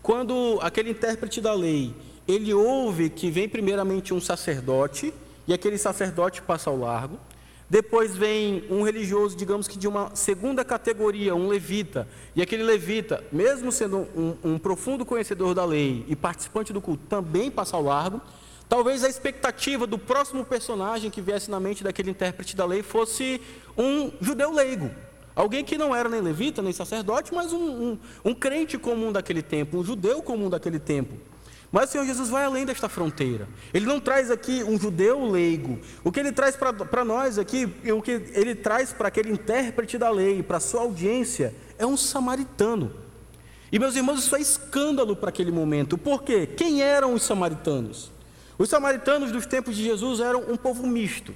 Quando 0.05 0.59
aquele 0.61 0.90
intérprete 0.90 1.40
da 1.40 1.55
lei, 1.55 1.94
ele 2.28 2.52
ouve 2.52 3.09
que 3.09 3.30
vem 3.30 3.48
primeiramente 3.48 4.12
um 4.12 4.20
sacerdote, 4.20 5.14
e 5.48 5.55
aquele 5.55 5.78
sacerdote 5.78 6.42
passa 6.42 6.68
ao 6.68 6.76
largo, 6.76 7.18
depois 7.70 8.14
vem 8.14 8.64
um 8.68 8.82
religioso, 8.82 9.34
digamos 9.34 9.66
que 9.66 9.78
de 9.78 9.88
uma 9.88 10.14
segunda 10.14 10.62
categoria, 10.62 11.34
um 11.34 11.48
levita, 11.48 12.07
e 12.36 12.42
aquele 12.42 12.62
levita, 12.62 13.24
mesmo 13.32 13.72
sendo 13.72 14.07
um, 14.14 14.36
um 14.44 14.59
profundo 14.59 15.07
conhecedor 15.07 15.55
da 15.55 15.64
lei 15.64 16.05
e 16.07 16.14
participante 16.14 16.70
do 16.70 16.82
culto, 16.82 17.07
também 17.09 17.50
passa 17.50 17.74
ao 17.74 17.82
largo. 17.82 18.20
Talvez 18.68 19.05
a 19.05 19.09
expectativa 19.09 19.86
do 19.86 19.98
próximo 19.98 20.44
personagem 20.44 21.11
que 21.11 21.22
viesse 21.22 21.50
na 21.50 21.59
mente 21.59 21.82
daquele 21.82 22.11
intérprete 22.11 22.55
da 22.55 22.66
lei 22.66 22.82
fosse 22.82 23.40
um 23.74 24.12
judeu 24.20 24.52
leigo, 24.52 24.90
Alguém 25.35 25.64
que 25.64 25.76
não 25.76 25.95
era 25.95 26.09
nem 26.09 26.20
levita, 26.20 26.62
nem 26.62 26.72
sacerdote, 26.72 27.35
mas 27.35 27.53
um, 27.53 27.59
um, 27.59 27.99
um, 28.24 28.35
crente 28.35 28.78
comum 28.78 29.11
daquele 29.11 29.43
tempo, 29.43 29.78
um 29.78 29.85
judeu 29.85 30.22
comum 30.22 30.49
daquele 30.49 30.78
tempo. 30.78 31.14
Mas 31.72 31.89
o 31.89 31.93
Senhor 31.93 32.07
Jesus 32.07 32.28
vai 32.28 32.45
além 32.45 32.64
desta 32.64 32.89
fronteira. 32.89 33.49
Ele 33.72 33.85
não 33.85 33.99
traz 33.99 34.30
aqui 34.30 34.62
um 34.62 34.78
judeu 34.78 35.28
leigo. 35.28 35.80
O 36.05 36.12
que 36.12 36.20
ele 36.20 36.30
traz 36.30 36.57
para 36.57 37.05
nós 37.05 37.37
aqui, 37.37 37.68
o 37.93 38.01
que 38.01 38.12
ele 38.32 38.55
traz 38.55 38.93
para 38.93 39.09
aquele 39.09 39.32
intérprete 39.32 39.99
da 39.99 40.09
lei, 40.09 40.41
para 40.41 40.61
sua 40.61 40.82
audiência, 40.82 41.53
é 41.76 41.85
um 41.85 41.97
samaritano. 41.97 42.93
E 43.72 43.78
meus 43.80 43.97
irmãos, 43.97 44.20
isso 44.20 44.37
é 44.37 44.41
escândalo 44.41 45.16
para 45.16 45.30
aquele 45.30 45.51
momento. 45.51 45.99
Por 45.99 46.22
quê? 46.22 46.47
Quem 46.47 46.80
eram 46.80 47.12
os 47.12 47.24
samaritanos? 47.24 48.12
Os 48.57 48.68
samaritanos 48.68 49.32
dos 49.32 49.47
tempos 49.47 49.74
de 49.74 49.82
Jesus 49.82 50.20
eram 50.20 50.45
um 50.49 50.57
povo 50.57 50.87
misto. 50.87 51.35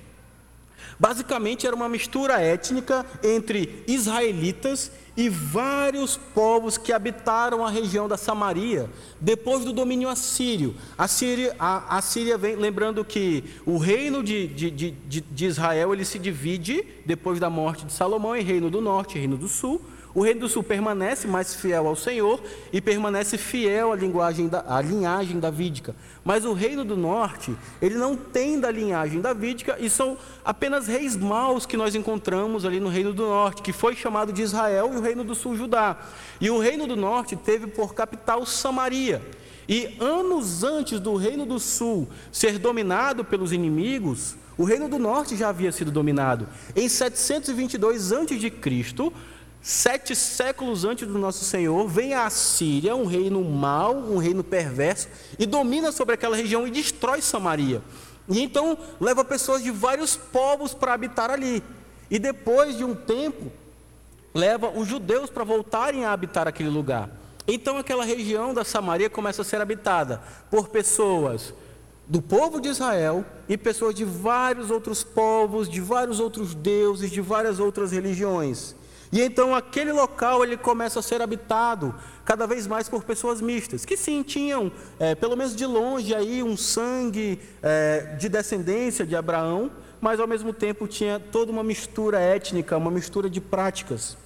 Basicamente 0.98 1.66
era 1.66 1.74
uma 1.74 1.88
mistura 1.88 2.40
étnica 2.40 3.04
entre 3.22 3.84
israelitas 3.86 4.90
e 5.16 5.28
vários 5.28 6.16
povos 6.16 6.78
que 6.78 6.92
habitaram 6.92 7.66
a 7.66 7.70
região 7.70 8.06
da 8.06 8.16
Samaria 8.16 8.88
depois 9.20 9.64
do 9.64 9.72
domínio 9.72 10.08
assírio. 10.08 10.76
A 10.96 11.08
Síria, 11.08 11.56
a, 11.58 11.98
a 11.98 12.00
Síria 12.00 12.38
vem, 12.38 12.54
lembrando 12.54 13.04
que 13.04 13.42
o 13.66 13.78
reino 13.78 14.22
de, 14.22 14.46
de, 14.46 14.70
de, 14.70 15.20
de 15.20 15.46
Israel 15.46 15.92
ele 15.92 16.04
se 16.04 16.20
divide 16.20 16.84
depois 17.04 17.40
da 17.40 17.50
morte 17.50 17.84
de 17.84 17.92
Salomão 17.92 18.36
em 18.36 18.44
reino 18.44 18.70
do 18.70 18.80
norte 18.80 19.16
e 19.16 19.18
reino 19.18 19.36
do 19.36 19.48
sul. 19.48 19.82
O 20.14 20.22
reino 20.22 20.40
do 20.40 20.48
sul 20.48 20.62
permanece 20.62 21.26
mais 21.26 21.54
fiel 21.54 21.86
ao 21.86 21.94
Senhor 21.94 22.42
e 22.72 22.80
permanece 22.80 23.36
fiel 23.36 23.92
à, 23.92 23.96
linguagem 23.96 24.48
da, 24.48 24.64
à 24.66 24.80
linhagem 24.80 25.38
davídica. 25.38 25.94
Mas 26.24 26.44
o 26.44 26.52
reino 26.52 26.84
do 26.84 26.96
norte, 26.96 27.54
ele 27.80 27.96
não 27.96 28.16
tem 28.16 28.58
da 28.58 28.70
linhagem 28.70 29.20
davídica 29.20 29.76
e 29.78 29.90
são 29.90 30.16
apenas 30.44 30.86
reis 30.86 31.16
maus 31.16 31.66
que 31.66 31.76
nós 31.76 31.94
encontramos 31.94 32.64
ali 32.64 32.80
no 32.80 32.88
reino 32.88 33.12
do 33.12 33.26
norte, 33.26 33.62
que 33.62 33.72
foi 33.72 33.94
chamado 33.94 34.32
de 34.32 34.42
Israel 34.42 34.90
e 34.94 34.96
o 34.96 35.00
reino 35.00 35.22
do 35.22 35.34
sul 35.34 35.56
Judá. 35.56 35.98
E 36.40 36.50
o 36.50 36.58
reino 36.58 36.86
do 36.86 36.96
norte 36.96 37.36
teve 37.36 37.66
por 37.66 37.94
capital 37.94 38.44
Samaria. 38.46 39.22
E 39.68 39.94
anos 40.00 40.64
antes 40.64 40.98
do 40.98 41.14
reino 41.16 41.44
do 41.44 41.60
sul 41.60 42.08
ser 42.32 42.58
dominado 42.58 43.22
pelos 43.22 43.52
inimigos, 43.52 44.34
o 44.56 44.64
reino 44.64 44.88
do 44.88 44.98
norte 44.98 45.36
já 45.36 45.50
havia 45.50 45.70
sido 45.70 45.90
dominado. 45.92 46.48
Em 46.74 46.88
722 46.88 48.12
a.C., 48.12 49.12
Sete 49.60 50.14
séculos 50.14 50.84
antes 50.84 51.06
do 51.06 51.18
nosso 51.18 51.44
Senhor, 51.44 51.86
vem 51.88 52.14
a 52.14 52.30
Síria, 52.30 52.94
um 52.94 53.06
reino 53.06 53.42
mau, 53.42 53.96
um 53.96 54.18
reino 54.18 54.44
perverso, 54.44 55.08
e 55.38 55.44
domina 55.44 55.92
sobre 55.92 56.14
aquela 56.14 56.36
região 56.36 56.66
e 56.66 56.70
destrói 56.70 57.20
Samaria. 57.20 57.82
E 58.28 58.40
então 58.40 58.78
leva 59.00 59.24
pessoas 59.24 59.62
de 59.62 59.70
vários 59.70 60.16
povos 60.16 60.74
para 60.74 60.92
habitar 60.92 61.30
ali. 61.30 61.62
E 62.10 62.18
depois 62.18 62.76
de 62.76 62.84
um 62.84 62.94
tempo, 62.94 63.50
leva 64.34 64.68
os 64.70 64.86
judeus 64.86 65.28
para 65.28 65.44
voltarem 65.44 66.04
a 66.04 66.12
habitar 66.12 66.46
aquele 66.46 66.68
lugar. 66.68 67.10
Então 67.46 67.78
aquela 67.78 68.04
região 68.04 68.52
da 68.52 68.64
Samaria 68.64 69.08
começa 69.08 69.42
a 69.42 69.44
ser 69.44 69.60
habitada 69.60 70.22
por 70.50 70.68
pessoas 70.68 71.52
do 72.06 72.22
povo 72.22 72.60
de 72.60 72.68
Israel 72.68 73.24
e 73.48 73.56
pessoas 73.56 73.94
de 73.94 74.04
vários 74.04 74.70
outros 74.70 75.02
povos, 75.02 75.68
de 75.68 75.80
vários 75.80 76.20
outros 76.20 76.54
deuses, 76.54 77.10
de 77.10 77.20
várias 77.20 77.58
outras 77.58 77.92
religiões. 77.92 78.74
E 79.10 79.22
então 79.22 79.54
aquele 79.54 79.92
local 79.92 80.44
ele 80.44 80.56
começa 80.56 81.00
a 81.00 81.02
ser 81.02 81.22
habitado 81.22 81.94
cada 82.24 82.46
vez 82.46 82.66
mais 82.66 82.88
por 82.88 83.04
pessoas 83.04 83.40
mistas, 83.40 83.84
que 83.84 83.96
sim 83.96 84.22
tinham, 84.22 84.70
é, 84.98 85.14
pelo 85.14 85.36
menos 85.36 85.56
de 85.56 85.64
longe, 85.64 86.14
aí 86.14 86.42
um 86.42 86.56
sangue 86.56 87.40
é, 87.62 88.16
de 88.18 88.28
descendência 88.28 89.06
de 89.06 89.16
Abraão, 89.16 89.70
mas 90.00 90.20
ao 90.20 90.26
mesmo 90.26 90.52
tempo 90.52 90.86
tinha 90.86 91.18
toda 91.18 91.50
uma 91.50 91.64
mistura 91.64 92.20
étnica, 92.20 92.76
uma 92.76 92.90
mistura 92.90 93.30
de 93.30 93.40
práticas. 93.40 94.16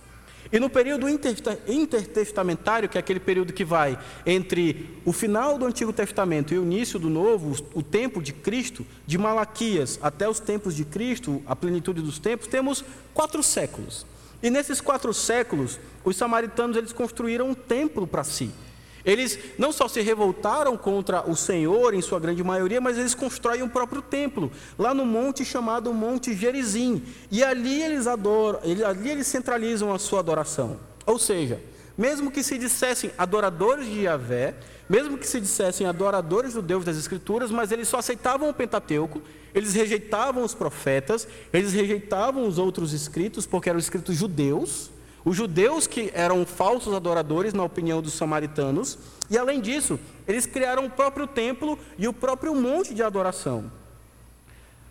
E 0.52 0.58
no 0.58 0.68
período 0.68 1.08
intertestamentário, 1.08 2.86
que 2.86 2.98
é 2.98 3.00
aquele 3.00 3.20
período 3.20 3.54
que 3.54 3.64
vai 3.64 3.98
entre 4.26 5.00
o 5.02 5.12
final 5.12 5.56
do 5.56 5.64
Antigo 5.64 5.94
Testamento 5.94 6.52
e 6.52 6.58
o 6.58 6.62
início 6.62 6.98
do 6.98 7.08
Novo, 7.08 7.56
o 7.72 7.82
tempo 7.82 8.20
de 8.20 8.34
Cristo, 8.34 8.84
de 9.06 9.16
Malaquias 9.16 9.98
até 10.02 10.28
os 10.28 10.38
tempos 10.40 10.74
de 10.74 10.84
Cristo, 10.84 11.40
a 11.46 11.56
plenitude 11.56 12.02
dos 12.02 12.18
tempos, 12.18 12.48
temos 12.48 12.84
quatro 13.14 13.42
séculos. 13.42 14.04
E 14.42 14.50
nesses 14.50 14.80
quatro 14.80 15.14
séculos, 15.14 15.78
os 16.04 16.16
samaritanos 16.16 16.76
eles 16.76 16.92
construíram 16.92 17.50
um 17.50 17.54
templo 17.54 18.06
para 18.06 18.24
si. 18.24 18.50
Eles 19.04 19.38
não 19.58 19.72
só 19.72 19.88
se 19.88 20.00
revoltaram 20.00 20.76
contra 20.76 21.28
o 21.28 21.34
Senhor, 21.34 21.92
em 21.92 22.00
sua 22.00 22.20
grande 22.20 22.42
maioria, 22.42 22.80
mas 22.80 22.98
eles 22.98 23.14
constroem 23.14 23.62
um 23.62 23.68
próprio 23.68 24.00
templo, 24.00 24.50
lá 24.78 24.94
no 24.94 25.04
monte 25.04 25.44
chamado 25.44 25.92
Monte 25.92 26.34
Gerizim. 26.34 27.02
E 27.30 27.42
ali 27.42 27.82
eles 27.82 28.06
adoram, 28.06 28.60
ali 28.86 29.10
eles 29.10 29.26
centralizam 29.26 29.92
a 29.92 29.98
sua 29.98 30.20
adoração. 30.20 30.78
Ou 31.04 31.18
seja, 31.18 31.60
mesmo 31.98 32.30
que 32.30 32.42
se 32.42 32.56
dissessem 32.56 33.10
adoradores 33.18 33.86
de 33.86 34.02
Yahvé, 34.02 34.54
mesmo 34.92 35.16
que 35.16 35.26
se 35.26 35.40
dissessem 35.40 35.86
adoradores 35.86 36.52
do 36.52 36.60
Deus 36.60 36.84
das 36.84 36.98
Escrituras, 36.98 37.50
mas 37.50 37.72
eles 37.72 37.88
só 37.88 37.96
aceitavam 37.96 38.50
o 38.50 38.52
Pentateuco, 38.52 39.22
eles 39.54 39.72
rejeitavam 39.72 40.44
os 40.44 40.52
profetas, 40.52 41.26
eles 41.50 41.72
rejeitavam 41.72 42.46
os 42.46 42.58
outros 42.58 42.92
escritos, 42.92 43.46
porque 43.46 43.70
eram 43.70 43.78
escritos 43.78 44.14
judeus, 44.14 44.90
os 45.24 45.34
judeus 45.34 45.86
que 45.86 46.10
eram 46.12 46.44
falsos 46.44 46.92
adoradores, 46.92 47.54
na 47.54 47.64
opinião 47.64 48.02
dos 48.02 48.12
samaritanos, 48.12 48.98
e 49.30 49.38
além 49.38 49.62
disso, 49.62 49.98
eles 50.28 50.44
criaram 50.44 50.84
o 50.84 50.90
próprio 50.90 51.26
templo 51.26 51.78
e 51.96 52.06
o 52.06 52.12
próprio 52.12 52.54
monte 52.54 52.92
de 52.92 53.02
adoração. 53.02 53.72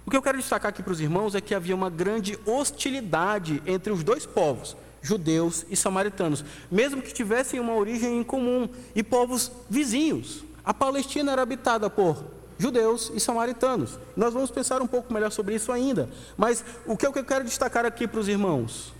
O 0.03 0.09
que 0.09 0.17
eu 0.17 0.21
quero 0.23 0.39
destacar 0.39 0.69
aqui 0.69 0.81
para 0.81 0.93
os 0.93 0.99
irmãos 0.99 1.35
é 1.35 1.41
que 1.41 1.53
havia 1.53 1.75
uma 1.75 1.91
grande 1.91 2.39
hostilidade 2.43 3.61
entre 3.67 3.93
os 3.93 4.03
dois 4.03 4.25
povos, 4.25 4.75
judeus 5.01 5.65
e 5.69 5.75
samaritanos, 5.75 6.43
mesmo 6.69 7.01
que 7.01 7.13
tivessem 7.13 7.59
uma 7.59 7.75
origem 7.75 8.19
em 8.19 8.23
comum 8.23 8.69
e 8.95 9.01
povos 9.01 9.51
vizinhos. 9.69 10.43
A 10.63 10.73
Palestina 10.73 11.31
era 11.31 11.41
habitada 11.41 11.89
por 11.89 12.23
judeus 12.57 13.11
e 13.15 13.19
samaritanos. 13.19 13.97
Nós 14.15 14.33
vamos 14.33 14.51
pensar 14.51 14.81
um 14.81 14.87
pouco 14.87 15.11
melhor 15.11 15.31
sobre 15.31 15.55
isso 15.55 15.71
ainda. 15.71 16.09
Mas 16.37 16.63
o 16.85 16.95
que 16.95 17.05
eu 17.07 17.11
quero 17.11 17.43
destacar 17.43 17.85
aqui 17.85 18.07
para 18.07 18.19
os 18.19 18.27
irmãos? 18.27 18.93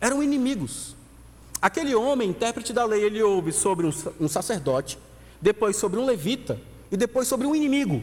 Eram 0.00 0.22
inimigos. 0.22 0.94
Aquele 1.60 1.94
homem, 1.94 2.28
intérprete 2.28 2.72
da 2.72 2.84
lei, 2.84 3.02
ele 3.02 3.22
ouve 3.22 3.50
sobre 3.50 3.90
um 4.20 4.28
sacerdote, 4.28 4.98
depois 5.40 5.76
sobre 5.76 5.98
um 5.98 6.04
levita 6.04 6.60
e 6.90 6.96
depois 6.96 7.26
sobre 7.26 7.46
um 7.46 7.54
inimigo. 7.54 8.02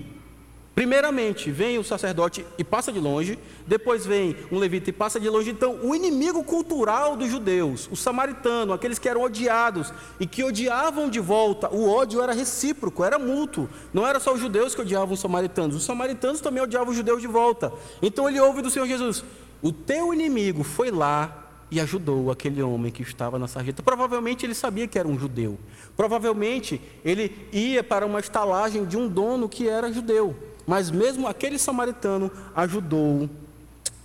Primeiramente, 0.75 1.49
vem 1.51 1.77
o 1.77 1.85
sacerdote 1.85 2.45
e 2.57 2.63
passa 2.63 2.91
de 2.91 2.99
longe, 2.99 3.39
depois 3.65 4.05
vem 4.05 4.35
um 4.51 4.59
levita 4.59 4.89
e 4.89 4.93
passa 4.93 5.17
de 5.17 5.29
longe. 5.29 5.49
Então, 5.49 5.79
o 5.81 5.95
inimigo 5.95 6.43
cultural 6.43 7.15
dos 7.15 7.29
judeus, 7.29 7.87
o 7.89 7.95
samaritano, 7.95 8.73
aqueles 8.73 8.99
que 8.99 9.07
eram 9.07 9.21
odiados 9.21 9.93
e 10.19 10.27
que 10.27 10.43
odiavam 10.43 11.09
de 11.09 11.21
volta, 11.21 11.73
o 11.73 11.89
ódio 11.89 12.21
era 12.21 12.33
recíproco, 12.33 13.05
era 13.05 13.17
mútuo. 13.17 13.69
Não 13.93 14.05
era 14.05 14.19
só 14.19 14.33
os 14.33 14.39
judeus 14.41 14.75
que 14.75 14.81
odiavam 14.81 15.13
os 15.13 15.21
samaritanos, 15.21 15.77
os 15.77 15.85
samaritanos 15.85 16.41
também 16.41 16.61
odiavam 16.61 16.89
os 16.89 16.97
judeus 16.97 17.21
de 17.21 17.27
volta. 17.27 17.71
Então, 18.01 18.27
ele 18.27 18.41
ouve 18.41 18.61
do 18.61 18.69
Senhor 18.69 18.85
Jesus: 18.85 19.23
O 19.61 19.71
teu 19.71 20.13
inimigo 20.13 20.61
foi 20.61 20.91
lá 20.91 21.43
e 21.71 21.79
ajudou 21.79 22.29
aquele 22.29 22.61
homem 22.61 22.91
que 22.91 23.01
estava 23.01 23.39
na 23.39 23.47
sarjeta. 23.47 23.81
Provavelmente 23.81 24.45
ele 24.45 24.53
sabia 24.53 24.89
que 24.89 24.99
era 24.99 25.07
um 25.07 25.17
judeu. 25.17 25.57
Provavelmente 25.95 26.81
ele 27.03 27.33
ia 27.53 27.81
para 27.81 28.05
uma 28.05 28.19
estalagem 28.19 28.83
de 28.83 28.97
um 28.97 29.07
dono 29.07 29.47
que 29.47 29.69
era 29.69 29.89
judeu. 29.91 30.35
Mas 30.65 30.89
mesmo 30.89 31.27
aquele 31.27 31.59
samaritano 31.59 32.31
ajudou 32.55 33.29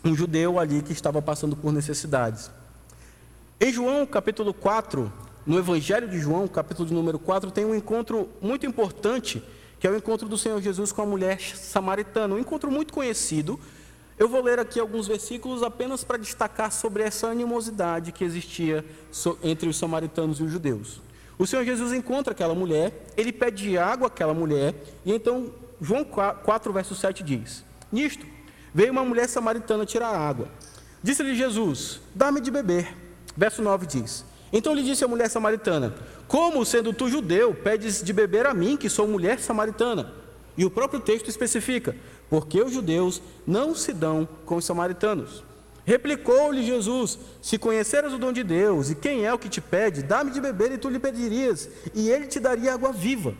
um 0.05 0.15
judeu 0.15 0.59
ali 0.59 0.83
que 0.83 0.93
estava 0.93 1.21
passando 1.21 1.57
por 1.57 1.73
necessidades. 1.73 2.51
Em 3.61 3.73
João 3.73 4.07
capítulo 4.07 4.53
4, 4.55 5.13
no 5.47 5.59
Evangelho 5.59 6.09
de 6.09 6.19
João, 6.19 6.47
capítulo 6.47 6.89
de 6.89 6.95
número 6.95 7.19
4, 7.19 7.51
tem 7.51 7.65
um 7.65 7.75
encontro 7.75 8.29
muito 8.41 8.67
importante, 8.67 9.43
que 9.79 9.87
é 9.87 9.91
o 9.91 9.97
encontro 9.97 10.29
do 10.29 10.37
Senhor 10.37 10.61
Jesus 10.61 10.93
com 10.93 11.03
a 11.03 11.07
mulher 11.07 11.41
samaritana. 11.41 12.35
Um 12.35 12.39
encontro 12.39 12.71
muito 12.71 12.93
conhecido. 12.93 13.59
Eu 14.19 14.29
vou 14.29 14.43
ler 14.43 14.59
aqui 14.59 14.79
alguns 14.79 15.07
versículos 15.07 15.63
apenas 15.63 16.05
para 16.05 16.19
destacar 16.19 16.71
sobre 16.71 17.03
essa 17.03 17.29
animosidade 17.29 18.13
que 18.13 18.23
existia 18.23 18.85
entre 19.43 19.69
os 19.69 19.79
samaritanos 19.79 20.41
e 20.41 20.43
os 20.43 20.53
judeus. 20.53 21.01
O 21.39 21.47
Senhor 21.47 21.65
Jesus 21.65 21.95
encontra 21.95 22.33
aquela 22.33 22.55
mulher, 22.55 23.07
ele 23.17 23.33
pede 23.33 23.79
água 23.79 24.09
àquela 24.09 24.35
mulher, 24.35 24.75
e 25.07 25.13
então 25.13 25.51
João 25.81 26.05
4, 26.05 26.73
verso 26.73 26.95
7 26.95 27.23
diz: 27.23 27.65
Nisto 27.91 28.27
veio 28.75 28.93
uma 28.93 29.05
mulher 29.05 29.29
samaritana 29.29 29.87
tirar 29.87 30.15
água. 30.15 30.49
Disse-lhe 31.03 31.35
Jesus: 31.35 32.01
Dá-me 32.15 32.41
de 32.41 32.51
beber. 32.51 32.95
Verso 33.37 33.63
9 33.63 33.87
diz: 33.87 34.25
Então 34.53 34.75
lhe 34.75 34.83
disse 34.83 35.05
a 35.05 35.09
mulher 35.09 35.31
samaritana: 35.31 35.95
Como, 36.29 36.65
sendo 36.67 36.93
tu 36.93 37.09
judeu, 37.09 37.55
pedes 37.55 38.03
de 38.03 38.13
beber 38.13 38.47
a 38.47 38.53
mim, 38.53 38.77
que 38.77 38.91
sou 38.91 39.09
mulher 39.09 39.41
samaritana? 39.41 40.13
E 40.57 40.65
o 40.65 40.71
próprio 40.71 41.01
texto 41.01 41.29
especifica: 41.29 41.97
Porque 42.29 42.61
os 42.61 42.73
judeus 42.73 43.23
não 43.47 43.75
se 43.75 43.93
dão 43.93 44.29
com 44.45 44.57
os 44.57 44.65
samaritanos. 44.65 45.43
Replicou-lhe 45.87 46.63
Jesus: 46.63 47.19
Se 47.41 47.57
conheceras 47.57 48.13
o 48.13 48.19
dom 48.19 48.33
de 48.33 48.45
Deus 48.45 48.91
e 48.91 48.95
quem 48.95 49.25
é 49.25 49.33
o 49.33 49.39
que 49.39 49.49
te 49.49 49.63
pede, 49.63 50.03
dá-me 50.03 50.31
de 50.31 50.41
beber 50.41 50.73
e 50.73 50.79
tu 50.79 50.91
lhe 50.91 50.99
pedirias, 50.99 51.71
e 51.95 52.11
ele 52.11 52.27
te 52.27 52.39
daria 52.39 52.75
água 52.75 52.93
viva. 52.93 53.35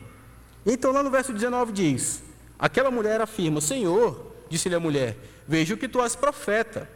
Então, 0.65 0.91
lá 0.91 1.03
no 1.03 1.11
verso 1.11 1.31
19 1.31 1.71
diz: 1.71 2.23
Aquela 2.61 2.91
mulher 2.91 3.19
afirma: 3.19 3.59
Senhor, 3.59 4.33
disse-lhe 4.47 4.75
a 4.75 4.79
mulher, 4.79 5.17
vejo 5.47 5.75
que 5.75 5.87
tu 5.87 5.99
és 5.99 6.15
profeta. 6.15 6.87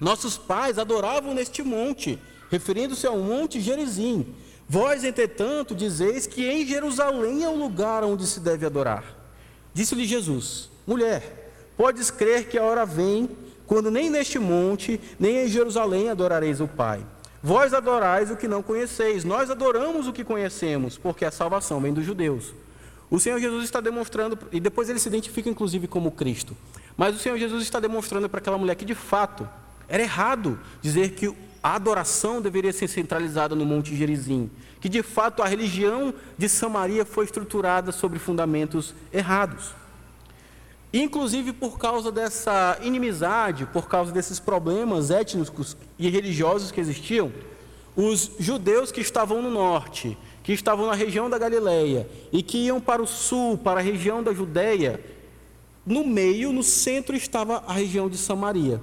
Nossos 0.00 0.38
pais 0.38 0.78
adoravam 0.78 1.34
neste 1.34 1.62
monte, 1.62 2.18
referindo-se 2.50 3.06
ao 3.06 3.18
monte 3.18 3.60
Gerizim. 3.60 4.34
Vós, 4.66 5.04
entretanto, 5.04 5.74
dizeis 5.74 6.26
que 6.26 6.46
em 6.46 6.66
Jerusalém 6.66 7.44
é 7.44 7.48
o 7.48 7.56
lugar 7.56 8.02
onde 8.02 8.26
se 8.26 8.40
deve 8.40 8.64
adorar. 8.64 9.04
Disse-lhe 9.74 10.06
Jesus: 10.06 10.70
Mulher, 10.86 11.52
podes 11.76 12.10
crer 12.10 12.48
que 12.48 12.58
a 12.58 12.64
hora 12.64 12.86
vem, 12.86 13.28
quando 13.66 13.90
nem 13.90 14.08
neste 14.08 14.38
monte, 14.38 14.98
nem 15.20 15.44
em 15.44 15.48
Jerusalém 15.48 16.08
adorareis 16.08 16.58
o 16.60 16.66
Pai. 16.66 17.04
Vós 17.42 17.74
adorais 17.74 18.30
o 18.30 18.36
que 18.36 18.48
não 18.48 18.62
conheceis, 18.62 19.24
nós 19.24 19.50
adoramos 19.50 20.08
o 20.08 20.12
que 20.12 20.24
conhecemos, 20.24 20.96
porque 20.96 21.24
a 21.24 21.30
salvação 21.30 21.80
vem 21.80 21.92
dos 21.92 22.04
judeus. 22.04 22.52
O 23.10 23.20
Senhor 23.20 23.38
Jesus 23.38 23.64
está 23.64 23.80
demonstrando, 23.80 24.38
e 24.50 24.58
depois 24.58 24.88
ele 24.88 24.98
se 24.98 25.08
identifica 25.08 25.48
inclusive 25.48 25.86
como 25.86 26.10
Cristo, 26.10 26.56
mas 26.96 27.14
o 27.14 27.18
Senhor 27.18 27.38
Jesus 27.38 27.62
está 27.62 27.78
demonstrando 27.78 28.28
para 28.28 28.38
aquela 28.38 28.58
mulher 28.58 28.74
que 28.74 28.84
de 28.84 28.94
fato 28.94 29.48
era 29.88 30.02
errado 30.02 30.58
dizer 30.82 31.10
que 31.10 31.32
a 31.62 31.74
adoração 31.74 32.40
deveria 32.40 32.72
ser 32.72 32.88
centralizada 32.88 33.54
no 33.54 33.64
Monte 33.64 33.94
Gerizim, 33.94 34.50
que 34.80 34.88
de 34.88 35.02
fato 35.02 35.42
a 35.42 35.46
religião 35.46 36.14
de 36.36 36.48
Samaria 36.48 37.04
foi 37.04 37.24
estruturada 37.24 37.92
sobre 37.92 38.18
fundamentos 38.18 38.94
errados. 39.12 39.74
Inclusive 40.92 41.52
por 41.52 41.78
causa 41.78 42.10
dessa 42.12 42.78
inimizade, 42.82 43.66
por 43.66 43.88
causa 43.88 44.12
desses 44.12 44.38
problemas 44.38 45.10
étnicos 45.10 45.76
e 45.98 46.08
religiosos 46.08 46.70
que 46.70 46.80
existiam, 46.80 47.32
os 47.96 48.32
judeus 48.38 48.92
que 48.92 49.00
estavam 49.00 49.42
no 49.42 49.50
norte 49.50 50.16
que 50.46 50.52
estavam 50.52 50.86
na 50.86 50.94
região 50.94 51.28
da 51.28 51.38
Galileia 51.38 52.08
e 52.32 52.40
que 52.40 52.58
iam 52.58 52.80
para 52.80 53.02
o 53.02 53.06
sul, 53.06 53.58
para 53.58 53.80
a 53.80 53.82
região 53.82 54.22
da 54.22 54.32
Judéia, 54.32 55.00
no 55.84 56.06
meio, 56.06 56.52
no 56.52 56.62
centro, 56.62 57.16
estava 57.16 57.64
a 57.66 57.72
região 57.72 58.08
de 58.08 58.16
Samaria. 58.16 58.80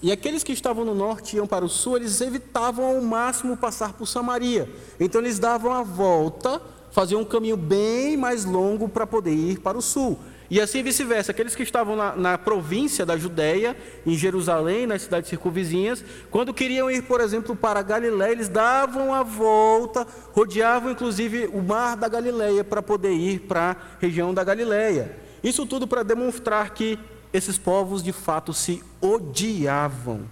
E 0.00 0.12
aqueles 0.12 0.44
que 0.44 0.52
estavam 0.52 0.84
no 0.84 0.94
norte 0.94 1.34
iam 1.34 1.48
para 1.48 1.64
o 1.64 1.68
sul, 1.68 1.96
eles 1.96 2.20
evitavam 2.20 2.84
ao 2.84 3.02
máximo 3.02 3.56
passar 3.56 3.92
por 3.94 4.06
Samaria. 4.06 4.72
Então 5.00 5.20
eles 5.20 5.40
davam 5.40 5.72
a 5.72 5.82
volta, 5.82 6.62
faziam 6.92 7.22
um 7.22 7.24
caminho 7.24 7.56
bem 7.56 8.16
mais 8.16 8.44
longo 8.44 8.88
para 8.88 9.04
poder 9.04 9.34
ir 9.34 9.58
para 9.58 9.76
o 9.76 9.82
sul. 9.82 10.16
E 10.50 10.60
assim 10.60 10.82
vice-versa, 10.82 11.30
aqueles 11.30 11.54
que 11.54 11.62
estavam 11.62 11.94
na, 11.94 12.16
na, 12.16 12.36
província 12.36 13.06
da 13.06 13.16
Judéia, 13.16 13.76
em 14.04 14.16
Jerusalém, 14.16 14.84
nas 14.84 15.02
cidades 15.02 15.30
circunvizinhas, 15.30 16.04
quando 16.28 16.52
queriam 16.52 16.90
ir, 16.90 17.02
por 17.02 17.20
exemplo, 17.20 17.54
para 17.54 17.80
Galiléia, 17.82 18.32
eles 18.32 18.48
davam 18.48 19.14
a 19.14 19.22
volta, 19.22 20.04
rodeavam 20.32 20.90
inclusive 20.90 21.48
o 21.52 21.62
mar 21.62 21.96
da 21.96 22.08
Galileia 22.08 22.64
para 22.64 22.82
poder 22.82 23.12
ir 23.12 23.42
para 23.42 23.70
a 23.70 23.76
região 24.00 24.34
da 24.34 24.42
Galileia. 24.42 25.16
Isso 25.40 25.64
tudo 25.64 25.86
para 25.86 26.02
demonstrar 26.02 26.70
que 26.70 26.98
esses 27.32 27.56
povos 27.56 28.02
de 28.02 28.12
fato 28.12 28.52
se 28.52 28.82
odiavam. 29.00 30.22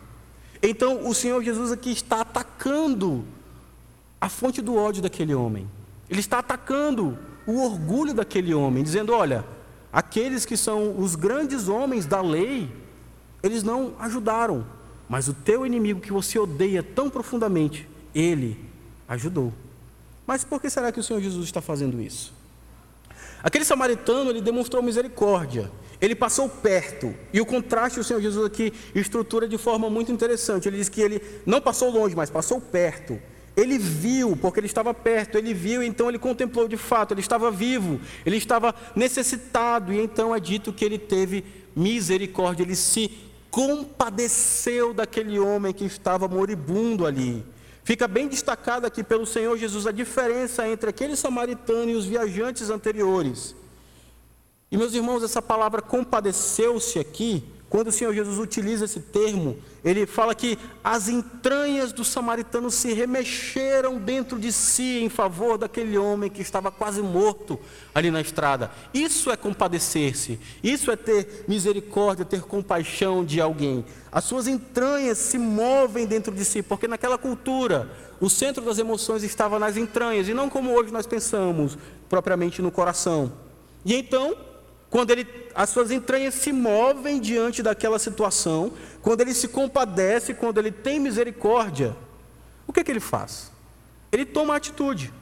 Então 0.60 1.06
o 1.06 1.14
Senhor 1.14 1.44
Jesus 1.44 1.70
aqui 1.70 1.92
está 1.92 2.22
atacando 2.22 3.24
a 4.20 4.28
fonte 4.28 4.60
do 4.60 4.74
ódio 4.74 5.00
daquele 5.00 5.32
homem. 5.32 5.70
Ele 6.10 6.18
está 6.18 6.40
atacando 6.40 7.16
o 7.46 7.62
orgulho 7.62 8.12
daquele 8.12 8.52
homem, 8.52 8.82
dizendo: 8.82 9.12
olha 9.12 9.44
aqueles 9.92 10.44
que 10.44 10.56
são 10.56 10.98
os 10.98 11.14
grandes 11.14 11.68
homens 11.68 12.06
da 12.06 12.20
lei, 12.20 12.70
eles 13.42 13.62
não 13.62 13.94
ajudaram, 13.98 14.66
mas 15.08 15.28
o 15.28 15.34
teu 15.34 15.64
inimigo 15.64 16.00
que 16.00 16.12
você 16.12 16.38
odeia 16.38 16.82
tão 16.82 17.08
profundamente, 17.08 17.88
ele 18.14 18.58
ajudou. 19.08 19.52
Mas 20.26 20.44
por 20.44 20.60
que 20.60 20.68
será 20.68 20.92
que 20.92 21.00
o 21.00 21.02
Senhor 21.02 21.20
Jesus 21.20 21.46
está 21.46 21.62
fazendo 21.62 22.00
isso? 22.00 22.34
Aquele 23.42 23.64
samaritano, 23.64 24.30
ele 24.30 24.40
demonstrou 24.40 24.82
misericórdia. 24.82 25.70
Ele 26.00 26.14
passou 26.14 26.48
perto. 26.48 27.14
E 27.32 27.40
o 27.40 27.46
contraste 27.46 27.98
o 27.98 28.04
Senhor 28.04 28.20
Jesus 28.20 28.44
aqui 28.46 28.72
estrutura 28.94 29.48
de 29.48 29.58
forma 29.58 29.88
muito 29.88 30.12
interessante. 30.12 30.68
Ele 30.68 30.76
diz 30.76 30.88
que 30.88 31.00
ele 31.00 31.22
não 31.46 31.60
passou 31.60 31.90
longe, 31.90 32.14
mas 32.14 32.30
passou 32.30 32.60
perto. 32.60 33.20
Ele 33.58 33.76
viu, 33.76 34.36
porque 34.36 34.60
ele 34.60 34.68
estava 34.68 34.94
perto, 34.94 35.36
ele 35.36 35.52
viu, 35.52 35.82
então 35.82 36.08
ele 36.08 36.16
contemplou 36.16 36.68
de 36.68 36.76
fato, 36.76 37.12
ele 37.12 37.20
estava 37.20 37.50
vivo, 37.50 38.00
ele 38.24 38.36
estava 38.36 38.72
necessitado, 38.94 39.92
e 39.92 39.98
então 39.98 40.32
é 40.32 40.38
dito 40.38 40.72
que 40.72 40.84
ele 40.84 40.96
teve 40.96 41.44
misericórdia, 41.74 42.62
ele 42.62 42.76
se 42.76 43.10
compadeceu 43.50 44.94
daquele 44.94 45.40
homem 45.40 45.72
que 45.72 45.84
estava 45.84 46.28
moribundo 46.28 47.04
ali. 47.04 47.44
Fica 47.82 48.06
bem 48.06 48.28
destacado 48.28 48.86
aqui 48.86 49.02
pelo 49.02 49.26
Senhor 49.26 49.58
Jesus 49.58 49.88
a 49.88 49.90
diferença 49.90 50.68
entre 50.68 50.90
aquele 50.90 51.16
samaritano 51.16 51.90
e 51.90 51.96
os 51.96 52.04
viajantes 52.04 52.70
anteriores. 52.70 53.56
E 54.70 54.76
meus 54.76 54.94
irmãos, 54.94 55.24
essa 55.24 55.42
palavra 55.42 55.82
compadeceu-se 55.82 57.00
aqui 57.00 57.42
quando 57.68 57.88
o 57.88 57.92
Senhor 57.92 58.14
Jesus 58.14 58.38
utiliza 58.38 58.86
esse 58.86 59.00
termo, 59.00 59.58
ele 59.84 60.06
fala 60.06 60.34
que 60.34 60.58
as 60.82 61.08
entranhas 61.08 61.92
do 61.92 62.02
samaritano 62.02 62.70
se 62.70 62.94
remexeram 62.94 63.98
dentro 63.98 64.38
de 64.38 64.50
si 64.52 65.00
em 65.02 65.10
favor 65.10 65.58
daquele 65.58 65.98
homem 65.98 66.30
que 66.30 66.40
estava 66.40 66.70
quase 66.70 67.02
morto 67.02 67.60
ali 67.94 68.10
na 68.10 68.22
estrada. 68.22 68.70
Isso 68.94 69.30
é 69.30 69.36
compadecer-se, 69.36 70.40
isso 70.62 70.90
é 70.90 70.96
ter 70.96 71.44
misericórdia, 71.46 72.24
ter 72.24 72.40
compaixão 72.40 73.22
de 73.22 73.38
alguém. 73.38 73.84
As 74.10 74.24
suas 74.24 74.46
entranhas 74.46 75.18
se 75.18 75.36
movem 75.36 76.06
dentro 76.06 76.34
de 76.34 76.44
si, 76.46 76.62
porque 76.62 76.88
naquela 76.88 77.18
cultura 77.18 77.90
o 78.18 78.30
centro 78.30 78.64
das 78.64 78.78
emoções 78.78 79.22
estava 79.22 79.58
nas 79.58 79.76
entranhas 79.76 80.26
e 80.26 80.32
não 80.32 80.48
como 80.48 80.72
hoje 80.72 80.90
nós 80.90 81.06
pensamos, 81.06 81.76
propriamente 82.08 82.62
no 82.62 82.70
coração. 82.70 83.30
E 83.84 83.94
então, 83.94 84.34
quando 84.90 85.10
ele, 85.10 85.26
as 85.54 85.70
suas 85.70 85.90
entranhas 85.90 86.34
se 86.34 86.52
movem 86.52 87.20
diante 87.20 87.62
daquela 87.62 87.98
situação, 87.98 88.72
quando 89.02 89.20
ele 89.20 89.34
se 89.34 89.48
compadece, 89.48 90.32
quando 90.32 90.58
ele 90.58 90.72
tem 90.72 90.98
misericórdia, 90.98 91.94
o 92.66 92.72
que, 92.72 92.80
é 92.80 92.84
que 92.84 92.90
ele 92.90 93.00
faz? 93.00 93.50
Ele 94.10 94.24
toma 94.24 94.56
atitude. 94.56 95.12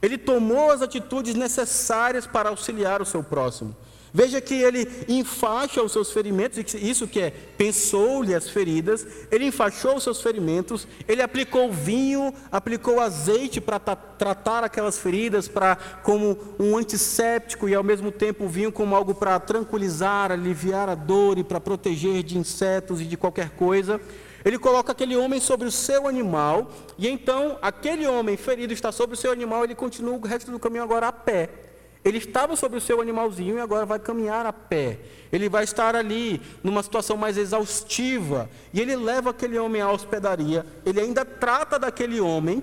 Ele 0.00 0.16
tomou 0.16 0.70
as 0.70 0.82
atitudes 0.82 1.34
necessárias 1.34 2.26
para 2.26 2.50
auxiliar 2.50 3.02
o 3.02 3.06
seu 3.06 3.22
próximo. 3.22 3.74
Veja 4.16 4.40
que 4.40 4.54
ele 4.54 4.88
enfaixa 5.10 5.82
os 5.82 5.92
seus 5.92 6.10
ferimentos, 6.10 6.72
isso 6.72 7.06
que 7.06 7.20
é, 7.20 7.30
pensou-lhe 7.30 8.34
as 8.34 8.48
feridas, 8.48 9.06
ele 9.30 9.44
enfaixou 9.44 9.94
os 9.94 10.02
seus 10.02 10.22
ferimentos, 10.22 10.88
ele 11.06 11.20
aplicou 11.20 11.70
vinho, 11.70 12.32
aplicou 12.50 12.98
azeite 12.98 13.60
para 13.60 13.78
tratar 13.78 14.64
aquelas 14.64 14.98
feridas, 14.98 15.48
para 15.48 15.76
como 16.02 16.38
um 16.58 16.78
antisséptico 16.78 17.68
e 17.68 17.74
ao 17.74 17.84
mesmo 17.84 18.10
tempo 18.10 18.48
vinho 18.48 18.72
como 18.72 18.96
algo 18.96 19.14
para 19.14 19.38
tranquilizar, 19.38 20.32
aliviar 20.32 20.88
a 20.88 20.94
dor 20.94 21.36
e 21.36 21.44
para 21.44 21.60
proteger 21.60 22.22
de 22.22 22.38
insetos 22.38 23.02
e 23.02 23.04
de 23.04 23.18
qualquer 23.18 23.50
coisa. 23.50 24.00
Ele 24.42 24.58
coloca 24.58 24.92
aquele 24.92 25.14
homem 25.14 25.40
sobre 25.40 25.68
o 25.68 25.70
seu 25.70 26.08
animal, 26.08 26.72
e 26.96 27.06
então 27.06 27.58
aquele 27.60 28.06
homem 28.06 28.38
ferido 28.38 28.72
está 28.72 28.90
sobre 28.90 29.12
o 29.12 29.18
seu 29.18 29.30
animal, 29.30 29.62
ele 29.62 29.74
continua 29.74 30.14
o 30.14 30.26
resto 30.26 30.50
do 30.50 30.58
caminho 30.58 30.84
agora 30.84 31.08
a 31.08 31.12
pé. 31.12 31.66
Ele 32.06 32.18
estava 32.18 32.54
sobre 32.54 32.78
o 32.78 32.80
seu 32.80 33.00
animalzinho 33.00 33.56
e 33.56 33.60
agora 33.60 33.84
vai 33.84 33.98
caminhar 33.98 34.46
a 34.46 34.52
pé. 34.52 35.00
Ele 35.32 35.48
vai 35.48 35.64
estar 35.64 35.96
ali 35.96 36.40
numa 36.62 36.80
situação 36.80 37.16
mais 37.16 37.36
exaustiva. 37.36 38.48
E 38.72 38.80
ele 38.80 38.94
leva 38.94 39.30
aquele 39.30 39.58
homem 39.58 39.82
à 39.82 39.90
hospedaria. 39.90 40.64
Ele 40.84 41.00
ainda 41.00 41.24
trata 41.24 41.80
daquele 41.80 42.20
homem. 42.20 42.62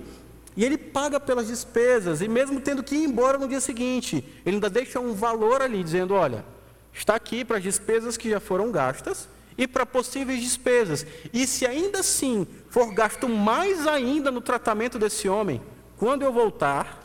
E 0.55 0.63
ele 0.63 0.77
paga 0.77 1.19
pelas 1.19 1.47
despesas. 1.47 2.21
E 2.21 2.27
mesmo 2.29 2.61
tendo 2.61 2.81
que 2.81 2.95
ir 2.95 3.03
embora 3.03 3.37
no 3.37 3.45
dia 3.45 3.59
seguinte, 3.59 4.23
ele 4.45 4.55
ainda 4.55 4.69
deixa 4.69 5.01
um 5.01 5.13
valor 5.13 5.61
ali, 5.61 5.83
dizendo: 5.83 6.13
Olha, 6.13 6.45
está 6.93 7.13
aqui 7.15 7.43
para 7.43 7.57
as 7.57 7.63
despesas 7.63 8.15
que 8.15 8.29
já 8.29 8.39
foram 8.39 8.71
gastas 8.71 9.27
e 9.57 9.67
para 9.67 9.85
possíveis 9.85 10.41
despesas. 10.41 11.05
E 11.33 11.45
se 11.45 11.65
ainda 11.65 11.99
assim 11.99 12.47
for 12.69 12.93
gasto 12.93 13.27
mais 13.27 13.85
ainda 13.87 14.31
no 14.31 14.39
tratamento 14.39 14.97
desse 14.97 15.27
homem, 15.27 15.61
quando 15.97 16.21
eu 16.21 16.31
voltar, 16.31 17.03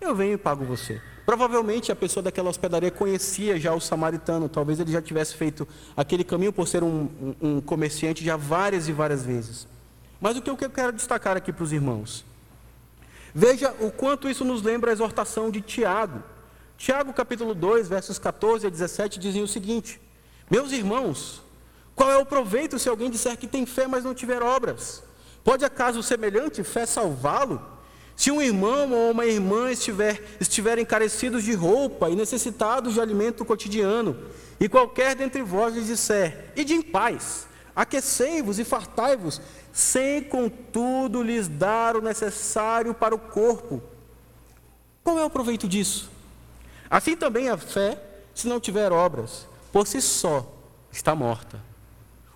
eu 0.00 0.14
venho 0.14 0.34
e 0.34 0.38
pago 0.38 0.64
você. 0.64 1.02
Provavelmente 1.30 1.92
a 1.92 1.94
pessoa 1.94 2.24
daquela 2.24 2.50
hospedaria 2.50 2.90
conhecia 2.90 3.56
já 3.56 3.72
o 3.72 3.80
samaritano, 3.80 4.48
talvez 4.48 4.80
ele 4.80 4.90
já 4.90 5.00
tivesse 5.00 5.36
feito 5.36 5.66
aquele 5.96 6.24
caminho 6.24 6.52
por 6.52 6.66
ser 6.66 6.82
um, 6.82 7.08
um, 7.22 7.34
um 7.40 7.60
comerciante 7.60 8.24
já 8.24 8.36
várias 8.36 8.88
e 8.88 8.92
várias 8.92 9.24
vezes. 9.24 9.68
Mas 10.20 10.36
o 10.36 10.42
que 10.42 10.50
eu 10.50 10.56
quero 10.56 10.90
destacar 10.90 11.36
aqui 11.36 11.52
para 11.52 11.62
os 11.62 11.72
irmãos? 11.72 12.24
Veja 13.32 13.72
o 13.78 13.92
quanto 13.92 14.28
isso 14.28 14.44
nos 14.44 14.60
lembra 14.60 14.90
a 14.90 14.92
exortação 14.92 15.52
de 15.52 15.60
Tiago. 15.60 16.20
Tiago 16.76 17.12
capítulo 17.12 17.54
2, 17.54 17.88
versos 17.88 18.18
14 18.18 18.66
a 18.66 18.68
17 18.68 19.20
dizem 19.20 19.44
o 19.44 19.46
seguinte: 19.46 20.00
Meus 20.50 20.72
irmãos, 20.72 21.44
qual 21.94 22.10
é 22.10 22.16
o 22.16 22.26
proveito 22.26 22.76
se 22.76 22.88
alguém 22.88 23.08
disser 23.08 23.36
que 23.36 23.46
tem 23.46 23.64
fé, 23.64 23.86
mas 23.86 24.02
não 24.02 24.14
tiver 24.14 24.42
obras? 24.42 25.00
Pode 25.44 25.64
acaso 25.64 26.02
semelhante 26.02 26.64
fé 26.64 26.84
salvá-lo? 26.86 27.64
Se 28.20 28.30
um 28.30 28.42
irmão 28.42 28.92
ou 28.92 29.12
uma 29.12 29.24
irmã 29.24 29.70
estiver, 29.70 30.22
estiverem 30.38 30.84
carecidos 30.84 31.42
de 31.42 31.54
roupa 31.54 32.10
e 32.10 32.14
necessitados 32.14 32.92
de 32.92 33.00
alimento 33.00 33.46
cotidiano, 33.46 34.14
e 34.60 34.68
qualquer 34.68 35.14
dentre 35.14 35.42
vós 35.42 35.74
lhes 35.74 35.86
disser, 35.86 36.52
ide 36.54 36.74
em 36.74 36.82
paz, 36.82 37.48
aquecei-vos 37.74 38.58
e 38.58 38.64
fartai-vos, 38.64 39.40
sem 39.72 40.22
contudo 40.22 41.22
lhes 41.22 41.48
dar 41.48 41.96
o 41.96 42.02
necessário 42.02 42.92
para 42.92 43.14
o 43.14 43.18
corpo, 43.18 43.82
qual 45.02 45.18
é 45.18 45.24
o 45.24 45.30
proveito 45.30 45.66
disso? 45.66 46.10
Assim 46.90 47.16
também 47.16 47.48
a 47.48 47.56
fé, 47.56 47.98
se 48.34 48.46
não 48.46 48.60
tiver 48.60 48.92
obras, 48.92 49.46
por 49.72 49.86
si 49.86 50.02
só 50.02 50.46
está 50.92 51.14
morta. 51.14 51.69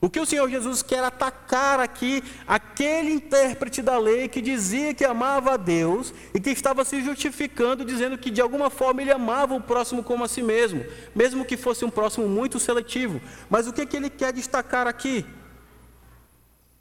O 0.05 0.11
que 0.11 0.21
o 0.21 0.27
Senhor 0.27 0.51
Jesus 0.51 0.83
quer 0.83 1.03
atacar 1.03 1.81
aqui, 1.81 2.23
aquele 2.47 3.11
intérprete 3.11 3.81
da 3.81 3.97
lei 3.97 4.29
que 4.29 4.43
dizia 4.43 4.93
que 4.93 5.03
amava 5.03 5.55
a 5.55 5.57
Deus 5.57 6.13
e 6.35 6.39
que 6.39 6.51
estava 6.51 6.85
se 6.85 7.03
justificando, 7.03 7.87
dizendo 7.87 8.19
que 8.19 8.31
de 8.31 8.43
alguma 8.43 8.69
forma 8.69 9.01
ele 9.01 9.11
amava 9.11 9.55
o 9.55 9.63
próximo 9.63 10.03
como 10.03 10.23
a 10.23 10.29
si 10.29 10.43
mesmo, 10.43 10.85
mesmo 11.15 11.43
que 11.43 11.57
fosse 11.57 11.87
um 11.87 11.91
próximo 11.91 12.29
muito 12.29 12.61
seletivo. 12.61 13.19
Mas 13.49 13.67
o 13.67 13.73
que, 13.73 13.87
que 13.87 13.97
ele 13.97 14.11
quer 14.11 14.31
destacar 14.35 14.87
aqui? 14.87 15.25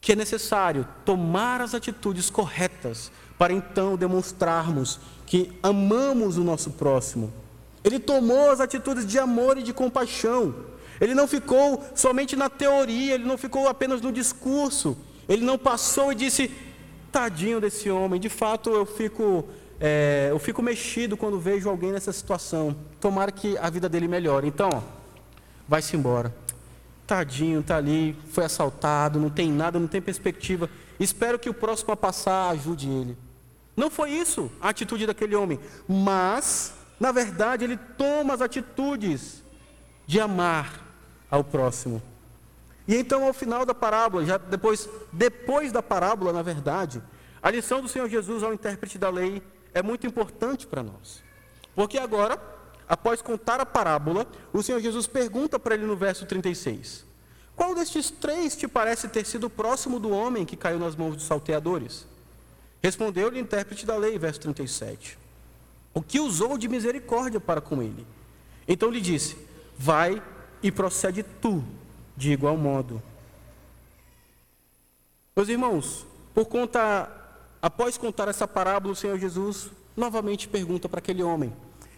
Que 0.01 0.11
é 0.11 0.15
necessário 0.17 0.85
tomar 1.05 1.61
as 1.61 1.73
atitudes 1.73 2.29
corretas 2.29 3.09
para 3.37 3.53
então 3.53 3.95
demonstrarmos 3.95 4.99
que 5.25 5.57
amamos 5.63 6.37
o 6.37 6.43
nosso 6.43 6.71
próximo. 6.71 7.31
Ele 7.85 7.99
tomou 7.99 8.51
as 8.51 8.59
atitudes 8.59 9.07
de 9.07 9.17
amor 9.17 9.57
e 9.57 9.63
de 9.63 9.71
compaixão. 9.71 10.73
Ele 10.99 11.13
não 11.13 11.27
ficou 11.27 11.83
somente 11.95 12.35
na 12.35 12.49
teoria, 12.49 13.13
ele 13.15 13.25
não 13.25 13.37
ficou 13.37 13.67
apenas 13.67 14.01
no 14.01 14.11
discurso. 14.11 14.97
Ele 15.27 15.43
não 15.43 15.57
passou 15.57 16.11
e 16.11 16.15
disse: 16.15 16.51
tadinho 17.13 17.61
desse 17.61 17.89
homem. 17.89 18.19
De 18.19 18.27
fato, 18.29 18.71
eu 18.71 18.85
fico, 18.85 19.47
é, 19.79 20.27
eu 20.31 20.39
fico 20.39 20.61
mexido 20.63 21.15
quando 21.15 21.39
vejo 21.39 21.69
alguém 21.69 21.91
nessa 21.91 22.11
situação. 22.11 22.75
Tomara 22.99 23.31
que 23.31 23.55
a 23.59 23.69
vida 23.69 23.87
dele 23.87 24.07
melhore. 24.07 24.47
Então, 24.47 24.83
vai-se 25.67 25.95
embora. 25.95 26.33
Tadinho, 27.05 27.59
está 27.59 27.77
ali, 27.77 28.17
foi 28.31 28.45
assaltado, 28.45 29.19
não 29.19 29.29
tem 29.29 29.51
nada, 29.51 29.79
não 29.79 29.87
tem 29.87 30.01
perspectiva. 30.01 30.69
Espero 30.99 31.37
que 31.37 31.49
o 31.49 31.53
próximo 31.53 31.93
a 31.93 31.97
passar 31.97 32.49
ajude 32.49 32.89
ele. 32.89 33.17
Não 33.75 33.89
foi 33.89 34.11
isso 34.11 34.51
a 34.61 34.69
atitude 34.69 35.05
daquele 35.05 35.35
homem, 35.35 35.59
mas, 35.87 36.73
na 36.99 37.11
verdade, 37.11 37.63
ele 37.63 37.77
toma 37.97 38.33
as 38.33 38.41
atitudes 38.41 39.43
de 40.05 40.19
amar 40.19 40.82
ao 41.33 41.43
próximo. 41.43 41.99
E 42.87 42.95
então, 42.95 43.25
ao 43.25 43.33
final 43.33 43.65
da 43.65 43.73
parábola, 43.73 44.23
já 44.23 44.37
depois, 44.37 44.87
depois 45.11 45.71
da 45.71 45.81
parábola, 45.81 46.31
na 46.31 46.43
verdade, 46.43 47.01
a 47.41 47.49
lição 47.49 47.81
do 47.81 47.87
Senhor 47.87 48.07
Jesus 48.07 48.43
ao 48.43 48.53
intérprete 48.53 48.99
da 48.99 49.09
lei 49.09 49.41
é 49.73 49.81
muito 49.81 50.05
importante 50.05 50.67
para 50.67 50.83
nós. 50.83 51.23
Porque 51.73 51.97
agora, 51.97 52.39
após 52.87 53.19
contar 53.19 53.59
a 53.59 53.65
parábola, 53.65 54.27
o 54.53 54.61
Senhor 54.61 54.79
Jesus 54.79 55.07
pergunta 55.07 55.57
para 55.57 55.73
ele 55.73 55.87
no 55.87 55.95
verso 55.95 56.23
36: 56.27 57.03
Qual 57.55 57.73
destes 57.73 58.11
três 58.11 58.55
te 58.55 58.67
parece 58.67 59.07
ter 59.07 59.25
sido 59.25 59.49
próximo 59.49 59.99
do 59.99 60.11
homem 60.11 60.45
que 60.45 60.55
caiu 60.55 60.77
nas 60.77 60.95
mãos 60.95 61.15
dos 61.15 61.25
salteadores? 61.25 62.05
Respondeu-lhe 62.79 63.39
o 63.39 63.41
intérprete 63.41 63.87
da 63.87 63.97
lei, 63.97 64.19
verso 64.19 64.39
37. 64.41 65.17
O 65.95 66.01
que 66.01 66.19
usou 66.19 66.59
de 66.59 66.67
misericórdia 66.67 67.39
para 67.39 67.59
com 67.59 67.81
ele? 67.81 68.05
Então 68.67 68.91
lhe 68.91 69.01
disse: 69.01 69.35
Vai 69.75 70.21
e 70.63 70.71
procede 70.71 71.21
tu 71.21 71.63
de 72.15 72.31
igual 72.31 72.57
modo. 72.57 73.01
Meus 75.35 75.49
irmãos, 75.49 76.05
por 76.33 76.45
conta, 76.45 77.11
após 77.61 77.97
contar 77.97 78.29
essa 78.29 78.47
parábola, 78.47 78.93
o 78.93 78.95
Senhor 78.95 79.19
Jesus 79.19 79.69
novamente 79.95 80.47
pergunta 80.47 80.87
para 80.87 80.99
aquele 80.99 81.21
homem. 81.21 81.51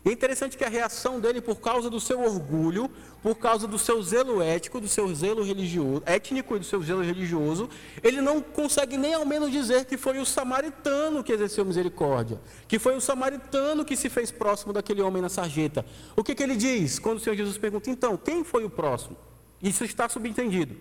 E 0.05 0.09
é 0.09 0.11
interessante 0.11 0.55
que 0.55 0.63
a 0.63 0.69
reação 0.69 1.19
dele, 1.19 1.41
por 1.41 1.59
causa 1.59 1.89
do 1.89 1.99
seu 1.99 2.21
orgulho, 2.21 2.87
por 3.23 3.35
causa 3.35 3.67
do 3.67 3.79
seu 3.79 3.99
zelo 4.03 4.39
ético, 4.39 4.79
do 4.79 4.87
seu 4.87 5.11
zelo 5.15 5.43
religioso, 5.43 6.03
étnico 6.05 6.55
e 6.55 6.59
do 6.59 6.65
seu 6.65 6.79
zelo 6.83 7.01
religioso, 7.01 7.67
ele 8.03 8.21
não 8.21 8.39
consegue 8.39 8.97
nem 8.97 9.15
ao 9.15 9.25
menos 9.25 9.51
dizer 9.51 9.85
que 9.85 9.97
foi 9.97 10.19
o 10.19 10.25
samaritano 10.25 11.23
que 11.23 11.33
exerceu 11.33 11.65
misericórdia, 11.65 12.39
que 12.67 12.77
foi 12.77 12.95
o 12.95 13.01
samaritano 13.01 13.83
que 13.83 13.97
se 13.97 14.07
fez 14.07 14.29
próximo 14.29 14.71
daquele 14.71 15.01
homem 15.01 15.23
na 15.23 15.29
sarjeta. 15.29 15.83
O 16.15 16.23
que, 16.23 16.35
que 16.35 16.43
ele 16.43 16.55
diz 16.55 16.99
quando 16.99 17.17
o 17.17 17.19
Senhor 17.19 17.35
Jesus 17.35 17.57
pergunta, 17.57 17.89
então, 17.89 18.15
quem 18.15 18.43
foi 18.43 18.63
o 18.63 18.69
próximo? 18.69 19.17
Isso 19.59 19.83
está 19.83 20.07
subentendido: 20.07 20.75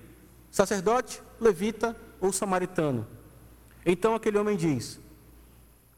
sacerdote, 0.50 1.22
levita 1.40 1.96
ou 2.20 2.30
samaritano. 2.30 3.06
Então 3.86 4.14
aquele 4.14 4.36
homem 4.36 4.54
diz: 4.54 5.00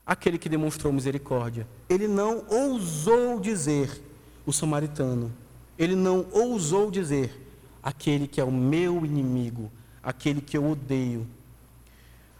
aquele 0.06 0.38
que 0.38 0.48
demonstrou 0.48 0.92
misericórdia. 0.92 1.66
Ele 1.88 2.06
não 2.06 2.44
ousou 2.48 3.40
dizer 3.40 4.02
o 4.46 4.52
samaritano. 4.52 5.32
Ele 5.78 5.96
não 5.96 6.26
ousou 6.32 6.90
dizer 6.90 7.42
aquele 7.82 8.26
que 8.26 8.40
é 8.40 8.44
o 8.44 8.52
meu 8.52 9.04
inimigo, 9.04 9.70
aquele 10.02 10.40
que 10.40 10.56
eu 10.56 10.64
odeio. 10.70 11.26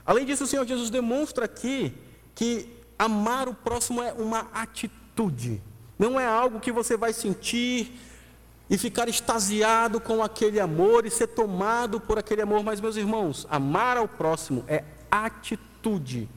Além 0.04 0.24
disso, 0.24 0.44
o 0.44 0.46
Senhor 0.46 0.66
Jesus 0.66 0.88
demonstra 0.88 1.44
aqui 1.44 1.92
que 2.34 2.68
amar 2.98 3.48
o 3.48 3.54
próximo 3.54 4.02
é 4.02 4.12
uma 4.12 4.48
atitude, 4.54 5.60
não 5.98 6.18
é 6.18 6.26
algo 6.26 6.60
que 6.60 6.70
você 6.70 6.96
vai 6.96 7.12
sentir 7.12 7.92
e 8.68 8.76
ficar 8.76 9.08
extasiado 9.08 10.00
com 10.00 10.22
aquele 10.22 10.60
amor 10.60 11.06
e 11.06 11.10
ser 11.10 11.28
tomado 11.28 12.00
por 12.00 12.18
aquele 12.18 12.42
amor. 12.42 12.62
Mas, 12.62 12.80
meus 12.80 12.96
irmãos, 12.96 13.46
amar 13.50 13.96
ao 13.96 14.08
próximo 14.08 14.64
é 14.66 14.84
atitude. 15.10 16.28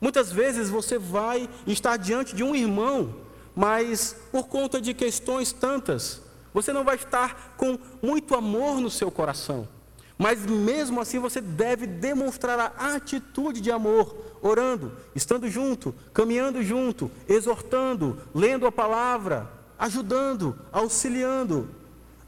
Muitas 0.00 0.32
vezes 0.32 0.70
você 0.70 0.98
vai 0.98 1.48
estar 1.66 1.96
diante 1.96 2.34
de 2.34 2.42
um 2.42 2.54
irmão, 2.56 3.14
mas 3.54 4.16
por 4.32 4.48
conta 4.48 4.80
de 4.80 4.94
questões 4.94 5.52
tantas, 5.52 6.22
você 6.54 6.72
não 6.72 6.84
vai 6.84 6.96
estar 6.96 7.54
com 7.56 7.78
muito 8.02 8.34
amor 8.34 8.80
no 8.80 8.90
seu 8.90 9.10
coração. 9.10 9.68
Mas 10.16 10.44
mesmo 10.44 11.00
assim 11.00 11.18
você 11.18 11.40
deve 11.40 11.86
demonstrar 11.86 12.74
a 12.76 12.94
atitude 12.94 13.60
de 13.60 13.70
amor, 13.70 14.14
orando, 14.42 14.92
estando 15.14 15.48
junto, 15.48 15.94
caminhando 16.12 16.62
junto, 16.62 17.10
exortando, 17.26 18.18
lendo 18.34 18.66
a 18.66 18.72
palavra, 18.72 19.50
ajudando, 19.78 20.58
auxiliando. 20.70 21.70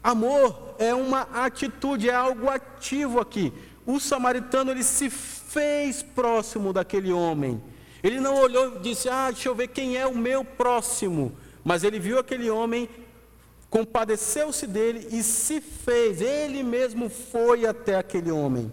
Amor 0.03 0.75
é 0.79 0.93
uma 0.93 1.21
atitude, 1.21 2.09
é 2.09 2.15
algo 2.15 2.49
ativo 2.49 3.19
aqui. 3.19 3.53
O 3.85 3.99
samaritano 3.99 4.71
ele 4.71 4.83
se 4.83 5.09
fez 5.53 6.01
próximo 6.01 6.73
daquele 6.73 7.13
homem. 7.13 7.61
Ele 8.01 8.19
não 8.19 8.35
olhou 8.35 8.75
e 8.75 8.79
disse: 8.79 9.07
Ah, 9.07 9.31
deixa 9.31 9.47
eu 9.47 9.55
ver 9.55 9.67
quem 9.67 9.97
é 9.97 10.05
o 10.05 10.17
meu 10.17 10.43
próximo. 10.43 11.31
Mas 11.63 11.83
ele 11.83 11.99
viu 11.99 12.19
aquele 12.19 12.49
homem 12.49 12.89
compadeceu-se 13.73 14.67
dele 14.67 15.07
e 15.11 15.23
se 15.23 15.59
fez, 15.59 16.21
ele 16.21 16.61
mesmo 16.61 17.09
foi 17.09 17.65
até 17.65 17.95
aquele 17.95 18.29
homem. 18.29 18.71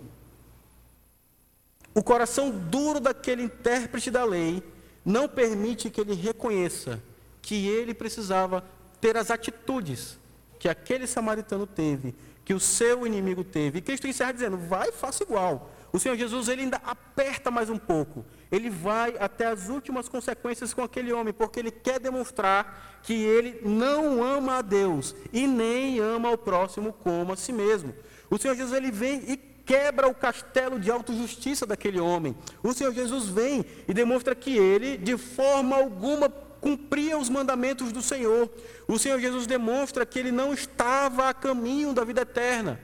O 1.95 2.03
coração 2.03 2.51
duro 2.51 3.01
daquele 3.01 3.43
intérprete 3.45 4.11
da 4.11 4.25
lei 4.25 4.63
não 5.03 5.27
permite 5.27 5.89
que 5.89 6.03
ele 6.03 6.13
reconheça 6.13 7.03
que 7.41 7.67
ele 7.67 7.95
precisava 7.95 8.63
ter 9.01 9.17
as 9.17 9.31
atitudes 9.31 10.19
que 10.59 10.69
aquele 10.69 11.07
samaritano 11.07 11.67
teve, 11.67 12.15
que 12.45 12.53
o 12.53 12.61
seu 12.61 13.07
inimigo 13.07 13.43
teve. 13.43 13.79
E 13.79 13.83
Cristo 13.83 14.07
encerra 14.07 14.33
dizendo: 14.33 14.59
vai, 14.59 14.93
faça 14.93 15.23
igual. 15.23 15.71
O 15.93 15.99
Senhor 15.99 16.17
Jesus 16.17 16.49
ele 16.49 16.63
ainda 16.63 16.81
aperta 16.85 17.51
mais 17.51 17.69
um 17.69 17.79
pouco. 17.79 18.25
Ele 18.51 18.71
vai 18.71 19.17
até 19.19 19.47
as 19.47 19.69
últimas 19.69 20.09
consequências 20.09 20.73
com 20.73 20.83
aquele 20.83 21.13
homem, 21.13 21.33
porque 21.33 21.59
ele 21.59 21.71
quer 21.71 21.99
demonstrar 21.99 23.01
que 23.03 23.13
ele 23.13 23.61
não 23.65 24.23
ama 24.23 24.59
a 24.59 24.63
Deus 24.63 25.15
e 25.33 25.47
nem 25.47 25.99
ama 25.99 26.31
o 26.31 26.39
próximo 26.39 26.93
como 26.93 27.33
a 27.33 27.37
si 27.37 27.53
mesmo. 27.53 27.95
O 28.29 28.39
Senhor 28.39 28.55
Jesus 28.55 28.77
ele 28.77 28.91
vem 28.91 29.25
e 29.27 29.37
quebra 29.37 30.09
o 30.09 30.15
castelo 30.15 30.79
de 30.79 30.91
autojustiça 30.91 31.67
daquele 31.67 31.99
homem. 31.99 32.37
O 32.63 32.73
Senhor 32.73 32.93
Jesus 32.93 33.29
vem 33.29 33.65
e 33.89 33.95
demonstra 33.95 34.35
que 34.35 34.57
ele, 34.57 34.97
de 34.97 35.17
forma 35.17 35.77
alguma, 35.77 36.29
cumpria 36.29 37.19
os 37.19 37.29
mandamentos 37.29 37.91
do 37.91 38.03
Senhor. 38.03 38.51
O 38.87 38.99
Senhor 38.99 39.19
Jesus 39.19 39.47
demonstra 39.47 40.07
que 40.07 40.19
ele 40.19 40.31
não 40.31 40.53
estava 40.53 41.29
a 41.29 41.35
caminho 41.35 41.93
da 41.93 42.05
vida 42.05 42.23
eterna. 42.23 42.81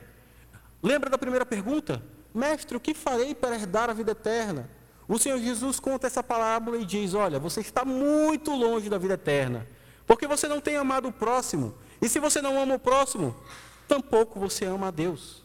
Lembra 0.81 1.09
da 1.09 1.17
primeira 1.17 1.45
pergunta? 1.45 2.01
Mestre, 2.37 2.77
o 2.77 2.79
que 2.79 2.93
farei 2.93 3.33
para 3.33 3.55
herdar 3.55 3.89
a 3.89 3.93
vida 3.93 4.11
eterna? 4.11 4.69
O 5.07 5.17
Senhor 5.17 5.39
Jesus 5.39 5.79
conta 5.79 6.05
essa 6.05 6.21
parábola 6.21 6.77
e 6.77 6.85
diz: 6.85 7.13
Olha, 7.13 7.39
você 7.39 7.61
está 7.61 7.83
muito 7.83 8.51
longe 8.51 8.89
da 8.89 8.97
vida 8.97 9.15
eterna, 9.15 9.65
porque 10.05 10.27
você 10.27 10.47
não 10.47 10.61
tem 10.61 10.75
amado 10.75 11.07
o 11.07 11.11
próximo. 11.11 11.73
E 12.01 12.07
se 12.07 12.19
você 12.19 12.41
não 12.41 12.61
ama 12.61 12.75
o 12.75 12.79
próximo, 12.79 13.35
tampouco 13.87 14.39
você 14.39 14.65
ama 14.65 14.89
a 14.89 14.91
Deus. 14.91 15.43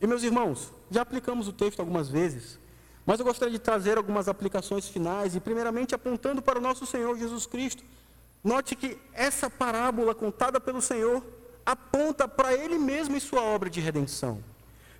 E 0.00 0.06
meus 0.06 0.22
irmãos, 0.24 0.72
já 0.90 1.02
aplicamos 1.02 1.46
o 1.46 1.52
texto 1.52 1.78
algumas 1.78 2.08
vezes, 2.08 2.58
mas 3.06 3.20
eu 3.20 3.24
gostaria 3.24 3.52
de 3.52 3.60
trazer 3.60 3.96
algumas 3.96 4.26
aplicações 4.26 4.88
finais 4.88 5.36
e, 5.36 5.40
primeiramente, 5.40 5.94
apontando 5.94 6.42
para 6.42 6.58
o 6.58 6.62
nosso 6.62 6.84
Senhor 6.84 7.16
Jesus 7.16 7.46
Cristo. 7.46 7.84
Note 8.42 8.74
que 8.74 8.98
essa 9.12 9.48
parábola 9.48 10.14
contada 10.14 10.58
pelo 10.58 10.82
Senhor 10.82 11.22
aponta 11.64 12.26
para 12.26 12.52
Ele 12.52 12.76
mesmo 12.78 13.16
e 13.16 13.20
sua 13.20 13.42
obra 13.42 13.70
de 13.70 13.80
redenção. 13.80 14.42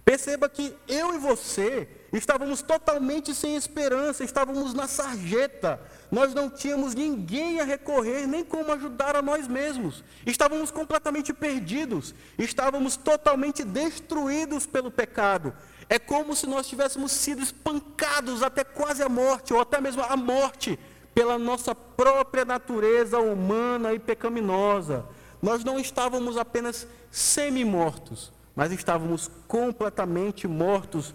Perceba 0.04 0.48
que 0.48 0.74
eu 0.88 1.14
e 1.14 1.18
você 1.18 1.88
estávamos 2.12 2.60
totalmente 2.60 3.34
sem 3.34 3.56
esperança, 3.56 4.24
estávamos 4.24 4.74
na 4.74 4.86
sarjeta, 4.86 5.80
nós 6.10 6.34
não 6.34 6.50
tínhamos 6.50 6.94
ninguém 6.94 7.60
a 7.60 7.64
recorrer, 7.64 8.26
nem 8.26 8.44
como 8.44 8.72
ajudar 8.72 9.16
a 9.16 9.22
nós 9.22 9.48
mesmos, 9.48 10.04
estávamos 10.26 10.70
completamente 10.70 11.32
perdidos, 11.32 12.14
estávamos 12.36 12.96
totalmente 12.96 13.64
destruídos 13.64 14.66
pelo 14.66 14.90
pecado. 14.90 15.54
É 15.88 15.98
como 15.98 16.34
se 16.34 16.46
nós 16.46 16.66
tivéssemos 16.66 17.12
sido 17.12 17.42
espancados 17.42 18.42
até 18.42 18.64
quase 18.64 19.02
a 19.02 19.08
morte, 19.08 19.54
ou 19.54 19.60
até 19.60 19.80
mesmo 19.80 20.02
a 20.02 20.16
morte, 20.16 20.78
pela 21.14 21.38
nossa 21.38 21.74
própria 21.74 22.44
natureza 22.44 23.18
humana 23.18 23.92
e 23.92 23.98
pecaminosa. 23.98 25.04
Nós 25.40 25.62
não 25.64 25.78
estávamos 25.78 26.36
apenas 26.36 26.86
semi-mortos, 27.10 28.32
mas 28.54 28.72
estávamos 28.72 29.30
completamente 29.48 30.46
mortos 30.46 31.14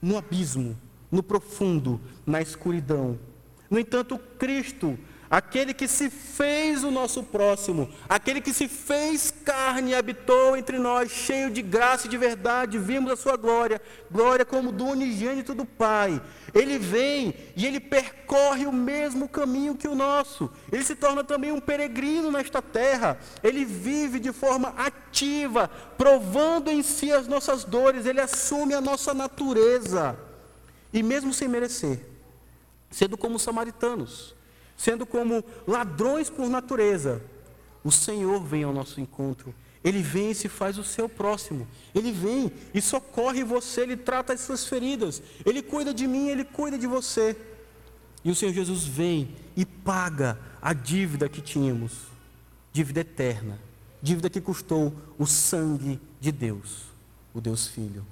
no 0.00 0.18
abismo, 0.18 0.76
no 1.10 1.22
profundo, 1.22 2.00
na 2.26 2.40
escuridão. 2.40 3.18
No 3.70 3.78
entanto, 3.78 4.18
Cristo 4.38 4.98
aquele 5.32 5.72
que 5.72 5.88
se 5.88 6.10
fez 6.10 6.84
o 6.84 6.90
nosso 6.90 7.22
próximo, 7.22 7.88
aquele 8.06 8.38
que 8.38 8.52
se 8.52 8.68
fez 8.68 9.32
carne 9.42 9.92
e 9.92 9.94
habitou 9.94 10.54
entre 10.54 10.78
nós, 10.78 11.10
cheio 11.10 11.50
de 11.50 11.62
graça 11.62 12.06
e 12.06 12.10
de 12.10 12.18
verdade, 12.18 12.76
vimos 12.76 13.10
a 13.10 13.16
sua 13.16 13.34
glória, 13.34 13.80
glória 14.10 14.44
como 14.44 14.70
do 14.70 14.84
unigênito 14.84 15.54
do 15.54 15.64
Pai. 15.64 16.20
Ele 16.52 16.78
vem 16.78 17.32
e 17.56 17.66
ele 17.66 17.80
percorre 17.80 18.66
o 18.66 18.72
mesmo 18.72 19.26
caminho 19.26 19.74
que 19.74 19.88
o 19.88 19.94
nosso. 19.94 20.50
Ele 20.70 20.84
se 20.84 20.94
torna 20.94 21.24
também 21.24 21.50
um 21.50 21.60
peregrino 21.60 22.30
nesta 22.30 22.60
terra. 22.60 23.18
Ele 23.42 23.64
vive 23.64 24.20
de 24.20 24.32
forma 24.32 24.74
ativa, 24.76 25.66
provando 25.96 26.70
em 26.70 26.82
si 26.82 27.10
as 27.10 27.26
nossas 27.26 27.64
dores, 27.64 28.04
ele 28.04 28.20
assume 28.20 28.74
a 28.74 28.82
nossa 28.82 29.14
natureza. 29.14 30.14
E 30.92 31.02
mesmo 31.02 31.32
sem 31.32 31.48
merecer, 31.48 32.04
sendo 32.90 33.16
como 33.16 33.36
os 33.36 33.42
samaritanos, 33.42 34.34
sendo 34.82 35.06
como 35.06 35.44
ladrões 35.64 36.28
por 36.28 36.48
natureza, 36.48 37.22
o 37.84 37.92
Senhor 37.92 38.42
vem 38.42 38.64
ao 38.64 38.72
nosso 38.72 39.00
encontro. 39.00 39.54
Ele 39.84 40.02
vem 40.02 40.32
e 40.32 40.34
se 40.34 40.48
faz 40.48 40.76
o 40.76 40.82
seu 40.82 41.08
próximo. 41.08 41.68
Ele 41.94 42.10
vem 42.10 42.50
e 42.74 42.82
socorre 42.82 43.44
você, 43.44 43.82
ele 43.82 43.96
trata 43.96 44.32
as 44.32 44.40
suas 44.40 44.66
feridas. 44.66 45.22
Ele 45.46 45.62
cuida 45.62 45.94
de 45.94 46.08
mim, 46.08 46.28
ele 46.28 46.44
cuida 46.44 46.76
de 46.76 46.88
você. 46.88 47.36
E 48.24 48.30
o 48.32 48.34
Senhor 48.34 48.52
Jesus 48.52 48.84
vem 48.84 49.28
e 49.56 49.64
paga 49.64 50.36
a 50.60 50.72
dívida 50.72 51.28
que 51.28 51.40
tínhamos, 51.40 51.92
dívida 52.72 53.02
eterna, 53.02 53.60
dívida 54.02 54.28
que 54.28 54.40
custou 54.40 54.92
o 55.16 55.26
sangue 55.26 56.00
de 56.20 56.32
Deus, 56.32 56.86
o 57.32 57.40
Deus 57.40 57.68
Filho. 57.68 58.04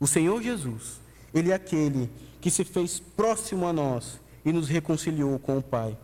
O 0.00 0.06
Senhor 0.06 0.42
Jesus, 0.42 1.00
ele 1.34 1.50
é 1.50 1.54
aquele 1.54 2.10
que 2.40 2.50
se 2.50 2.64
fez 2.64 2.98
próximo 2.98 3.66
a 3.66 3.74
nós 3.74 4.24
e 4.46 4.52
nos 4.52 4.68
reconciliou 4.68 5.38
com 5.40 5.58
o 5.58 5.62
Pai. 5.62 5.98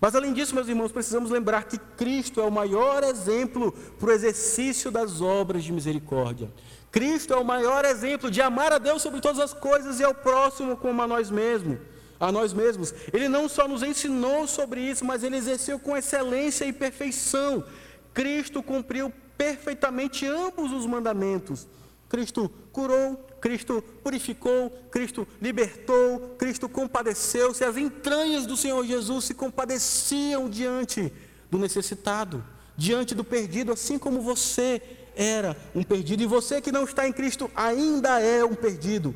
Mas 0.00 0.14
além 0.16 0.34
disso, 0.34 0.54
meus 0.54 0.68
irmãos, 0.68 0.92
precisamos 0.92 1.30
lembrar 1.30 1.64
que 1.64 1.78
Cristo 1.78 2.40
é 2.40 2.44
o 2.44 2.50
maior 2.50 3.04
exemplo 3.04 3.72
para 3.98 4.08
o 4.08 4.12
exercício 4.12 4.90
das 4.90 5.20
obras 5.20 5.62
de 5.62 5.72
misericórdia. 5.72 6.52
Cristo 6.90 7.32
é 7.32 7.36
o 7.36 7.44
maior 7.44 7.84
exemplo 7.84 8.30
de 8.30 8.42
amar 8.42 8.72
a 8.72 8.78
Deus 8.78 9.00
sobre 9.00 9.20
todas 9.20 9.38
as 9.38 9.54
coisas 9.54 10.00
e 10.00 10.04
ao 10.04 10.12
próximo 10.12 10.76
como 10.76 11.00
a 11.00 11.06
nós 11.06 11.30
mesmos. 11.30 11.78
A 12.18 12.30
nós 12.30 12.52
mesmos. 12.52 12.92
Ele 13.12 13.28
não 13.28 13.48
só 13.48 13.66
nos 13.66 13.82
ensinou 13.82 14.46
sobre 14.46 14.80
isso, 14.80 15.04
mas 15.04 15.22
ele 15.22 15.36
exerceu 15.36 15.78
com 15.78 15.96
excelência 15.96 16.64
e 16.64 16.72
perfeição. 16.72 17.64
Cristo 18.12 18.62
cumpriu 18.62 19.12
perfeitamente 19.38 20.26
ambos 20.26 20.72
os 20.72 20.84
mandamentos. 20.84 21.66
Cristo 22.08 22.50
curou, 22.72 23.24
Cristo 23.44 23.84
purificou, 24.02 24.70
Cristo 24.90 25.28
libertou, 25.38 26.34
Cristo 26.38 26.66
compadeceu-se. 26.66 27.62
As 27.62 27.76
entranhas 27.76 28.46
do 28.46 28.56
Senhor 28.56 28.82
Jesus 28.86 29.26
se 29.26 29.34
compadeciam 29.34 30.48
diante 30.48 31.12
do 31.50 31.58
necessitado, 31.58 32.42
diante 32.74 33.14
do 33.14 33.22
perdido, 33.22 33.70
assim 33.70 33.98
como 33.98 34.22
você 34.22 34.80
era 35.14 35.54
um 35.74 35.82
perdido 35.82 36.22
e 36.22 36.26
você 36.26 36.58
que 36.58 36.72
não 36.72 36.84
está 36.84 37.06
em 37.06 37.12
Cristo 37.12 37.50
ainda 37.54 38.18
é 38.18 38.42
um 38.42 38.54
perdido. 38.54 39.14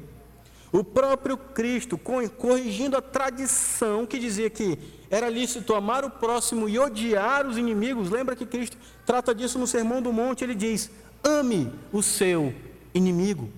O 0.70 0.84
próprio 0.84 1.38
Cristo, 1.38 1.96
corrigindo 1.96 2.98
a 2.98 3.00
tradição 3.00 4.04
que 4.04 4.18
dizia 4.18 4.50
que 4.50 4.78
era 5.08 5.30
lícito 5.30 5.74
amar 5.74 6.04
o 6.04 6.10
próximo 6.10 6.68
e 6.68 6.78
odiar 6.78 7.46
os 7.46 7.56
inimigos, 7.56 8.10
lembra 8.10 8.36
que 8.36 8.44
Cristo 8.44 8.76
trata 9.06 9.34
disso 9.34 9.58
no 9.58 9.66
Sermão 9.66 10.02
do 10.02 10.12
Monte, 10.12 10.44
ele 10.44 10.54
diz: 10.54 10.90
ame 11.24 11.72
o 11.90 12.02
seu 12.02 12.52
inimigo. 12.92 13.50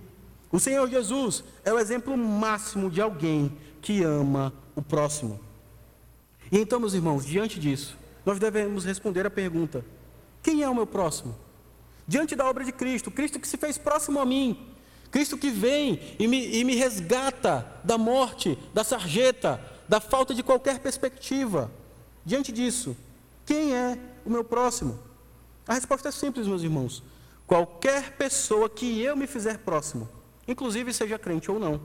O 0.52 0.58
Senhor 0.58 0.88
Jesus 0.88 1.44
é 1.64 1.72
o 1.72 1.78
exemplo 1.78 2.16
máximo 2.16 2.90
de 2.90 3.00
alguém 3.00 3.56
que 3.80 4.02
ama 4.02 4.52
o 4.74 4.82
próximo. 4.82 5.38
E 6.50 6.58
então, 6.58 6.80
meus 6.80 6.94
irmãos, 6.94 7.24
diante 7.24 7.60
disso, 7.60 7.96
nós 8.26 8.38
devemos 8.38 8.84
responder 8.84 9.24
a 9.26 9.30
pergunta: 9.30 9.84
quem 10.42 10.62
é 10.62 10.68
o 10.68 10.74
meu 10.74 10.86
próximo? 10.86 11.36
Diante 12.06 12.34
da 12.34 12.48
obra 12.48 12.64
de 12.64 12.72
Cristo, 12.72 13.10
Cristo 13.10 13.38
que 13.38 13.46
se 13.46 13.56
fez 13.56 13.78
próximo 13.78 14.18
a 14.18 14.26
mim, 14.26 14.68
Cristo 15.10 15.38
que 15.38 15.50
vem 15.50 16.00
e 16.18 16.26
me, 16.26 16.58
e 16.58 16.64
me 16.64 16.74
resgata 16.74 17.66
da 17.84 17.96
morte, 17.96 18.58
da 18.74 18.82
sarjeta, 18.82 19.60
da 19.88 20.00
falta 20.00 20.34
de 20.34 20.42
qualquer 20.42 20.80
perspectiva. 20.80 21.70
Diante 22.24 22.50
disso, 22.50 22.96
quem 23.46 23.74
é 23.74 23.98
o 24.24 24.30
meu 24.30 24.42
próximo? 24.42 24.98
A 25.66 25.74
resposta 25.74 26.08
é 26.08 26.12
simples, 26.12 26.46
meus 26.48 26.62
irmãos. 26.62 27.02
Qualquer 27.46 28.16
pessoa 28.16 28.68
que 28.68 29.00
eu 29.00 29.16
me 29.16 29.26
fizer 29.26 29.58
próximo, 29.58 30.08
inclusive 30.50 30.92
seja 30.92 31.18
crente 31.18 31.50
ou 31.50 31.58
não. 31.58 31.80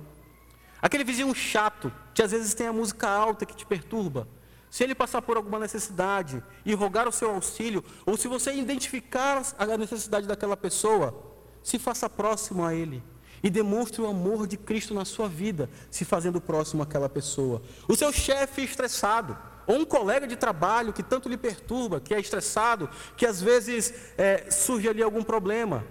Aquele 0.81 1.03
vizinho 1.03 1.33
chato, 1.33 1.91
que 2.13 2.21
às 2.21 2.31
vezes 2.31 2.53
tem 2.53 2.67
a 2.67 2.73
música 2.73 3.09
alta 3.09 3.45
que 3.45 3.55
te 3.55 3.65
perturba, 3.65 4.27
se 4.69 4.83
ele 4.83 4.93
passar 4.93 5.21
por 5.21 5.37
alguma 5.37 5.57
necessidade 5.57 6.43
e 6.65 6.73
rogar 6.73 7.07
o 7.07 7.11
seu 7.11 7.29
auxílio, 7.29 7.83
ou 8.05 8.17
se 8.17 8.27
você 8.27 8.53
identificar 8.53 9.41
a 9.57 9.77
necessidade 9.77 10.27
daquela 10.27 10.57
pessoa, 10.57 11.17
se 11.63 11.79
faça 11.79 12.09
próximo 12.09 12.63
a 12.63 12.73
ele 12.75 13.01
e 13.41 13.49
demonstre 13.49 14.01
o 14.01 14.07
amor 14.07 14.47
de 14.47 14.57
Cristo 14.57 14.93
na 14.93 15.05
sua 15.05 15.27
vida, 15.27 15.69
se 15.89 16.03
fazendo 16.03 16.41
próximo 16.41 16.83
àquela 16.83 17.07
pessoa. 17.07 17.61
O 17.87 17.95
seu 17.95 18.11
chefe 18.11 18.63
estressado, 18.63 19.37
ou 19.67 19.77
um 19.77 19.85
colega 19.85 20.27
de 20.27 20.35
trabalho 20.35 20.91
que 20.91 21.03
tanto 21.03 21.29
lhe 21.29 21.37
perturba, 21.37 21.99
que 21.99 22.13
é 22.13 22.19
estressado, 22.19 22.89
que 23.15 23.25
às 23.25 23.41
vezes 23.41 23.93
é, 24.17 24.49
surge 24.49 24.89
ali 24.89 25.01
algum 25.01 25.23
problema. 25.23 25.85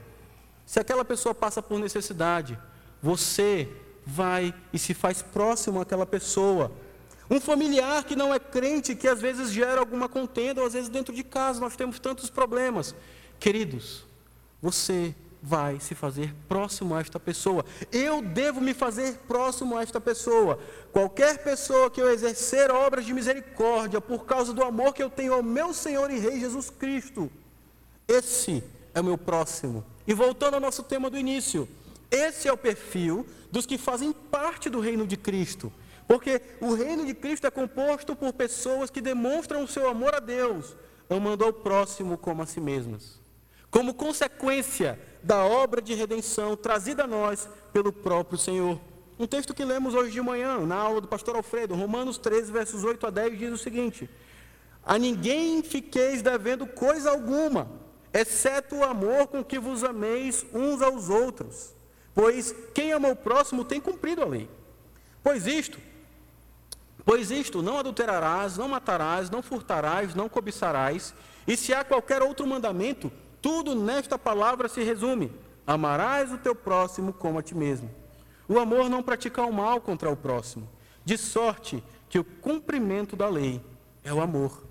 Se 0.66 0.80
aquela 0.80 1.04
pessoa 1.04 1.34
passa 1.34 1.62
por 1.62 1.78
necessidade, 1.78 2.58
você 3.02 3.68
vai 4.06 4.54
e 4.72 4.78
se 4.78 4.94
faz 4.94 5.22
próximo 5.22 5.80
àquela 5.80 6.06
pessoa. 6.06 6.72
Um 7.30 7.40
familiar 7.40 8.04
que 8.04 8.14
não 8.14 8.34
é 8.34 8.38
crente, 8.38 8.94
que 8.94 9.08
às 9.08 9.20
vezes 9.20 9.50
gera 9.50 9.80
alguma 9.80 10.08
contenda, 10.08 10.60
ou 10.60 10.66
às 10.66 10.74
vezes 10.74 10.88
dentro 10.88 11.14
de 11.14 11.22
casa 11.22 11.60
nós 11.60 11.76
temos 11.76 11.98
tantos 11.98 12.28
problemas. 12.28 12.94
Queridos, 13.38 14.04
você 14.60 15.14
vai 15.42 15.78
se 15.78 15.94
fazer 15.94 16.34
próximo 16.48 16.94
a 16.94 17.00
esta 17.00 17.20
pessoa. 17.20 17.66
Eu 17.92 18.22
devo 18.22 18.62
me 18.62 18.72
fazer 18.72 19.18
próximo 19.28 19.76
a 19.76 19.82
esta 19.82 20.00
pessoa. 20.00 20.58
Qualquer 20.90 21.44
pessoa 21.44 21.90
que 21.90 22.00
eu 22.00 22.10
exercer 22.10 22.70
obras 22.70 23.04
de 23.04 23.12
misericórdia 23.12 24.00
por 24.00 24.24
causa 24.24 24.54
do 24.54 24.64
amor 24.64 24.94
que 24.94 25.02
eu 25.02 25.10
tenho 25.10 25.34
ao 25.34 25.42
meu 25.42 25.74
Senhor 25.74 26.10
e 26.10 26.18
Rei 26.18 26.40
Jesus 26.40 26.70
Cristo, 26.70 27.30
esse 28.08 28.64
é 28.94 29.00
o 29.00 29.04
meu 29.04 29.18
próximo. 29.18 29.84
E 30.06 30.14
voltando 30.14 30.54
ao 30.54 30.60
nosso 30.60 30.82
tema 30.82 31.10
do 31.10 31.18
início, 31.18 31.68
esse 32.10 32.48
é 32.48 32.52
o 32.52 32.56
perfil 32.56 33.26
dos 33.50 33.66
que 33.66 33.76
fazem 33.76 34.12
parte 34.12 34.70
do 34.70 34.80
reino 34.80 35.06
de 35.06 35.16
Cristo. 35.16 35.72
Porque 36.06 36.40
o 36.60 36.74
reino 36.74 37.04
de 37.04 37.14
Cristo 37.14 37.46
é 37.46 37.50
composto 37.50 38.14
por 38.14 38.32
pessoas 38.32 38.90
que 38.90 39.00
demonstram 39.00 39.64
o 39.64 39.68
seu 39.68 39.88
amor 39.88 40.14
a 40.14 40.20
Deus, 40.20 40.76
amando 41.08 41.44
ao 41.44 41.52
próximo 41.52 42.18
como 42.18 42.42
a 42.42 42.46
si 42.46 42.60
mesmas. 42.60 43.20
Como 43.70 43.94
consequência 43.94 44.98
da 45.22 45.44
obra 45.44 45.80
de 45.80 45.94
redenção 45.94 46.56
trazida 46.56 47.04
a 47.04 47.06
nós 47.06 47.48
pelo 47.72 47.92
próprio 47.92 48.38
Senhor. 48.38 48.78
Um 49.18 49.26
texto 49.26 49.54
que 49.54 49.64
lemos 49.64 49.94
hoje 49.94 50.10
de 50.10 50.20
manhã, 50.20 50.58
na 50.60 50.76
aula 50.76 51.00
do 51.00 51.08
pastor 51.08 51.36
Alfredo, 51.36 51.74
Romanos 51.74 52.18
13, 52.18 52.52
versos 52.52 52.84
8 52.84 53.06
a 53.06 53.10
10, 53.10 53.38
diz 53.38 53.52
o 53.52 53.58
seguinte: 53.58 54.08
A 54.84 54.98
ninguém 54.98 55.62
fiqueis 55.62 56.20
devendo 56.20 56.66
coisa 56.66 57.10
alguma, 57.10 57.68
exceto 58.14 58.76
o 58.76 58.84
amor 58.84 59.26
com 59.26 59.42
que 59.42 59.58
vos 59.58 59.82
ameis 59.82 60.46
uns 60.54 60.80
aos 60.80 61.10
outros. 61.10 61.74
Pois 62.14 62.54
quem 62.72 62.92
ama 62.92 63.08
o 63.08 63.16
próximo 63.16 63.64
tem 63.64 63.80
cumprido 63.80 64.22
a 64.22 64.26
lei. 64.26 64.48
Pois 65.20 65.48
isto, 65.48 65.78
pois 67.04 67.32
isto, 67.32 67.60
não 67.60 67.78
adulterarás, 67.78 68.56
não 68.56 68.68
matarás, 68.68 69.28
não 69.28 69.42
furtarás, 69.42 70.14
não 70.14 70.28
cobiçarás, 70.28 71.12
e 71.46 71.56
se 71.56 71.74
há 71.74 71.82
qualquer 71.82 72.22
outro 72.22 72.46
mandamento, 72.46 73.10
tudo 73.42 73.74
nesta 73.74 74.16
palavra 74.16 74.68
se 74.68 74.82
resume: 74.82 75.32
amarás 75.66 76.32
o 76.32 76.38
teu 76.38 76.54
próximo 76.54 77.12
como 77.12 77.38
a 77.38 77.42
ti 77.42 77.54
mesmo. 77.54 77.90
O 78.48 78.58
amor 78.58 78.88
não 78.88 79.02
pratica 79.02 79.42
o 79.42 79.52
mal 79.52 79.80
contra 79.80 80.10
o 80.10 80.16
próximo, 80.16 80.68
de 81.04 81.18
sorte 81.18 81.82
que 82.08 82.18
o 82.18 82.24
cumprimento 82.24 83.16
da 83.16 83.28
lei 83.28 83.60
é 84.04 84.12
o 84.12 84.20
amor. 84.20 84.62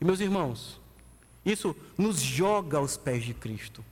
E 0.00 0.04
meus 0.04 0.20
irmãos, 0.20 0.80
isso 1.44 1.74
nos 1.96 2.20
joga 2.20 2.78
aos 2.78 2.96
pés 2.96 3.24
de 3.24 3.34
Cristo. 3.34 3.84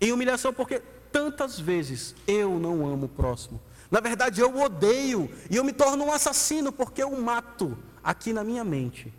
Em 0.00 0.12
humilhação, 0.12 0.52
porque 0.52 0.82
tantas 1.10 1.58
vezes 1.58 2.14
eu 2.26 2.58
não 2.58 2.86
amo 2.86 3.06
o 3.06 3.08
próximo. 3.08 3.60
Na 3.90 4.00
verdade, 4.00 4.40
eu 4.40 4.54
odeio 4.60 5.30
e 5.50 5.56
eu 5.56 5.64
me 5.64 5.72
torno 5.72 6.04
um 6.04 6.12
assassino 6.12 6.70
porque 6.70 7.02
eu 7.02 7.10
mato 7.18 7.76
aqui 8.02 8.32
na 8.32 8.44
minha 8.44 8.62
mente. 8.62 9.12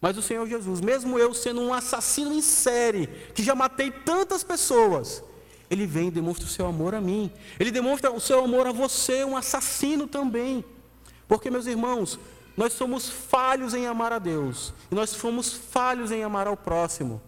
Mas 0.00 0.16
o 0.16 0.22
Senhor 0.22 0.46
Jesus, 0.46 0.80
mesmo 0.80 1.18
eu 1.18 1.34
sendo 1.34 1.60
um 1.60 1.74
assassino 1.74 2.32
em 2.32 2.40
série, 2.40 3.06
que 3.34 3.42
já 3.42 3.54
matei 3.54 3.90
tantas 3.90 4.42
pessoas, 4.42 5.22
ele 5.68 5.86
vem 5.86 6.08
e 6.08 6.10
demonstra 6.10 6.46
o 6.46 6.48
seu 6.48 6.66
amor 6.66 6.94
a 6.94 7.00
mim. 7.00 7.30
Ele 7.58 7.70
demonstra 7.70 8.10
o 8.10 8.20
seu 8.20 8.42
amor 8.42 8.66
a 8.66 8.72
você, 8.72 9.24
um 9.24 9.36
assassino 9.36 10.06
também. 10.06 10.64
Porque, 11.28 11.50
meus 11.50 11.66
irmãos, 11.66 12.18
nós 12.60 12.74
somos 12.74 13.08
falhos 13.08 13.72
em 13.72 13.86
amar 13.86 14.12
a 14.12 14.18
Deus, 14.18 14.74
e 14.90 14.94
nós 14.94 15.08
somos 15.08 15.50
falhos 15.50 16.10
em 16.10 16.22
amar 16.22 16.46
ao 16.46 16.58
próximo. 16.58 17.18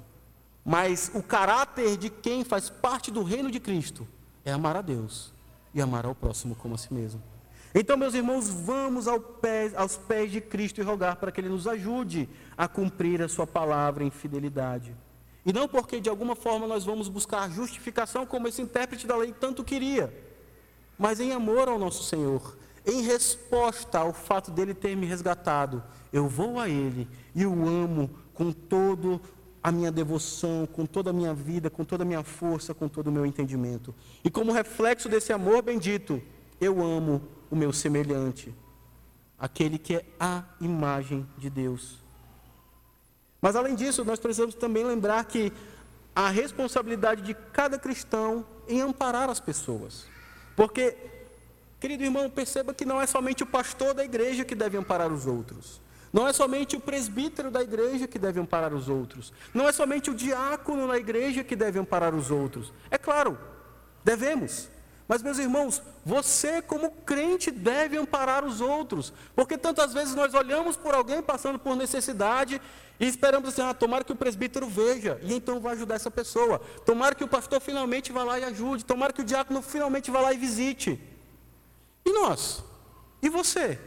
Mas 0.62 1.11
o 1.14 1.22
caráter 1.22 1.97
de 1.97 2.11
quem 2.11 2.45
faz 2.45 2.68
parte 2.68 3.11
do 3.11 3.22
reino 3.22 3.51
de 3.51 3.59
Cristo 3.59 4.07
é 4.45 4.53
amar 4.53 4.76
a 4.76 4.83
Deus 4.83 5.33
e 5.72 5.80
amar 5.80 6.05
ao 6.05 6.14
próximo 6.14 6.55
como 6.55 6.74
a 6.74 6.78
si 6.78 6.93
mesmo. 6.93 7.22
Então, 7.74 7.97
meus 7.97 8.12
irmãos, 8.12 8.47
vamos 8.47 9.09
ao 9.09 9.18
pé, 9.18 9.72
aos 9.74 9.97
pés 9.97 10.30
de 10.30 10.39
Cristo 10.39 10.83
e 10.83 10.85
rogar 10.85 11.16
para 11.16 11.33
que 11.33 11.41
Ele 11.41 11.49
nos 11.49 11.66
ajude 11.66 12.28
a 12.55 12.68
cumprir 12.68 13.22
a 13.22 13.28
Sua 13.28 13.47
palavra 13.47 14.05
em 14.05 14.11
fidelidade. 14.11 14.95
E 15.47 15.51
não 15.51 15.66
porque 15.66 15.99
de 15.99 16.11
alguma 16.11 16.37
forma 16.37 16.66
nós 16.66 16.85
vamos 16.85 17.09
buscar 17.09 17.51
justificação, 17.51 18.26
como 18.26 18.49
esse 18.49 18.61
intérprete 18.61 19.07
da 19.07 19.16
lei 19.16 19.33
tanto 19.33 19.64
queria, 19.64 20.12
mas 20.99 21.20
em 21.20 21.33
amor 21.33 21.70
ao 21.70 21.78
nosso 21.78 22.05
Senhor, 22.05 22.55
em 22.87 23.03
resposta 23.03 23.99
ao 23.99 24.12
fato 24.12 24.51
dele 24.51 24.74
ter 24.74 24.97
me 24.97 25.07
resgatado, 25.07 25.83
eu 26.12 26.28
vou 26.28 26.59
a 26.59 26.68
Ele 26.68 27.09
e 27.35 27.47
o 27.47 27.66
amo 27.66 28.11
com 28.35 28.53
toda 28.53 29.20
a 29.62 29.70
minha 29.70 29.93
devoção, 29.93 30.66
com 30.66 30.85
toda 30.85 31.11
a 31.11 31.12
minha 31.12 31.33
vida, 31.33 31.70
com 31.70 31.85
toda 31.85 32.03
a 32.03 32.07
minha 32.07 32.24
força, 32.24 32.74
com 32.74 32.89
todo 32.89 33.09
o 33.09 33.12
meu 33.12 33.24
entendimento. 33.24 33.95
E 34.24 34.30
como 34.30 34.53
reflexo 34.53 35.09
desse 35.09 35.33
amor 35.33 35.62
bendito, 35.62 36.20
eu 36.61 36.83
amo 36.83 37.22
o 37.51 37.57
meu 37.57 37.72
semelhante, 37.72 38.53
aquele 39.39 39.78
que 39.78 39.97
é 39.97 40.05
a 40.18 40.45
imagem 40.61 41.26
de 41.39 41.49
Deus. 41.49 42.03
Mas 43.41 43.55
além 43.57 43.74
disso, 43.74 44.05
nós 44.05 44.18
precisamos 44.18 44.55
também 44.55 44.85
lembrar 44.85 45.24
que 45.24 45.53
a 46.14 46.28
responsabilidade 46.28 47.22
de 47.22 47.35
cada 47.35 47.78
cristão 47.78 48.45
em 48.68 48.80
amparar 48.80 49.30
as 49.30 49.41
pessoas. 49.41 50.07
Porque, 50.55 50.97
querido 51.83 52.05
irmão, 52.05 52.30
perceba 52.30 52.72
que 52.72 52.85
não 52.85 53.03
é 53.03 53.09
somente 53.09 53.43
o 53.43 53.47
pastor 53.47 53.93
da 53.93 54.05
igreja 54.05 54.45
que 54.45 54.55
deve 54.55 54.76
amparar 54.76 55.12
os 55.12 55.26
outros. 55.26 55.80
Não 56.12 56.28
é 56.28 56.33
somente 56.33 56.76
o 56.76 56.80
presbítero 56.80 57.51
da 57.51 57.61
igreja 57.61 58.07
que 58.07 58.20
deve 58.20 58.39
amparar 58.39 58.72
os 58.72 58.89
outros. 58.89 59.33
Não 59.53 59.68
é 59.68 59.72
somente 59.72 60.09
o 60.09 60.14
diácono 60.14 60.87
na 60.87 60.97
igreja 60.97 61.43
que 61.43 61.57
deve 61.57 61.80
amparar 61.80 62.14
os 62.14 62.30
outros. 62.30 62.72
É 62.89 62.97
claro, 62.97 63.37
devemos. 64.05 64.68
Mas, 65.09 65.24
meus 65.24 65.39
irmãos, 65.41 65.83
você, 66.07 66.62
como 66.62 66.89
crente, 67.05 67.51
deve 67.51 67.97
amparar 67.99 68.45
os 68.45 68.61
outros, 68.61 69.12
porque 69.35 69.59
tantas 69.59 69.93
vezes 69.93 70.14
nós 70.14 70.33
olhamos 70.35 70.76
por 70.76 70.95
alguém 70.95 71.20
passando 71.20 71.59
por 71.59 71.74
necessidade 71.74 72.62
e 73.01 73.07
esperamos 73.09 73.49
assim: 73.49 73.62
ah, 73.62 73.74
tomara 73.74 74.05
que 74.05 74.12
o 74.12 74.16
presbítero 74.16 74.68
veja, 74.68 75.18
e 75.20 75.35
então 75.35 75.59
vai 75.59 75.72
ajudar 75.72 75.97
essa 75.97 76.12
pessoa. 76.12 76.61
Tomara 76.87 77.16
que 77.16 77.24
o 77.24 77.28
pastor 77.28 77.61
finalmente 77.61 78.12
vá 78.12 78.22
lá 78.22 78.39
e 78.39 78.45
ajude. 78.45 78.85
Tomara 78.85 79.12
que 79.12 79.22
o 79.22 79.24
diácono 79.24 79.61
finalmente 79.61 80.12
vá 80.12 80.20
lá 80.20 80.33
e 80.33 80.39
visite. 80.39 81.12
E 82.05 82.12
nós? 82.12 82.62
E 83.22 83.28
você? 83.28 83.78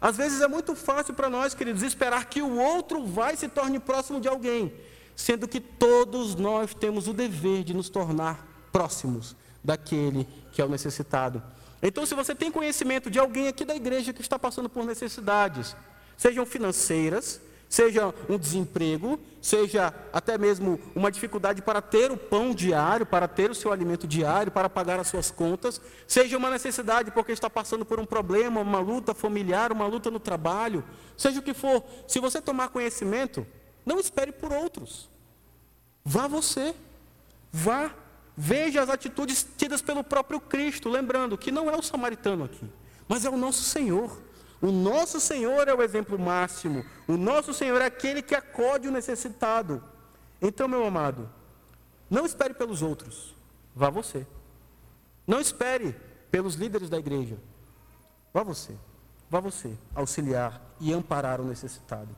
Às 0.00 0.16
vezes 0.16 0.40
é 0.40 0.48
muito 0.48 0.76
fácil 0.76 1.14
para 1.14 1.28
nós, 1.28 1.54
queridos, 1.54 1.82
esperar 1.82 2.26
que 2.26 2.40
o 2.40 2.56
outro 2.56 3.04
vai 3.04 3.36
se 3.36 3.48
torne 3.48 3.80
próximo 3.80 4.20
de 4.20 4.28
alguém, 4.28 4.72
sendo 5.16 5.48
que 5.48 5.60
todos 5.60 6.34
nós 6.34 6.72
temos 6.72 7.08
o 7.08 7.12
dever 7.12 7.64
de 7.64 7.74
nos 7.74 7.88
tornar 7.88 8.46
próximos 8.70 9.34
daquele 9.64 10.26
que 10.52 10.62
é 10.62 10.64
o 10.64 10.68
necessitado. 10.68 11.42
Então, 11.82 12.06
se 12.06 12.14
você 12.14 12.34
tem 12.34 12.50
conhecimento 12.50 13.10
de 13.10 13.18
alguém 13.18 13.48
aqui 13.48 13.64
da 13.64 13.74
igreja 13.74 14.12
que 14.12 14.20
está 14.20 14.38
passando 14.38 14.68
por 14.68 14.84
necessidades, 14.84 15.74
sejam 16.16 16.44
financeiras, 16.44 17.40
seja 17.68 18.14
um 18.28 18.38
desemprego, 18.38 19.20
seja 19.42 19.92
até 20.12 20.38
mesmo 20.38 20.80
uma 20.94 21.10
dificuldade 21.10 21.62
para 21.62 21.82
ter 21.82 22.10
o 22.10 22.16
pão 22.16 22.54
diário, 22.54 23.04
para 23.04 23.28
ter 23.28 23.50
o 23.50 23.54
seu 23.54 23.72
alimento 23.72 24.06
diário, 24.06 24.50
para 24.50 24.68
pagar 24.68 24.98
as 24.98 25.08
suas 25.08 25.30
contas, 25.30 25.80
seja 26.06 26.36
uma 26.36 26.50
necessidade 26.50 27.10
porque 27.10 27.32
está 27.32 27.50
passando 27.50 27.84
por 27.84 28.00
um 28.00 28.06
problema, 28.06 28.60
uma 28.60 28.80
luta 28.80 29.14
familiar, 29.14 29.72
uma 29.72 29.86
luta 29.86 30.10
no 30.10 30.20
trabalho, 30.20 30.84
seja 31.16 31.40
o 31.40 31.42
que 31.42 31.54
for, 31.54 31.84
se 32.06 32.20
você 32.20 32.40
tomar 32.40 32.68
conhecimento, 32.68 33.46
não 33.84 33.98
espere 33.98 34.32
por 34.32 34.52
outros. 34.52 35.10
Vá 36.04 36.26
você, 36.26 36.74
vá 37.52 37.92
Veja 38.40 38.80
as 38.80 38.88
atitudes 38.88 39.44
tidas 39.56 39.82
pelo 39.82 40.04
próprio 40.04 40.38
Cristo, 40.38 40.88
lembrando 40.88 41.36
que 41.36 41.50
não 41.50 41.68
é 41.68 41.74
o 41.74 41.82
samaritano 41.82 42.44
aqui, 42.44 42.64
mas 43.08 43.24
é 43.24 43.28
o 43.28 43.36
nosso 43.36 43.64
Senhor. 43.64 44.16
O 44.60 44.72
nosso 44.72 45.20
Senhor 45.20 45.68
é 45.68 45.74
o 45.74 45.82
exemplo 45.82 46.18
máximo. 46.18 46.84
O 47.06 47.16
nosso 47.16 47.54
Senhor 47.54 47.80
é 47.80 47.86
aquele 47.86 48.22
que 48.22 48.34
acode 48.34 48.88
o 48.88 48.92
necessitado. 48.92 49.82
Então, 50.40 50.66
meu 50.68 50.84
amado, 50.84 51.28
não 52.10 52.26
espere 52.26 52.54
pelos 52.54 52.82
outros, 52.82 53.34
vá 53.74 53.90
você. 53.90 54.26
Não 55.26 55.40
espere 55.40 55.94
pelos 56.30 56.54
líderes 56.54 56.88
da 56.88 56.98
igreja, 56.98 57.36
vá 58.32 58.42
você. 58.42 58.74
Vá 59.30 59.40
você 59.40 59.76
auxiliar 59.94 60.60
e 60.80 60.92
amparar 60.92 61.40
o 61.40 61.44
necessitado. 61.44 62.08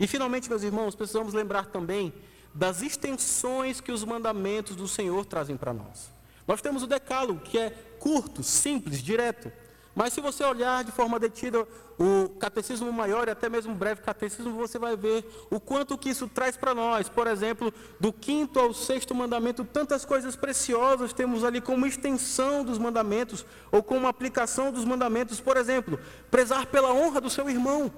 E 0.00 0.06
finalmente, 0.06 0.48
meus 0.48 0.62
irmãos, 0.62 0.94
precisamos 0.94 1.32
lembrar 1.32 1.66
também 1.66 2.12
das 2.52 2.82
extensões 2.82 3.80
que 3.80 3.92
os 3.92 4.04
mandamentos 4.04 4.74
do 4.74 4.88
Senhor 4.88 5.24
trazem 5.24 5.56
para 5.56 5.72
nós. 5.72 6.10
Nós 6.46 6.60
temos 6.60 6.82
o 6.82 6.86
decálogo, 6.86 7.40
que 7.40 7.58
é 7.58 7.70
curto, 8.00 8.42
simples, 8.42 9.02
direto. 9.02 9.52
Mas 9.98 10.12
se 10.12 10.20
você 10.20 10.44
olhar 10.44 10.84
de 10.84 10.92
forma 10.92 11.18
detida 11.18 11.66
o 11.98 12.28
catecismo 12.38 12.92
maior 12.92 13.26
e 13.26 13.32
até 13.32 13.48
mesmo 13.48 13.74
breve 13.74 14.00
catecismo, 14.00 14.52
você 14.52 14.78
vai 14.78 14.96
ver 14.96 15.28
o 15.50 15.58
quanto 15.58 15.98
que 15.98 16.10
isso 16.10 16.28
traz 16.28 16.56
para 16.56 16.72
nós. 16.72 17.08
Por 17.08 17.26
exemplo, 17.26 17.74
do 17.98 18.12
quinto 18.12 18.60
ao 18.60 18.72
sexto 18.72 19.12
mandamento, 19.12 19.64
tantas 19.64 20.04
coisas 20.04 20.36
preciosas 20.36 21.12
temos 21.12 21.42
ali 21.42 21.60
como 21.60 21.84
extensão 21.84 22.62
dos 22.62 22.78
mandamentos 22.78 23.44
ou 23.72 23.82
como 23.82 24.06
aplicação 24.06 24.70
dos 24.70 24.84
mandamentos. 24.84 25.40
Por 25.40 25.56
exemplo, 25.56 25.98
prezar 26.30 26.66
pela 26.66 26.92
honra 26.92 27.20
do 27.20 27.28
seu 27.28 27.50
irmão. 27.50 27.90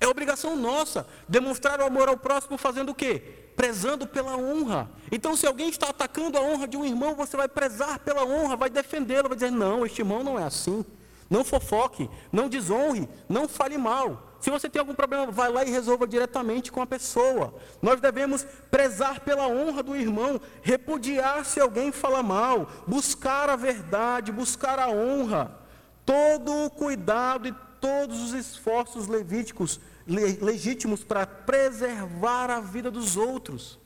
É 0.00 0.06
obrigação 0.06 0.54
nossa 0.54 1.04
demonstrar 1.28 1.80
o 1.80 1.84
amor 1.84 2.08
ao 2.08 2.16
próximo 2.16 2.56
fazendo 2.56 2.90
o 2.90 2.94
quê? 2.94 3.20
prezando 3.56 4.06
pela 4.06 4.38
honra. 4.38 4.88
Então, 5.12 5.36
se 5.36 5.46
alguém 5.46 5.68
está 5.68 5.90
atacando 5.90 6.38
a 6.38 6.40
honra 6.40 6.66
de 6.66 6.78
um 6.78 6.84
irmão, 6.86 7.14
você 7.14 7.36
vai 7.36 7.46
prezar 7.46 7.98
pela 7.98 8.24
honra, 8.24 8.56
vai 8.56 8.70
defendê-lo, 8.70 9.28
vai 9.28 9.36
dizer: 9.36 9.50
não, 9.50 9.84
este 9.84 10.00
irmão 10.00 10.24
não 10.24 10.38
é 10.38 10.44
assim. 10.44 10.82
Não 11.30 11.44
fofoque, 11.44 12.10
não 12.32 12.48
desonre, 12.48 13.08
não 13.28 13.48
fale 13.48 13.78
mal. 13.78 14.34
Se 14.40 14.50
você 14.50 14.68
tem 14.68 14.80
algum 14.80 14.94
problema, 14.94 15.30
vai 15.30 15.48
lá 15.48 15.64
e 15.64 15.70
resolva 15.70 16.08
diretamente 16.08 16.72
com 16.72 16.82
a 16.82 16.86
pessoa. 16.86 17.54
Nós 17.80 18.00
devemos 18.00 18.44
prezar 18.70 19.20
pela 19.20 19.46
honra 19.46 19.82
do 19.82 19.94
irmão, 19.94 20.40
repudiar 20.60 21.44
se 21.44 21.60
alguém 21.60 21.92
fala 21.92 22.20
mal, 22.22 22.68
buscar 22.86 23.48
a 23.48 23.54
verdade, 23.54 24.32
buscar 24.32 24.78
a 24.80 24.88
honra. 24.90 25.56
Todo 26.04 26.64
o 26.64 26.70
cuidado 26.70 27.46
e 27.46 27.54
todos 27.80 28.20
os 28.20 28.32
esforços 28.32 29.06
levíticos 29.06 29.78
legítimos 30.06 31.04
para 31.04 31.26
preservar 31.26 32.50
a 32.50 32.58
vida 32.58 32.90
dos 32.90 33.16
outros. 33.16 33.78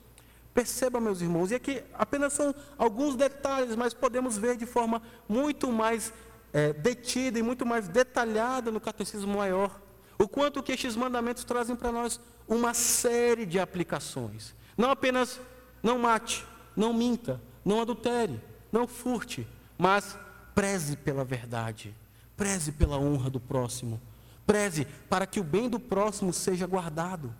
Perceba, 0.55 1.01
meus 1.01 1.21
irmãos, 1.21 1.51
e 1.51 1.57
aqui 1.57 1.83
apenas 1.93 2.33
são 2.33 2.55
alguns 2.79 3.17
detalhes, 3.17 3.75
mas 3.75 3.93
podemos 3.93 4.39
ver 4.39 4.57
de 4.57 4.65
forma 4.65 5.03
muito 5.29 5.71
mais 5.73 6.13
é, 6.55 6.73
detida 6.73 7.37
e 7.37 7.43
muito 7.43 7.67
mais 7.67 7.89
detalhada 7.89 8.71
no 8.71 8.81
catecismo 8.81 9.37
maior. 9.37 9.81
O 10.17 10.29
quanto 10.29 10.63
que 10.63 10.71
estes 10.71 10.95
mandamentos 10.95 11.43
trazem 11.43 11.75
para 11.75 11.91
nós 11.91 12.21
uma 12.47 12.73
série 12.73 13.45
de 13.45 13.59
aplicações. 13.59 14.55
Não 14.79 14.89
apenas 14.89 15.41
não 15.83 15.99
mate, 15.99 16.47
não 16.77 16.93
minta, 16.95 17.41
não 17.65 17.81
adultere, 17.81 18.41
não 18.71 18.87
furte, 18.87 19.45
mas 19.77 20.17
preze 20.55 20.97
pela 20.97 21.25
verdade, 21.25 21.93
preze 22.37 22.71
pela 22.71 22.99
honra 22.99 23.29
do 23.29 23.41
próximo, 23.41 24.01
preze 24.47 24.85
para 25.09 25.27
que 25.27 25.41
o 25.41 25.45
bem 25.45 25.69
do 25.69 25.81
próximo 25.81 26.33
seja 26.33 26.67
guardado, 26.67 27.35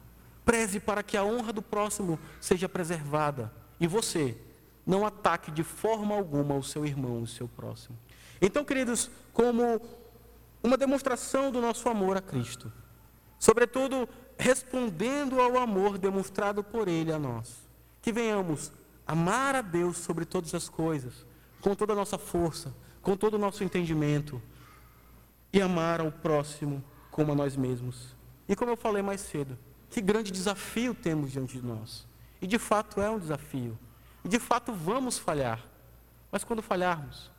preze 0.45 0.81
para 0.81 1.05
que 1.05 1.17
a 1.17 1.23
honra 1.25 1.53
do 1.53 1.63
próximo 1.63 2.19
seja 2.41 2.69
preservada. 2.69 3.53
E 3.79 3.87
você, 3.87 4.37
não 4.85 5.07
ataque 5.07 5.53
de 5.53 5.63
forma 5.63 6.17
alguma 6.17 6.57
o 6.57 6.63
seu 6.65 6.85
irmão, 6.85 7.23
o 7.23 7.27
seu 7.27 7.47
próximo. 7.47 7.97
Então, 8.45 8.63
queridos, 8.63 9.11
como 9.33 9.81
uma 10.63 10.77
demonstração 10.77 11.51
do 11.51 11.63
nosso 11.63 11.89
amor 11.89 12.19
a 12.19 12.21
Cristo, 12.21 12.71
sobretudo 13.39 14.07
respondendo 14.39 15.41
ao 15.41 15.57
amor 15.57 15.97
demonstrado 15.97 16.63
por 16.63 16.87
Ele 16.87 17.11
a 17.11 17.19
nós, 17.19 17.57
que 18.03 18.13
venhamos 18.13 18.71
amar 19.07 19.55
a 19.55 19.63
Deus 19.63 19.97
sobre 19.97 20.27
todas 20.27 20.55
as 20.55 20.69
coisas, 20.69 21.25
com 21.63 21.75
toda 21.75 21.95
a 21.95 21.97
nossa 21.97 22.19
força, 22.19 22.75
com 23.01 23.17
todo 23.17 23.35
o 23.35 23.39
nosso 23.39 23.65
entendimento, 23.65 24.43
e 25.51 25.63
amar 25.63 26.03
ao 26.03 26.13
próximo 26.13 26.85
como 27.11 27.33
a 27.33 27.35
nós 27.35 27.57
mesmos. 27.57 28.15
E 28.47 28.55
como 28.55 28.73
eu 28.73 28.77
falei 28.77 29.01
mais 29.01 29.23
cedo, 29.23 29.57
que 29.89 30.03
grande 30.03 30.31
desafio 30.31 30.95
temos 30.95 31.33
diante 31.33 31.59
de 31.59 31.67
nós. 31.67 32.07
E 32.43 32.47
de 32.47 32.59
fato 32.59 33.01
é 33.01 33.09
um 33.09 33.19
desafio. 33.19 33.79
E 34.23 34.29
de 34.29 34.39
fato 34.39 34.71
vamos 34.71 35.17
falhar. 35.17 35.65
Mas 36.31 36.45
quando 36.45 36.61
falharmos, 36.61 37.33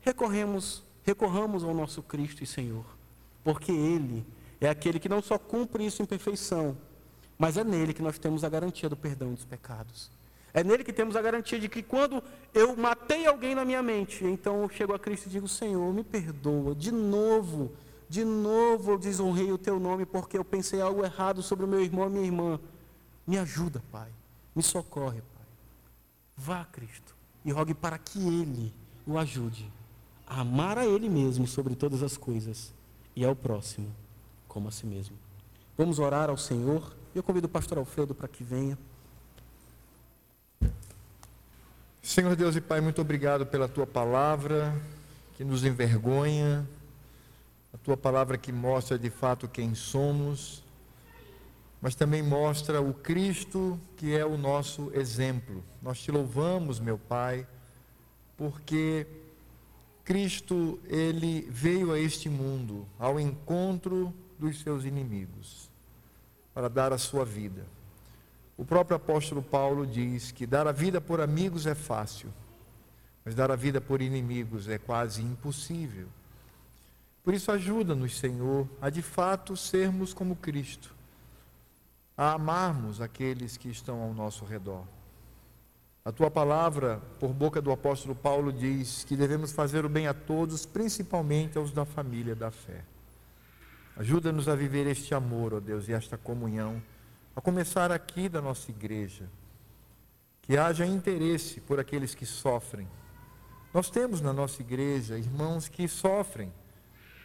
recorremos, 0.00 0.82
recorramos 1.04 1.64
ao 1.64 1.74
nosso 1.74 2.02
Cristo 2.02 2.42
e 2.42 2.46
Senhor, 2.46 2.84
porque 3.44 3.72
Ele 3.72 4.24
é 4.60 4.68
aquele 4.68 4.98
que 4.98 5.08
não 5.08 5.22
só 5.22 5.38
cumpre 5.38 5.84
isso 5.84 6.02
em 6.02 6.06
perfeição, 6.06 6.76
mas 7.38 7.56
é 7.56 7.64
nele 7.64 7.94
que 7.94 8.02
nós 8.02 8.18
temos 8.18 8.44
a 8.44 8.48
garantia 8.48 8.88
do 8.88 8.96
perdão 8.96 9.32
dos 9.32 9.44
pecados. 9.44 10.10
É 10.52 10.64
nele 10.64 10.84
que 10.84 10.92
temos 10.92 11.14
a 11.14 11.22
garantia 11.22 11.58
de 11.58 11.68
que 11.68 11.82
quando 11.82 12.22
eu 12.52 12.76
matei 12.76 13.26
alguém 13.26 13.54
na 13.54 13.64
minha 13.64 13.82
mente, 13.82 14.24
então 14.24 14.62
eu 14.62 14.68
chego 14.68 14.92
a 14.92 14.98
Cristo 14.98 15.26
e 15.26 15.30
digo: 15.30 15.46
Senhor, 15.46 15.94
me 15.94 16.02
perdoa, 16.02 16.74
de 16.74 16.90
novo, 16.90 17.72
de 18.08 18.24
novo 18.24 18.92
eu 18.92 18.98
desonrei 18.98 19.52
o 19.52 19.58
teu 19.58 19.78
nome 19.78 20.04
porque 20.04 20.36
eu 20.36 20.44
pensei 20.44 20.80
algo 20.80 21.04
errado 21.04 21.42
sobre 21.42 21.64
o 21.64 21.68
meu 21.68 21.80
irmão 21.80 22.06
e 22.08 22.10
minha 22.10 22.24
irmã. 22.24 22.60
Me 23.26 23.38
ajuda, 23.38 23.80
Pai, 23.92 24.08
me 24.54 24.62
socorre, 24.62 25.20
Pai. 25.20 25.46
Vá, 26.36 26.64
Cristo, 26.64 27.14
e 27.44 27.52
rogue 27.52 27.72
para 27.72 27.96
que 27.96 28.18
Ele 28.18 28.74
o 29.06 29.16
ajude 29.16 29.70
amar 30.30 30.78
a 30.78 30.86
Ele 30.86 31.08
mesmo 31.08 31.46
sobre 31.46 31.74
todas 31.74 32.02
as 32.04 32.16
coisas 32.16 32.72
e 33.16 33.24
ao 33.24 33.34
próximo 33.34 33.88
como 34.46 34.68
a 34.68 34.70
si 34.70 34.86
mesmo. 34.86 35.16
Vamos 35.76 35.98
orar 35.98 36.30
ao 36.30 36.36
Senhor. 36.36 36.94
Eu 37.14 37.22
convido 37.22 37.46
o 37.46 37.50
pastor 37.50 37.78
Alfredo 37.78 38.14
para 38.14 38.28
que 38.28 38.44
venha. 38.44 38.78
Senhor 42.02 42.34
Deus 42.36 42.56
e 42.56 42.60
Pai, 42.60 42.80
muito 42.80 43.00
obrigado 43.00 43.44
pela 43.44 43.68
tua 43.68 43.86
palavra 43.86 44.74
que 45.36 45.44
nos 45.44 45.64
envergonha, 45.64 46.66
a 47.72 47.78
tua 47.78 47.96
palavra 47.96 48.38
que 48.38 48.52
mostra 48.52 48.98
de 48.98 49.10
fato 49.10 49.48
quem 49.48 49.74
somos, 49.74 50.62
mas 51.80 51.94
também 51.94 52.22
mostra 52.22 52.80
o 52.80 52.92
Cristo 52.92 53.78
que 53.96 54.16
é 54.16 54.24
o 54.24 54.36
nosso 54.36 54.90
exemplo. 54.94 55.62
Nós 55.82 56.00
te 56.00 56.10
louvamos, 56.10 56.80
meu 56.80 56.98
Pai, 56.98 57.46
porque 58.36 59.06
Cristo, 60.10 60.80
ele 60.88 61.42
veio 61.48 61.92
a 61.92 62.00
este 62.00 62.28
mundo 62.28 62.84
ao 62.98 63.20
encontro 63.20 64.12
dos 64.40 64.58
seus 64.58 64.84
inimigos 64.84 65.70
para 66.52 66.68
dar 66.68 66.92
a 66.92 66.98
sua 66.98 67.24
vida. 67.24 67.64
O 68.56 68.64
próprio 68.64 68.96
apóstolo 68.96 69.40
Paulo 69.40 69.86
diz 69.86 70.32
que 70.32 70.48
dar 70.48 70.66
a 70.66 70.72
vida 70.72 71.00
por 71.00 71.20
amigos 71.20 71.64
é 71.64 71.76
fácil, 71.76 72.28
mas 73.24 73.36
dar 73.36 73.52
a 73.52 73.54
vida 73.54 73.80
por 73.80 74.02
inimigos 74.02 74.66
é 74.66 74.78
quase 74.78 75.22
impossível. 75.22 76.08
Por 77.22 77.32
isso, 77.32 77.52
ajuda-nos, 77.52 78.18
Senhor, 78.18 78.68
a 78.82 78.90
de 78.90 79.02
fato 79.02 79.56
sermos 79.56 80.12
como 80.12 80.34
Cristo, 80.34 80.92
a 82.16 82.32
amarmos 82.32 83.00
aqueles 83.00 83.56
que 83.56 83.68
estão 83.68 84.02
ao 84.02 84.12
nosso 84.12 84.44
redor. 84.44 84.82
A 86.02 86.10
tua 86.10 86.30
palavra, 86.30 86.98
por 87.18 87.30
boca 87.34 87.60
do 87.60 87.70
apóstolo 87.70 88.14
Paulo, 88.14 88.50
diz 88.50 89.04
que 89.04 89.14
devemos 89.14 89.52
fazer 89.52 89.84
o 89.84 89.88
bem 89.88 90.06
a 90.06 90.14
todos, 90.14 90.64
principalmente 90.64 91.58
aos 91.58 91.72
da 91.72 91.84
família 91.84 92.34
da 92.34 92.50
fé. 92.50 92.82
Ajuda-nos 93.96 94.48
a 94.48 94.54
viver 94.54 94.86
este 94.86 95.14
amor, 95.14 95.52
ó 95.52 95.58
oh 95.58 95.60
Deus, 95.60 95.88
e 95.88 95.92
esta 95.92 96.16
comunhão, 96.16 96.82
a 97.36 97.40
começar 97.40 97.92
aqui 97.92 98.30
da 98.30 98.40
nossa 98.40 98.70
igreja. 98.70 99.28
Que 100.40 100.56
haja 100.56 100.86
interesse 100.86 101.60
por 101.60 101.78
aqueles 101.78 102.14
que 102.14 102.24
sofrem. 102.24 102.88
Nós 103.72 103.90
temos 103.90 104.22
na 104.22 104.32
nossa 104.32 104.62
igreja 104.62 105.18
irmãos 105.18 105.68
que 105.68 105.86
sofrem 105.86 106.50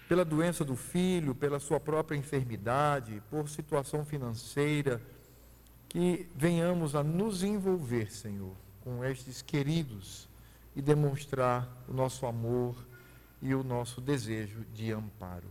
pela 0.10 0.26
doença 0.26 0.66
do 0.66 0.76
filho, 0.76 1.34
pela 1.34 1.60
sua 1.60 1.80
própria 1.80 2.18
enfermidade, 2.18 3.24
por 3.30 3.48
situação 3.48 4.04
financeira. 4.04 5.02
Que 5.88 6.30
venhamos 6.36 6.94
a 6.94 7.02
nos 7.02 7.42
envolver, 7.42 8.12
Senhor 8.12 8.65
com 8.86 9.04
estes 9.04 9.42
queridos 9.42 10.30
e 10.76 10.82
demonstrar 10.82 11.68
o 11.90 11.94
nosso 11.94 12.28
amor 12.28 12.76
e 13.42 13.56
o 13.56 13.64
nosso 13.64 14.00
desejo 14.00 14.64
de 14.76 14.92
amparo. 14.92 15.48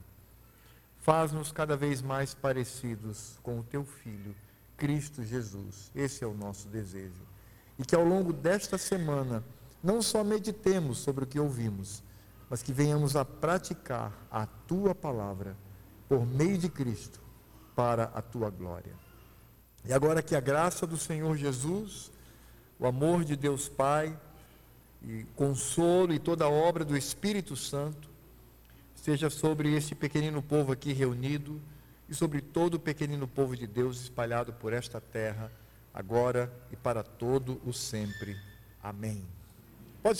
Faz-nos 1.00 1.50
cada 1.50 1.76
vez 1.76 2.00
mais 2.00 2.32
parecidos 2.32 3.36
com 3.42 3.58
o 3.58 3.64
teu 3.64 3.84
Filho, 3.84 4.36
Cristo 4.76 5.24
Jesus. 5.24 5.90
Esse 5.94 6.22
é 6.22 6.26
o 6.26 6.32
nosso 6.32 6.68
desejo. 6.68 7.22
E 7.76 7.84
que 7.84 7.96
ao 7.96 8.04
longo 8.04 8.32
desta 8.32 8.78
semana 8.78 9.42
não 9.82 10.00
só 10.00 10.22
meditemos 10.22 10.98
sobre 10.98 11.24
o 11.24 11.26
que 11.26 11.40
ouvimos, 11.40 12.04
mas 12.48 12.62
que 12.62 12.72
venhamos 12.72 13.16
a 13.16 13.24
praticar 13.24 14.12
a 14.30 14.46
tua 14.46 14.94
palavra 14.94 15.56
por 16.08 16.24
meio 16.24 16.56
de 16.56 16.68
Cristo 16.68 17.20
para 17.74 18.04
a 18.14 18.22
tua 18.22 18.48
glória. 18.48 18.94
E 19.84 19.92
agora 19.92 20.22
que 20.22 20.36
a 20.36 20.40
graça 20.40 20.86
do 20.86 20.96
Senhor 20.96 21.36
Jesus, 21.36 22.13
o 22.78 22.86
amor 22.86 23.24
de 23.24 23.36
Deus 23.36 23.68
Pai, 23.68 24.16
e 25.06 25.26
consolo 25.36 26.14
e 26.14 26.18
toda 26.18 26.44
a 26.44 26.50
obra 26.50 26.84
do 26.84 26.96
Espírito 26.96 27.56
Santo 27.56 28.08
seja 28.94 29.28
sobre 29.28 29.74
este 29.74 29.94
pequenino 29.94 30.42
povo 30.42 30.72
aqui 30.72 30.92
reunido 30.92 31.60
e 32.08 32.14
sobre 32.14 32.40
todo 32.40 32.74
o 32.74 32.80
pequenino 32.80 33.28
povo 33.28 33.54
de 33.54 33.66
Deus 33.66 34.00
espalhado 34.00 34.52
por 34.54 34.72
esta 34.72 35.00
terra, 35.00 35.52
agora 35.92 36.50
e 36.72 36.76
para 36.76 37.02
todo 37.02 37.60
o 37.66 37.72
sempre. 37.72 38.36
Amém. 38.82 39.22